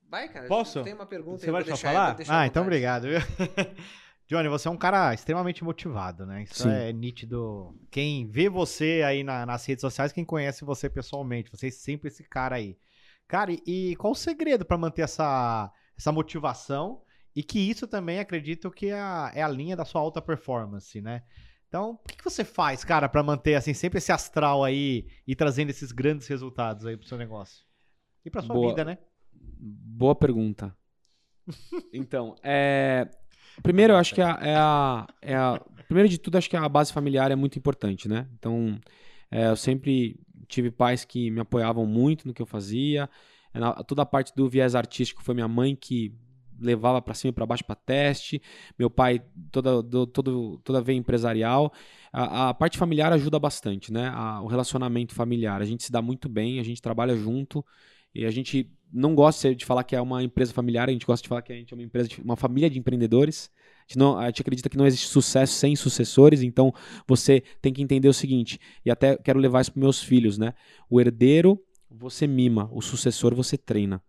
[0.10, 0.48] Vai, cara.
[0.48, 0.84] Posso?
[0.84, 2.18] Tem uma pergunta Você aí, vai deixar falar?
[2.30, 3.08] Ah, então obrigado.
[4.34, 6.44] Johnny, você é um cara extremamente motivado, né?
[6.44, 6.70] Isso Sim.
[6.70, 7.78] é nítido.
[7.92, 12.08] Quem vê você aí na- nas redes sociais, quem conhece você pessoalmente, você é sempre
[12.08, 12.76] esse cara aí.
[13.28, 13.62] Cara, e,
[13.92, 17.04] e qual o segredo pra manter essa, essa motivação?
[17.36, 21.00] E que isso também acredito que é a, é a linha da sua alta performance,
[21.02, 21.24] né?
[21.68, 25.36] Então, o que, que você faz, cara, pra manter assim sempre esse astral aí e
[25.36, 27.64] trazendo esses grandes resultados aí pro seu negócio?
[28.26, 28.70] E pra sua Boa.
[28.70, 28.98] vida, né?
[29.32, 30.76] Boa pergunta.
[31.92, 33.10] Então, é.
[33.62, 36.68] Primeiro, eu acho que a, é a, é a- Primeiro de tudo, acho que a
[36.68, 38.28] base familiar é muito importante, né?
[38.40, 38.80] Então,
[39.30, 43.08] é, eu sempre tive pais que me apoiavam muito no que eu fazia.
[43.54, 46.12] É, na- toda a parte do viés artístico foi minha mãe que
[46.60, 48.42] levava pra cima e pra baixo pra teste.
[48.80, 51.72] Meu pai, toda, do- todo, toda veia empresarial.
[52.12, 54.10] A, a parte familiar ajuda bastante, né?
[54.16, 55.62] A- o relacionamento familiar.
[55.62, 57.64] A gente se dá muito bem, a gente trabalha junto.
[58.14, 61.24] E a gente não gosta de falar que é uma empresa familiar, a gente gosta
[61.24, 63.50] de falar que a gente é uma empresa, de, uma família de empreendedores.
[63.56, 66.74] A gente, não, a gente acredita que não existe sucesso sem sucessores, então
[67.08, 70.54] você tem que entender o seguinte, e até quero levar isso para meus filhos, né?
[70.90, 71.60] O herdeiro
[71.90, 74.02] você mima, o sucessor você treina.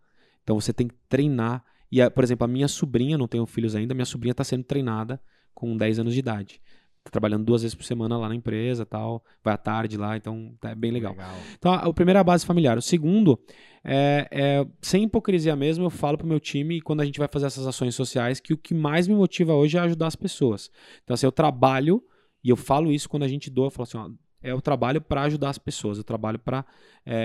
[0.43, 1.63] Então você tem que treinar.
[1.91, 5.21] E, por exemplo, a minha sobrinha, não tenho filhos ainda, minha sobrinha está sendo treinada
[5.53, 6.61] com 10 anos de idade.
[7.05, 10.51] Tá trabalhando duas vezes por semana lá na empresa tal, vai à tarde lá, então
[10.63, 11.15] é bem legal.
[11.55, 12.79] Então, a, a primeira é a base familiar.
[12.79, 13.39] O segundo,
[13.83, 17.45] é, é, sem hipocrisia mesmo, eu falo pro meu time, quando a gente vai fazer
[17.45, 20.71] essas ações sociais, que o que mais me motiva hoje é ajudar as pessoas.
[21.03, 22.03] Então, assim, eu trabalho,
[22.43, 24.09] e eu falo isso quando a gente doa, eu falo assim, ó,
[24.45, 26.65] é o trabalho para ajudar as pessoas, eu trabalho para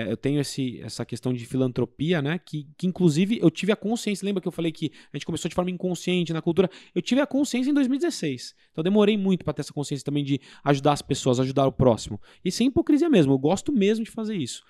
[0.09, 2.37] eu tenho esse, essa questão de filantropia, né?
[2.37, 4.23] Que, que inclusive eu tive a consciência.
[4.23, 6.69] Lembra que eu falei que a gente começou de forma inconsciente na cultura?
[6.93, 8.53] Eu tive a consciência em 2016.
[8.71, 11.71] Então eu demorei muito para ter essa consciência também de ajudar as pessoas, ajudar o
[11.71, 12.21] próximo.
[12.45, 14.63] E sem hipocrisia mesmo, eu gosto mesmo de fazer isso.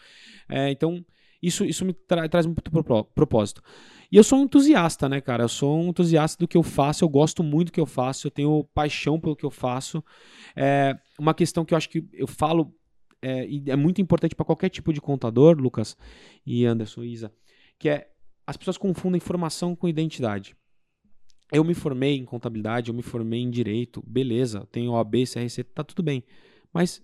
[0.48, 1.04] É, então,
[1.42, 3.62] isso, isso me tra- traz muito propó- propósito.
[4.12, 5.44] E eu sou um entusiasta, né, cara?
[5.44, 8.28] Eu sou um entusiasta do que eu faço, eu gosto muito do que eu faço,
[8.28, 10.04] eu tenho paixão pelo que eu faço.
[10.56, 12.74] É uma questão que eu acho que eu falo
[13.22, 15.96] é, é muito importante para qualquer tipo de contador, Lucas
[16.46, 17.32] e Anderson, Isa,
[17.78, 18.10] que é
[18.46, 20.56] as pessoas confundem formação com identidade.
[21.52, 25.84] Eu me formei em contabilidade, eu me formei em direito, beleza, tenho OAB, CRC, tá
[25.84, 26.24] tudo bem.
[26.74, 27.04] Mas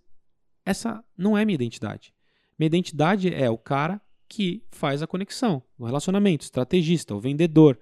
[0.65, 2.13] essa não é minha identidade.
[2.57, 7.79] Minha identidade é o cara que faz a conexão, o relacionamento, o estrategista, o vendedor,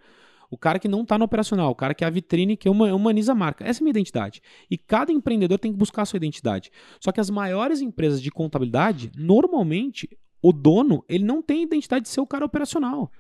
[0.50, 2.94] o cara que não está no operacional, o cara que é a vitrine que huma-
[2.94, 3.66] humaniza a marca.
[3.66, 4.42] Essa é a minha identidade.
[4.70, 6.72] E cada empreendedor tem que buscar a sua identidade.
[7.00, 10.08] Só que as maiores empresas de contabilidade, normalmente,
[10.42, 13.12] o dono, ele não tem identidade de ser o cara operacional.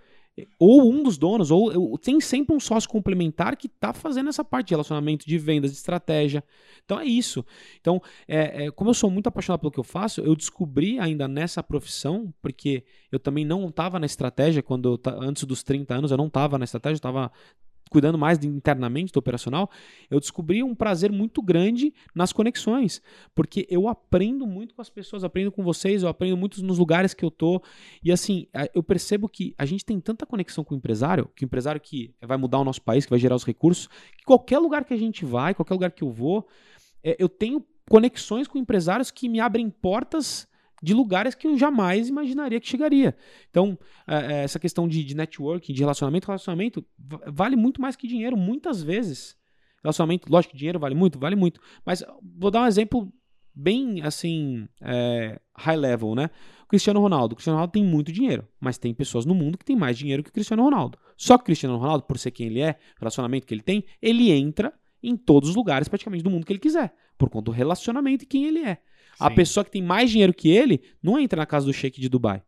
[0.59, 4.67] Ou um dos donos, ou, tem sempre um sócio complementar que está fazendo essa parte
[4.67, 6.43] de relacionamento, de vendas, de estratégia.
[6.83, 7.45] Então é isso.
[7.79, 11.25] Então, é, é, como eu sou muito apaixonado pelo que eu faço, eu descobri ainda
[11.25, 16.17] nessa profissão, porque eu também não estava na estratégia, quando antes dos 30 anos, eu
[16.17, 17.31] não estava na estratégia, eu estava
[17.89, 19.69] cuidando mais internamente do operacional,
[20.09, 23.01] eu descobri um prazer muito grande nas conexões,
[23.33, 27.13] porque eu aprendo muito com as pessoas, aprendo com vocês, eu aprendo muito nos lugares
[27.13, 27.61] que eu tô,
[28.03, 31.45] e assim, eu percebo que a gente tem tanta conexão com o empresário, que o
[31.45, 34.83] empresário que vai mudar o nosso país, que vai gerar os recursos, que qualquer lugar
[34.83, 36.47] que a gente vai, qualquer lugar que eu vou,
[37.03, 40.47] é, eu tenho conexões com empresários que me abrem portas
[40.85, 43.15] de lugares que eu jamais imaginaria que chegaria.
[43.49, 43.77] Então,
[44.07, 48.07] é, é, essa questão de, de networking, de relacionamento, relacionamento va- vale muito mais que
[48.07, 49.35] dinheiro, muitas vezes.
[49.83, 51.59] Relacionamento, lógico dinheiro vale muito, vale muito.
[51.83, 52.03] Mas
[52.37, 53.11] vou dar um exemplo
[53.53, 56.29] bem assim, é, high level, né?
[56.65, 57.33] O Cristiano Ronaldo.
[57.33, 60.21] O Cristiano Ronaldo tem muito dinheiro, mas tem pessoas no mundo que tem mais dinheiro
[60.23, 60.99] que o Cristiano Ronaldo.
[61.17, 63.83] Só que o Cristiano Ronaldo, por ser quem ele é, o relacionamento que ele tem,
[64.01, 64.71] ele entra
[65.01, 68.27] em todos os lugares praticamente do mundo que ele quiser, por conta do relacionamento e
[68.27, 68.77] quem ele é.
[69.19, 72.09] A pessoa que tem mais dinheiro que ele não entra na casa do Sheik de
[72.09, 72.43] Dubai.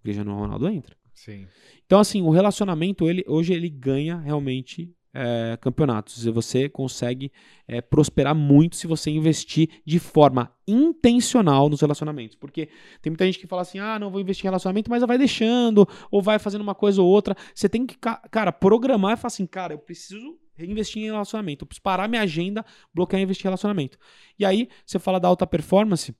[0.00, 0.96] O Cristiano Ronaldo entra.
[1.12, 1.46] Sim.
[1.84, 6.26] Então, assim, o relacionamento, ele, hoje ele ganha realmente é, campeonatos.
[6.26, 7.32] E você consegue
[7.66, 12.36] é, prosperar muito se você investir de forma intencional nos relacionamentos.
[12.36, 12.68] Porque
[13.00, 15.88] tem muita gente que fala assim: ah, não vou investir em relacionamento, mas vai deixando,
[16.10, 17.34] ou vai fazendo uma coisa ou outra.
[17.54, 21.64] Você tem que, ca- cara, programar e falar assim: cara, eu preciso investir em relacionamento,
[21.64, 23.98] eu preciso parar minha agenda, bloquear e investir em relacionamento.
[24.38, 26.14] E aí, você fala da alta performance,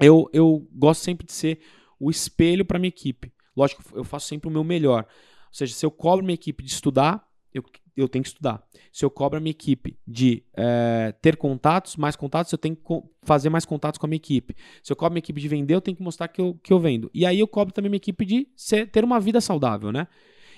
[0.00, 1.60] eu, eu gosto sempre de ser
[1.98, 3.32] o espelho para minha equipe.
[3.56, 5.06] Lógico, eu faço sempre o meu melhor.
[5.48, 7.62] Ou seja, se eu cobro minha equipe de estudar, eu,
[7.96, 8.66] eu tenho que estudar.
[8.90, 12.82] Se eu cobro a minha equipe de eh, ter contatos, mais contatos, eu tenho que
[13.22, 14.56] fazer mais contatos com a minha equipe.
[14.82, 16.80] Se eu cobro minha equipe de vender, eu tenho que mostrar que eu, que eu
[16.80, 17.10] vendo.
[17.12, 20.08] E aí eu cobro também minha equipe de ser- ter uma vida saudável, né?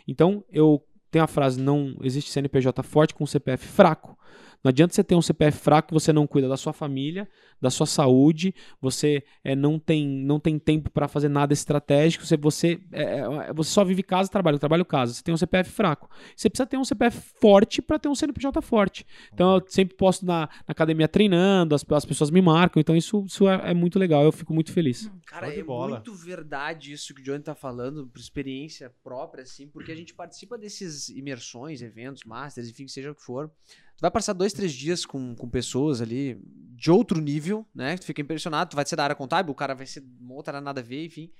[0.06, 0.84] Então, eu
[1.14, 4.18] tenho a frase, não existe CNPJ forte com CPF fraco.
[4.64, 7.28] Não adianta você ter um CPF fraco que você não cuida da sua família,
[7.60, 12.36] da sua saúde, você é, não, tem, não tem tempo para fazer nada estratégico, você,
[12.36, 15.12] você, é, é, você só vive casa, trabalho, trabalho, casa.
[15.12, 16.08] Você tem um CPF fraco.
[16.34, 19.06] Você precisa ter um CPF forte para ter um CNPJ forte.
[19.34, 23.22] Então eu sempre posto na, na academia treinando, as, as pessoas me marcam, então isso,
[23.26, 25.10] isso é, é muito legal, eu fico muito feliz.
[25.26, 25.90] Cara, Show de é bola.
[25.90, 30.14] muito verdade isso que o Johnny tá falando, por experiência própria, assim, porque a gente
[30.14, 33.50] participa desses imersões, eventos, masters, enfim, seja o que for.
[33.96, 36.40] Tu vai passar dois, três dias com, com pessoas ali
[36.76, 37.96] de outro nível, né?
[37.96, 40.80] Tu fica impressionado, tu vai ser da área contábil, o cara vai ser outra nada
[40.80, 41.30] a ver, enfim.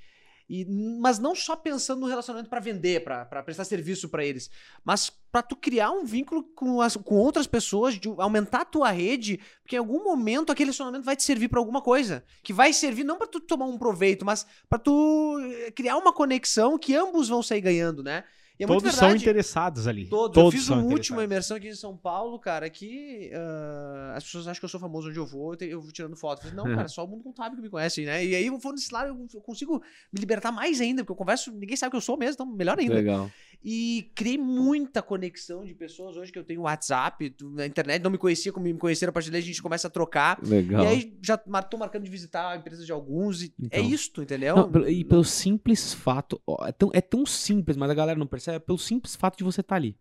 [0.48, 0.66] E,
[1.00, 4.50] mas não só pensando no relacionamento pra vender, pra prestar serviço pra eles,
[4.84, 8.90] mas pra tu criar um vínculo com, as, com outras pessoas, de aumentar a tua
[8.90, 12.72] rede, porque em algum momento aquele relacionamento vai te servir pra alguma coisa, que vai
[12.74, 16.94] servir não pra tu tomar um proveito, mas pra tu eh, criar uma conexão que
[16.94, 18.24] ambos vão sair ganhando, né?
[18.56, 20.06] É Todos são interessados ali.
[20.06, 20.36] Todos.
[20.36, 24.60] Eu fiz uma última imersão aqui em São Paulo, cara, que ah, as pessoas acham
[24.60, 26.38] que eu sou famoso onde eu vou, eu, te- eu vou tirando foto.
[26.46, 28.24] Eu falei, não, cara, só o mundo contábil que me conhece, né?
[28.24, 29.82] E aí eu vou nesse lado, eu eu consigo
[30.12, 32.78] me libertar mais ainda, porque eu converso, ninguém sabe que eu sou mesmo, então melhor
[32.78, 32.94] ainda.
[32.94, 33.28] Legal.
[33.64, 38.18] E criei muita conexão de pessoas hoje que eu tenho WhatsApp, na internet, não me
[38.18, 40.38] conhecia, como me conheceram a partir daí, a gente começa a trocar.
[40.42, 40.84] Legal.
[40.84, 43.90] E aí já tô marcando de visitar a empresa de alguns, e é Então.
[43.90, 44.56] isto, entendeu?
[44.56, 48.26] Não, e pelo simples fato, ó, é tão, é tão simples, mas a galera não
[48.26, 49.96] percebe, é pelo simples fato de você estar ali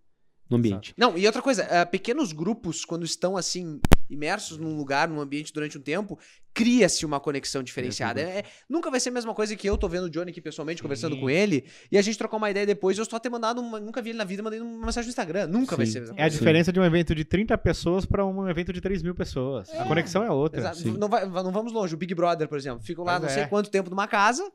[0.54, 0.93] no ambiente.
[0.97, 3.80] Não, e outra coisa, eh, pequenos grupos, quando estão assim,
[4.10, 6.18] imersos num lugar, num ambiente durante um tempo,
[6.54, 8.22] cria-se uma conexão diferenciada.
[8.22, 10.39] É, é- nunca vai ser a mesma coisa que eu tô vendo o Johnny aqui
[10.39, 11.22] pessoalmente, conversando Sim.
[11.22, 14.01] com ele, e a gente trocar uma ideia depois, eu só ter mandado uma, nunca
[14.01, 15.47] vi ele na vida, mandei uma mensagem no Instagram.
[15.47, 15.91] Nunca vai Sim.
[15.93, 16.38] ser a mesma É a coisa.
[16.38, 19.70] diferença de um evento de 30 pessoas para um evento de 3 mil pessoas.
[19.74, 20.60] A conexão é outra.
[20.60, 20.78] Exato.
[20.78, 20.95] Sim.
[20.97, 21.95] Não, vai- não vamos longe.
[21.95, 23.34] O Big Brother, por exemplo, ficam lá Pois não é.
[23.34, 24.47] sei quanto tempo numa casa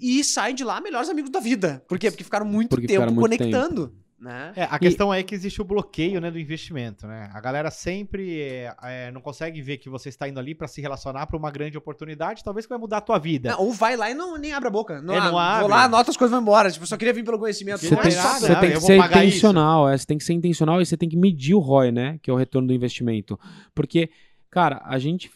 [0.00, 1.84] e saem de lá melhores amigos da vida.
[1.88, 2.10] Por quê?
[2.10, 3.94] Porque ficaram muito Porque tempo ficaram muito conectando.
[4.20, 4.52] Né?
[4.56, 7.30] É, a questão é que existe o bloqueio né, do investimento, né?
[7.32, 10.80] A galera sempre é, é, não consegue ver que você está indo ali para se
[10.80, 13.50] relacionar para uma grande oportunidade, talvez que vai mudar a tua vida.
[13.50, 15.00] Não, ou vai lá e não, nem abre a boca.
[15.00, 15.68] Não, É, ah, não vou abre.
[15.68, 16.68] lá, anota as coisas e vai embora.
[16.68, 17.78] Tipo, eu só queria vir pelo conhecimento.
[17.78, 20.32] Você tem, é nada, você tem que vou ser intencional, é, você tem que ser
[20.32, 22.18] intencional e você tem que medir o ROI, né?
[22.20, 23.38] Que é o retorno do investimento.
[23.72, 24.10] Porque,
[24.50, 25.30] cara, a gente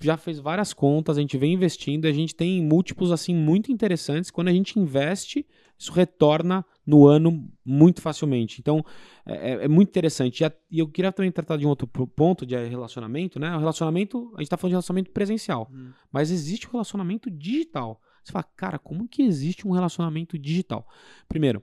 [0.00, 4.30] já fez várias contas, a gente vem investindo, a gente tem múltiplos assim muito interessantes.
[4.30, 5.44] Quando a gente investe,
[5.78, 8.60] isso retorna no ano muito facilmente.
[8.60, 8.84] Então,
[9.24, 10.40] é, é- é muito interessante.
[10.40, 13.54] E, a- e eu queria também tratar de um outro ponto de relacionamento, né?
[13.54, 15.92] O relacionamento, a gente tá falando de relacionamento presencial, Hum.
[16.12, 18.00] mas existe o relacionamento digital.
[18.24, 20.86] Você fala, cara, como que existe um relacionamento digital?
[21.28, 21.62] Primeiro,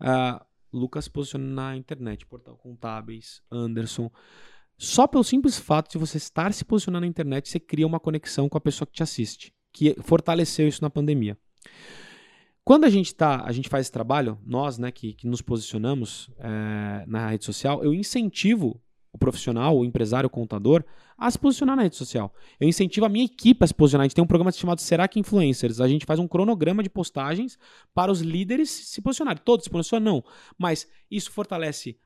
[0.00, 4.10] ah, Lucas se posiciona na internet, Portal Contábeis, Anderson.
[4.76, 8.48] Só pelo simples fato de você estar se posicionando na internet, você cria uma conexão
[8.48, 11.36] com a pessoa que te assiste, que fortaleceu isso na pandemia.
[12.68, 16.30] Quando a gente tá, a gente faz esse trabalho, nós, né, que, que nos posicionamos
[16.38, 18.78] eh, na rede social, eu incentivo
[19.10, 20.84] o profissional, o empresário, o contador,
[21.16, 22.30] a se posicionar na rede social.
[22.60, 24.04] Eu incentivo a minha equipe a se posicionar.
[24.04, 25.80] A gente tem um programa chamado Será que Influencers?
[25.80, 27.58] A gente faz um cronograma de postagens
[27.94, 29.40] para os líderes se posicionarem.
[29.42, 30.24] Todos se posicionam, não.
[30.58, 31.98] Mas isso fortalece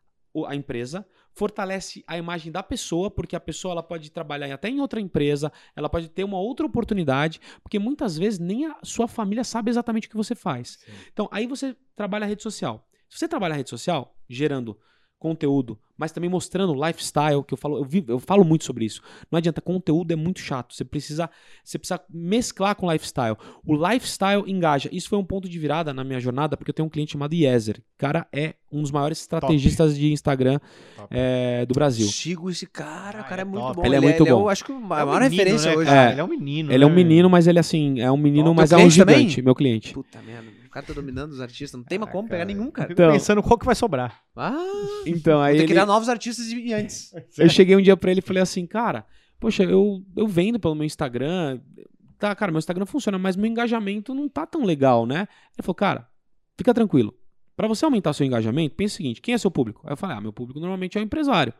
[0.46, 4.80] a empresa, fortalece a imagem da pessoa, porque a pessoa ela pode trabalhar até em
[4.80, 9.44] outra empresa, ela pode ter uma outra oportunidade, porque muitas vezes nem a sua família
[9.44, 10.78] sabe exatamente o que você faz.
[11.12, 12.86] Então, aí você trabalha a rede social.
[13.08, 14.78] Se você trabalha a rede social, gerando
[15.18, 19.00] conteúdo, mas também mostrando lifestyle, que eu falo, eu, vi- eu falo muito sobre isso.
[19.30, 20.74] Não adianta, conteúdo é muito chato.
[20.74, 21.30] Você precisa,
[21.62, 23.36] você precisa mesclar com lifestyle.
[23.64, 24.88] O lifestyle engaja.
[24.92, 27.32] Isso foi um ponto de virada na minha jornada, porque eu tenho um cliente chamado
[27.34, 27.76] Yezer.
[27.78, 30.58] O cara é um dos maiores estrategistas de Instagram
[30.96, 31.08] Top.
[31.10, 32.06] é, do Brasil.
[32.08, 33.76] Sigo esse cara, Ah, o cara é, é muito top.
[33.76, 33.84] bom.
[33.86, 34.48] Ele é muito eu bom.
[34.48, 35.90] acho que a É um maior menino, referência né, hoje.
[35.90, 36.10] É.
[36.12, 36.72] Ele é um menino.
[36.72, 36.96] Ele é um né?
[36.96, 39.16] menino, mas ele assim, é um menino, mas é um cliente também?
[39.28, 39.92] gigante, meu cliente.
[39.94, 41.78] Puta merda, o cara tá dominando os artistas.
[41.78, 42.52] Não tem mais Ah, como pegar cara.
[42.54, 42.92] nenhum, Eu cara.
[42.92, 44.20] Então- pensando qual que vai sobrar.
[44.34, 44.56] Ah,
[45.06, 47.12] Então, aí ele, criar novos artistas e antes.
[47.38, 49.06] eu cheguei um dia pra ele e falei assim, cara,
[49.38, 51.60] poxa, eu, eu vendo pelo meu Instagram,
[52.18, 55.28] tá, cara, meu Instagram funciona, mas meu engajamento não tá tão legal, né?
[55.56, 56.08] Ele falou, cara,
[56.56, 57.14] fica tranquilo.
[57.54, 59.82] Pra você aumentar seu engajamento, pensa o seguinte, quem é seu público?
[59.84, 61.52] Aí eu falei, ah, meu público normalmente é o empresário.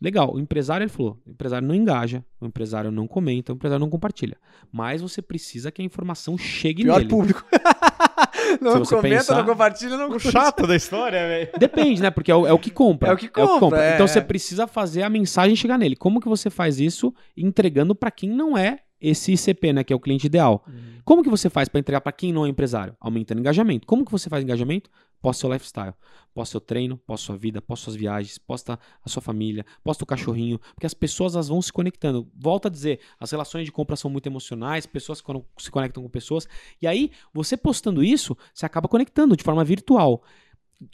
[0.00, 3.80] Legal, o empresário, ele falou, o empresário não engaja, o empresário não comenta, o empresário
[3.80, 4.36] não compartilha.
[4.70, 7.08] Mas você precisa que a informação chegue Pior nele.
[7.08, 7.44] público.
[8.60, 11.50] não Se você comenta, pensar- não compartilha, não O chato da história, velho.
[11.58, 12.10] Depende, né?
[12.10, 13.10] Porque é o, é o que compra.
[13.10, 14.08] É o que compra, é, Então é.
[14.08, 15.96] você precisa fazer a mensagem chegar nele.
[15.96, 19.84] Como que você faz isso entregando para quem não é esse ICP, né?
[19.84, 20.64] Que é o cliente ideal.
[21.04, 22.96] Como que você faz para entregar para quem não é empresário?
[23.00, 23.86] Aumentando engajamento.
[23.86, 24.90] Como que você faz engajamento?
[25.20, 25.94] Posta seu lifestyle.
[26.34, 30.06] Posta seu treino, posta sua vida, posta suas viagens, posta a sua família, posta o
[30.06, 32.30] cachorrinho, porque as pessoas elas vão se conectando.
[32.34, 36.02] Volto a dizer, as relações de compra são muito emocionais, pessoas se con- se conectam
[36.02, 36.46] com pessoas,
[36.80, 40.22] e aí você postando isso, você acaba conectando de forma virtual.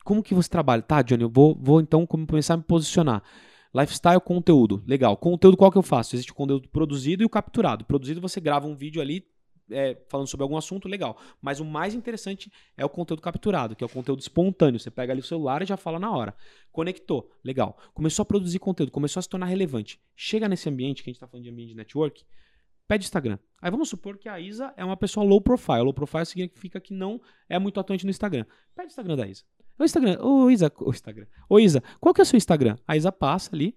[0.04, 0.80] Como que você trabalha?
[0.80, 3.22] Tá, Johnny, eu vou, vou então come- começar a me posicionar.
[3.74, 4.82] Lifestyle, conteúdo.
[4.86, 5.16] Legal.
[5.16, 6.14] Conteúdo qual que eu faço?
[6.14, 7.84] Existe o conteúdo produzido e o capturado.
[7.84, 9.26] Produzido você grava um vídeo ali
[9.72, 11.16] é, falando sobre algum assunto, legal.
[11.40, 14.78] Mas o mais interessante é o conteúdo capturado, que é o conteúdo espontâneo.
[14.78, 16.34] Você pega ali o celular e já fala na hora.
[16.70, 17.76] Conectou, legal.
[17.94, 20.00] Começou a produzir conteúdo, começou a se tornar relevante.
[20.14, 22.24] Chega nesse ambiente, que a gente está falando de ambiente de network,
[22.86, 23.38] pede Instagram.
[23.60, 25.82] Aí vamos supor que a Isa é uma pessoa low profile.
[25.82, 28.44] Low profile significa que não é muito atuante no Instagram.
[28.74, 29.42] Pede o Instagram da Isa.
[29.78, 31.26] O Instagram, ô Isa, o Instagram.
[31.48, 32.76] Ô Isa, qual que é o seu Instagram?
[32.86, 33.74] A Isa passa ali,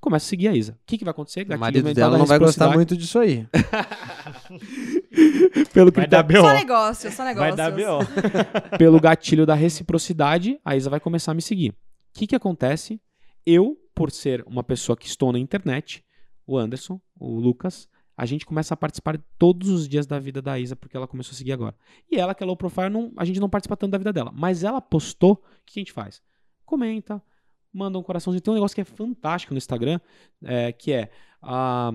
[0.00, 0.72] começa a seguir a Isa.
[0.72, 1.46] O que, que vai acontecer?
[1.50, 3.46] O marido dela da não vai gostar muito disso aí.
[5.72, 6.42] Pelo que Vai tá- dar B.O.
[6.42, 7.48] Só negócio, só negócio.
[7.48, 7.98] Vai dar B.O.
[8.78, 11.70] pelo gatilho da reciprocidade, a Isa vai começar a me seguir.
[11.70, 13.00] O que, que acontece?
[13.44, 16.04] Eu, por ser uma pessoa que estou na internet,
[16.46, 20.58] o Anderson, o Lucas, a gente começa a participar todos os dias da vida da
[20.58, 21.76] Isa, porque ela começou a seguir agora.
[22.10, 24.32] E ela, que é low profile, não, a gente não participa tanto da vida dela.
[24.34, 26.22] Mas ela postou, o que a gente faz?
[26.64, 27.22] Comenta,
[27.72, 28.40] manda um coraçãozinho.
[28.40, 30.00] Tem um negócio que é fantástico no Instagram,
[30.42, 31.10] é, que é
[31.42, 31.92] a.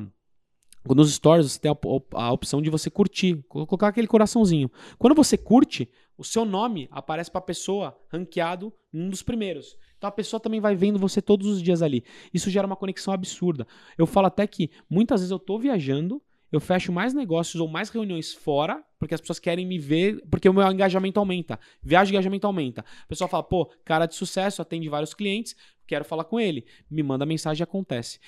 [0.83, 1.77] Nos stories você tem a,
[2.13, 4.69] a opção de você curtir, colo- colocar aquele coraçãozinho.
[4.97, 9.77] Quando você curte, o seu nome aparece para a pessoa ranqueado um dos primeiros.
[9.97, 12.03] Então a pessoa também vai vendo você todos os dias ali.
[12.33, 13.67] Isso gera uma conexão absurda.
[13.97, 16.21] Eu falo até que muitas vezes eu tô viajando,
[16.51, 20.49] eu fecho mais negócios ou mais reuniões fora, porque as pessoas querem me ver, porque
[20.49, 21.59] o meu engajamento aumenta.
[21.81, 22.81] Viagem, engajamento aumenta.
[23.03, 25.55] A pessoa fala, pô, cara de sucesso, atende vários clientes,
[25.87, 26.65] quero falar com ele.
[26.89, 28.19] Me manda mensagem acontece.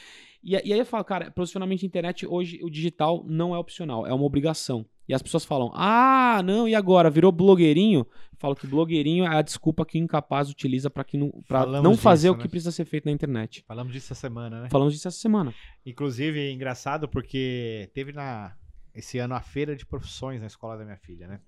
[0.43, 4.05] E, e aí eu falo, cara, posicionamento de internet, hoje o digital não é opcional,
[4.05, 4.85] é uma obrigação.
[5.07, 7.09] E as pessoas falam, ah, não, e agora?
[7.09, 7.99] Virou blogueirinho?
[7.99, 11.83] Eu falo que blogueirinho é a desculpa que o incapaz utiliza para não, pra Falamos
[11.83, 12.49] não fazer disso, o que né?
[12.49, 13.63] precisa ser feito na internet.
[13.67, 14.69] Falamos disso essa semana, né?
[14.69, 15.53] Falamos disso essa semana.
[15.85, 18.55] Inclusive, é engraçado porque teve na
[18.95, 21.39] esse ano a feira de profissões na escola da minha filha, né?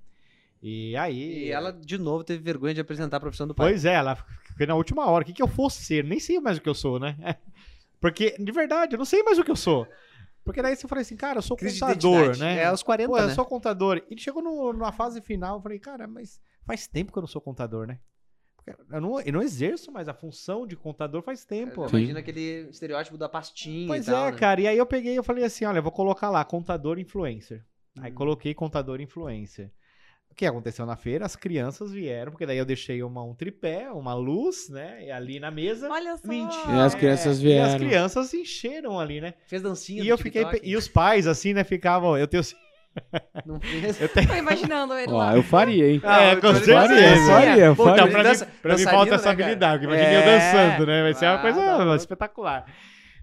[0.61, 1.45] E aí.
[1.45, 3.69] E ela, de novo, teve vergonha de apresentar a profissão do pai.
[3.69, 4.15] Pois é, ela
[4.57, 5.23] foi na última hora.
[5.23, 6.03] O que, que eu fosse ser?
[6.03, 7.15] Nem sei mais o que eu sou, né?
[8.05, 9.87] Porque, de verdade, eu não sei mais o que eu sou.
[10.43, 12.57] Porque daí você falei assim, cara, eu sou Crise contador, né?
[12.57, 13.33] É aos 40, Pô, eu né?
[13.33, 13.99] sou contador.
[14.11, 17.27] E chegou no, na fase final, eu falei, cara, mas faz tempo que eu não
[17.27, 17.97] sou contador, né?
[18.91, 21.89] Eu não, eu não exerço mais a função de contador faz tempo.
[21.89, 21.97] Sim.
[21.97, 24.37] Imagina aquele estereótipo da pastinha Pois e tal, é, né?
[24.37, 24.61] cara.
[24.61, 27.65] E aí eu peguei e eu falei assim, olha, eu vou colocar lá contador influencer.
[27.99, 28.13] Aí Hum.
[28.15, 29.71] coloquei contador influencer.
[30.35, 31.25] O que aconteceu na feira?
[31.25, 35.05] As crianças vieram, porque daí eu deixei uma, um tripé, uma luz, né?
[35.05, 35.87] E ali na mesa.
[35.89, 36.27] Olha só.
[36.27, 36.73] Mentira.
[36.75, 37.87] E as crianças E as vieram.
[37.87, 39.33] criançei encheram ali, né?
[39.47, 40.43] Fez dancinha E eu fiquei.
[40.43, 40.69] TikTok?
[40.69, 42.17] E os pais, assim, né, ficavam.
[42.17, 42.43] Eu tenho.
[43.45, 44.01] Não fez?
[44.01, 45.37] Eu tenho Tô imaginando ele Ó, lá.
[45.37, 46.01] eu faria, hein?
[46.03, 46.87] Ah, é, com certeza.
[46.87, 48.03] dança, faria, eu Pô, faria.
[48.03, 49.43] Johnny Então, pra mim, dança- pra mim falta essa né, cara?
[49.45, 49.87] habilidade.
[49.87, 50.37] porque Imagina eu É.
[50.69, 51.01] dançando, né?
[51.01, 51.95] Vai ser uma Ah, coisa tá louco.
[51.95, 52.65] espetacular.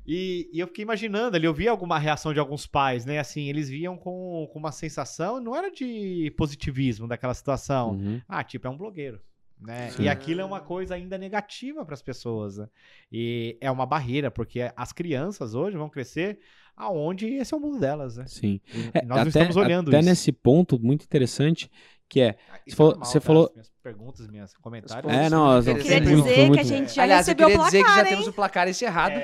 [0.07, 3.19] E, e eu fiquei imaginando ali, eu vi alguma reação de alguns pais, né?
[3.19, 7.93] Assim, eles viam com, com uma sensação, não era de positivismo daquela situação.
[7.93, 8.21] Uhum.
[8.29, 9.21] Ah, tipo, é um blogueiro.
[9.61, 9.91] Né?
[10.01, 12.59] E aquilo é uma coisa ainda negativa para as pessoas.
[12.59, 12.69] né?
[13.13, 16.41] E é uma barreira, porque as crianças hoje vão crescer
[16.77, 18.17] aonde esse é o mundo delas.
[18.17, 18.25] Né?
[18.27, 18.61] Sim.
[18.75, 20.09] E É, nós não até, estamos olhando até isso.
[20.09, 21.71] nesse ponto muito interessante
[22.13, 22.35] que é...
[22.67, 23.27] Isso falou- é normal, você tá?
[23.27, 25.13] falou- Minhas perguntas, minhas comentários.
[25.13, 27.47] É, não, Queria Queria muito, dizer foi que a muito gente já Aliás, eu recebeu
[27.47, 28.31] o queria dizer que já placar, temos hein?
[28.31, 29.15] o placar encerrado.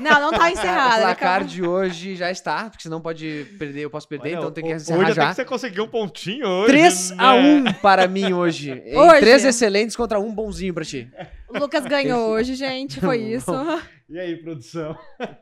[0.00, 0.90] Não, não tá encerrado.
[0.90, 1.48] o ele placar acabou.
[1.48, 4.72] de hoje já está, porque senão pode perder, eu posso perder, Olha, então tem que
[4.72, 5.28] encerrar hoje até já.
[5.28, 6.68] que você conseguiu um pontinho hoje.
[6.72, 7.16] 3 né?
[7.18, 8.72] a 1 para mim hoje.
[8.96, 9.20] Hoje.
[9.20, 11.08] Três excelentes contra um bonzinho pra ti.
[11.48, 12.98] O Lucas ganhou hoje, gente.
[13.00, 13.52] Foi isso.
[14.12, 14.94] E aí, produção?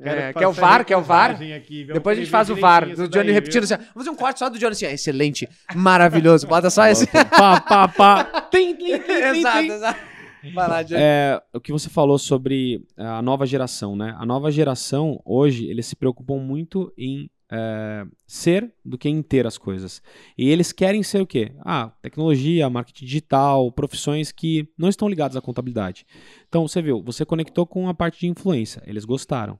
[0.00, 0.84] É, fazer quer o VAR?
[0.84, 1.40] Quer o VAR?
[1.54, 2.84] aqui, Depois a gente faz o VAR.
[2.84, 3.76] Do Johnny daí, repetindo viu?
[3.76, 3.84] assim.
[3.94, 4.86] Vamos fazer um corte só do Johnny assim.
[4.86, 6.48] Excelente, maravilhoso.
[6.48, 7.06] Bota só esse.
[7.06, 8.24] pá, pá, pá.
[8.50, 10.00] Tim, tim, tim, tim, exato, exato.
[10.52, 11.00] Vai lá, Johnny.
[11.00, 14.16] É, o que você falou sobre é, a nova geração, né?
[14.18, 19.46] A nova geração, hoje, eles se preocupam muito em é, ser do que em ter
[19.46, 20.02] as coisas.
[20.36, 21.52] E eles querem ser o quê?
[21.60, 26.06] Ah, tecnologia, marketing digital, profissões que não estão ligadas à contabilidade.
[26.48, 29.58] Então, você viu, você conectou com a parte de influência, eles gostaram.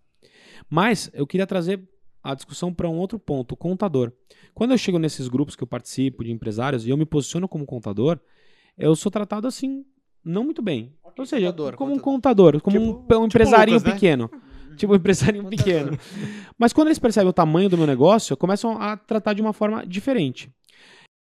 [0.69, 1.87] Mas eu queria trazer
[2.23, 4.13] a discussão para um outro ponto, o contador.
[4.55, 7.67] Quando eu chego nesses grupos que eu participo de empresários e eu me posiciono como
[7.67, 8.19] contador,
[8.79, 9.85] eu sou tratado assim,
[10.25, 10.95] não muito bem.
[11.19, 13.95] Ou seja, contador, como um contador, como Tipo- um, um tipo empresarinho Lucas, né?
[13.95, 14.31] pequeno.
[14.77, 15.99] Tipo um empresarinho pequeno.
[16.59, 19.87] Mas quando eles percebem o tamanho do meu negócio, começam a tratar de uma forma
[19.87, 20.51] diferente.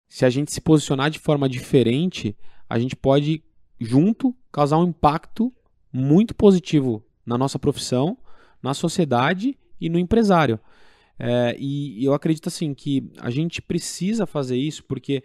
[0.08, 2.38] Se a gente se posicionar de forma diferente,
[2.70, 3.44] a gente pode,
[3.80, 5.52] junto, causar um impacto
[5.92, 8.18] muito positivo na nossa profissão,
[8.62, 10.60] na sociedade e no empresário.
[11.20, 15.24] É, e eu acredito assim que a gente precisa fazer isso porque,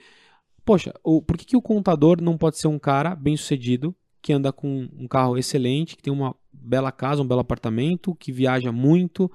[0.64, 4.32] poxa, o, por que, que o contador não pode ser um cara bem sucedido que
[4.32, 8.72] anda com um carro excelente, que tem uma bela casa, um belo apartamento, que viaja
[8.72, 9.30] muito,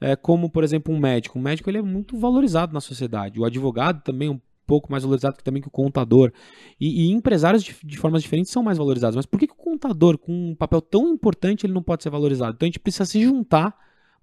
[0.00, 1.38] é, como por exemplo um médico.
[1.38, 3.40] O médico ele é muito valorizado na sociedade.
[3.40, 6.32] O advogado também é um pouco mais valorizado que também que o contador.
[6.80, 9.16] E, e empresários de, de formas diferentes são mais valorizados.
[9.16, 12.10] Mas por que, que o contador, com um papel tão importante, ele não pode ser
[12.10, 12.54] valorizado?
[12.54, 13.76] Então a gente precisa se juntar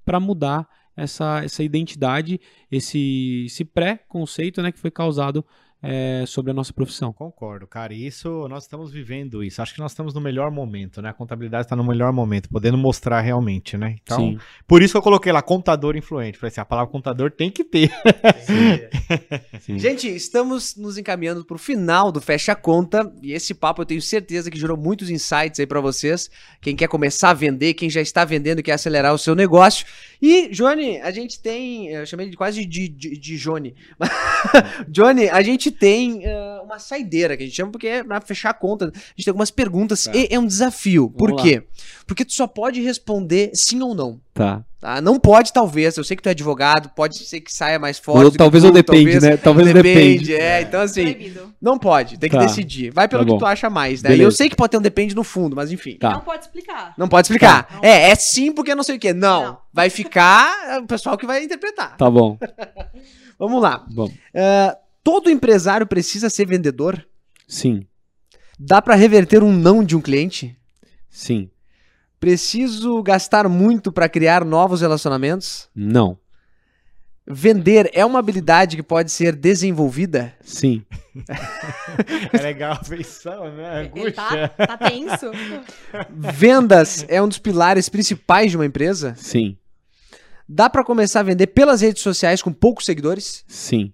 [0.04, 2.40] para mudar essa, essa identidade,
[2.72, 5.46] esse, esse pré-conceito né, que foi causado
[5.84, 7.12] é, sobre a nossa profissão.
[7.12, 7.94] Concordo, cara.
[7.94, 9.62] E isso, nós estamos vivendo isso.
[9.62, 11.10] Acho que nós estamos no melhor momento, né?
[11.10, 13.96] A contabilidade está no melhor momento, podendo mostrar realmente, né?
[14.04, 14.40] Então, Sim.
[14.68, 16.38] por isso que eu coloquei lá contador influente.
[16.38, 17.92] Falei assim, a palavra contador tem que ter.
[19.60, 19.78] Sim.
[19.80, 24.52] Gente, estamos nos encaminhando pro final do Fecha Conta e esse papo eu tenho certeza
[24.52, 26.30] que gerou muitos insights aí pra vocês.
[26.62, 29.86] Quem quer começar a vender, quem já está vendendo e quer acelerar o seu negócio.
[30.22, 31.88] E, Johnny, a gente tem.
[31.88, 33.74] Eu chamei ele quase de, de, de Johnny.
[34.88, 38.50] Johnny, a gente tem eh, uma saideira que a gente chama porque é pra fechar
[38.52, 38.86] a conta.
[38.86, 40.12] A gente tem algumas perguntas Tá.
[40.16, 41.10] e é um desafio.
[41.10, 41.64] Por Vamos quê?
[42.06, 44.20] Porque tu só pode responder sim ou não.
[44.34, 44.64] Tá.
[44.80, 45.00] Tá?
[45.00, 45.96] Não pode, talvez.
[45.96, 48.26] Eu sei que tu é advogado, pode ser que saia mais forte.
[48.26, 49.38] Ou talvez tu, ou depende, né?
[49.38, 50.34] Talvez depende.
[50.34, 51.54] É, então assim, Proibido.
[51.62, 52.42] não pode, tem que Tá.
[52.46, 52.90] decidir.
[52.92, 54.10] Vai pelo Tá que tu acha mais, né?
[54.10, 54.24] Beleza.
[54.24, 55.98] E eu sei que pode ter um depende no fundo, mas enfim.
[56.00, 56.14] Tá.
[56.14, 56.94] Não pode explicar.
[56.98, 57.64] Não pode explicar.
[57.68, 57.80] Tá.
[57.84, 59.14] É, é sim porque não sei o quê.
[59.14, 59.44] Não.
[59.44, 59.58] Não.
[59.72, 61.96] Vai ficar é o pessoal que vai interpretar.
[61.98, 62.40] Tá bom.
[63.38, 63.86] Vamos lá.
[63.90, 64.10] Bom.
[64.34, 67.06] É, todo empresário precisa ser vendedor?
[67.48, 67.86] Sim.
[68.60, 70.58] Dá pra reverter um não de um cliente?
[71.10, 71.50] Sim.
[72.20, 75.68] Preciso gastar muito pra criar novos relacionamentos?
[75.76, 76.18] Não.
[77.28, 80.34] Vender é uma habilidade que pode ser desenvolvida?
[80.42, 80.84] Sim.
[82.32, 83.92] É legal a feição, né?
[83.94, 84.50] Ele tá, Angústia.
[84.50, 85.30] tá tenso.
[86.10, 89.14] Vendas é um dos pilares principais de uma empresa?
[89.18, 89.58] Sim.
[90.48, 93.44] Dá pra começar a vender pelas redes sociais com poucos seguidores?
[93.46, 93.92] Sim.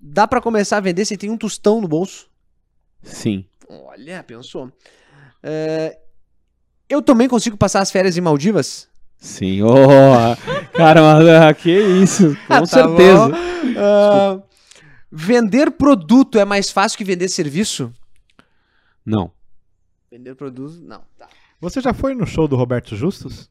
[0.00, 2.28] Dá pra começar a vender sem ter um tostão no bolso?
[3.02, 3.44] Sim.
[3.68, 4.70] Olha, pensou.
[5.42, 5.98] É,
[6.88, 8.88] eu também consigo passar as férias em Maldivas?
[9.18, 9.62] Sim.
[9.62, 9.76] Oh,
[10.74, 12.36] cara, mas, ah, que isso.
[12.46, 13.30] Com Tá certeza.
[13.76, 14.42] Ah,
[15.10, 17.92] vender produto é mais fácil que vender serviço?
[19.04, 19.30] Não.
[20.10, 21.02] Vender produto, não.
[21.18, 21.28] Tá.
[21.60, 23.50] Você já foi no show do Roberto Justus?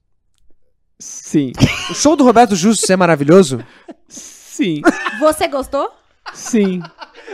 [1.00, 1.52] Sim.
[1.90, 3.64] O show do Roberto Justus é maravilhoso?
[4.08, 4.82] Sim.
[5.20, 5.92] Você gostou?
[6.34, 6.82] Sim.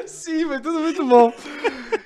[0.06, 1.32] Sim, foi tudo muito bom.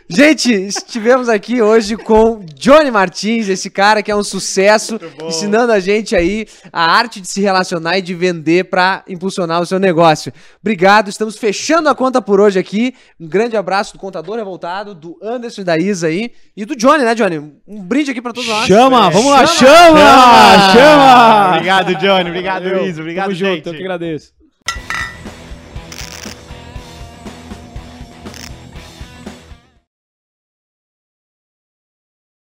[0.07, 5.79] Gente, estivemos aqui hoje com Johnny Martins, esse cara que é um sucesso, ensinando a
[5.79, 10.31] gente aí a arte de se relacionar e de vender para impulsionar o seu negócio.
[10.61, 12.93] Obrigado, estamos fechando a conta por hoje aqui.
[13.19, 17.03] Um grande abraço do Contador Revoltado, do Anderson e da Isa aí, e do Johnny,
[17.03, 17.39] né, Johnny?
[17.67, 18.67] Um brinde aqui para todos nós.
[18.67, 19.99] Chama, vamos lá, Chama!
[19.99, 20.73] chama!
[20.73, 21.47] Chama!
[21.55, 22.29] Obrigado, Johnny.
[22.29, 22.69] Obrigado.
[22.69, 22.99] Luiz.
[22.99, 23.55] Obrigado, Tamo gente.
[23.57, 24.42] junto, eu que agradeço.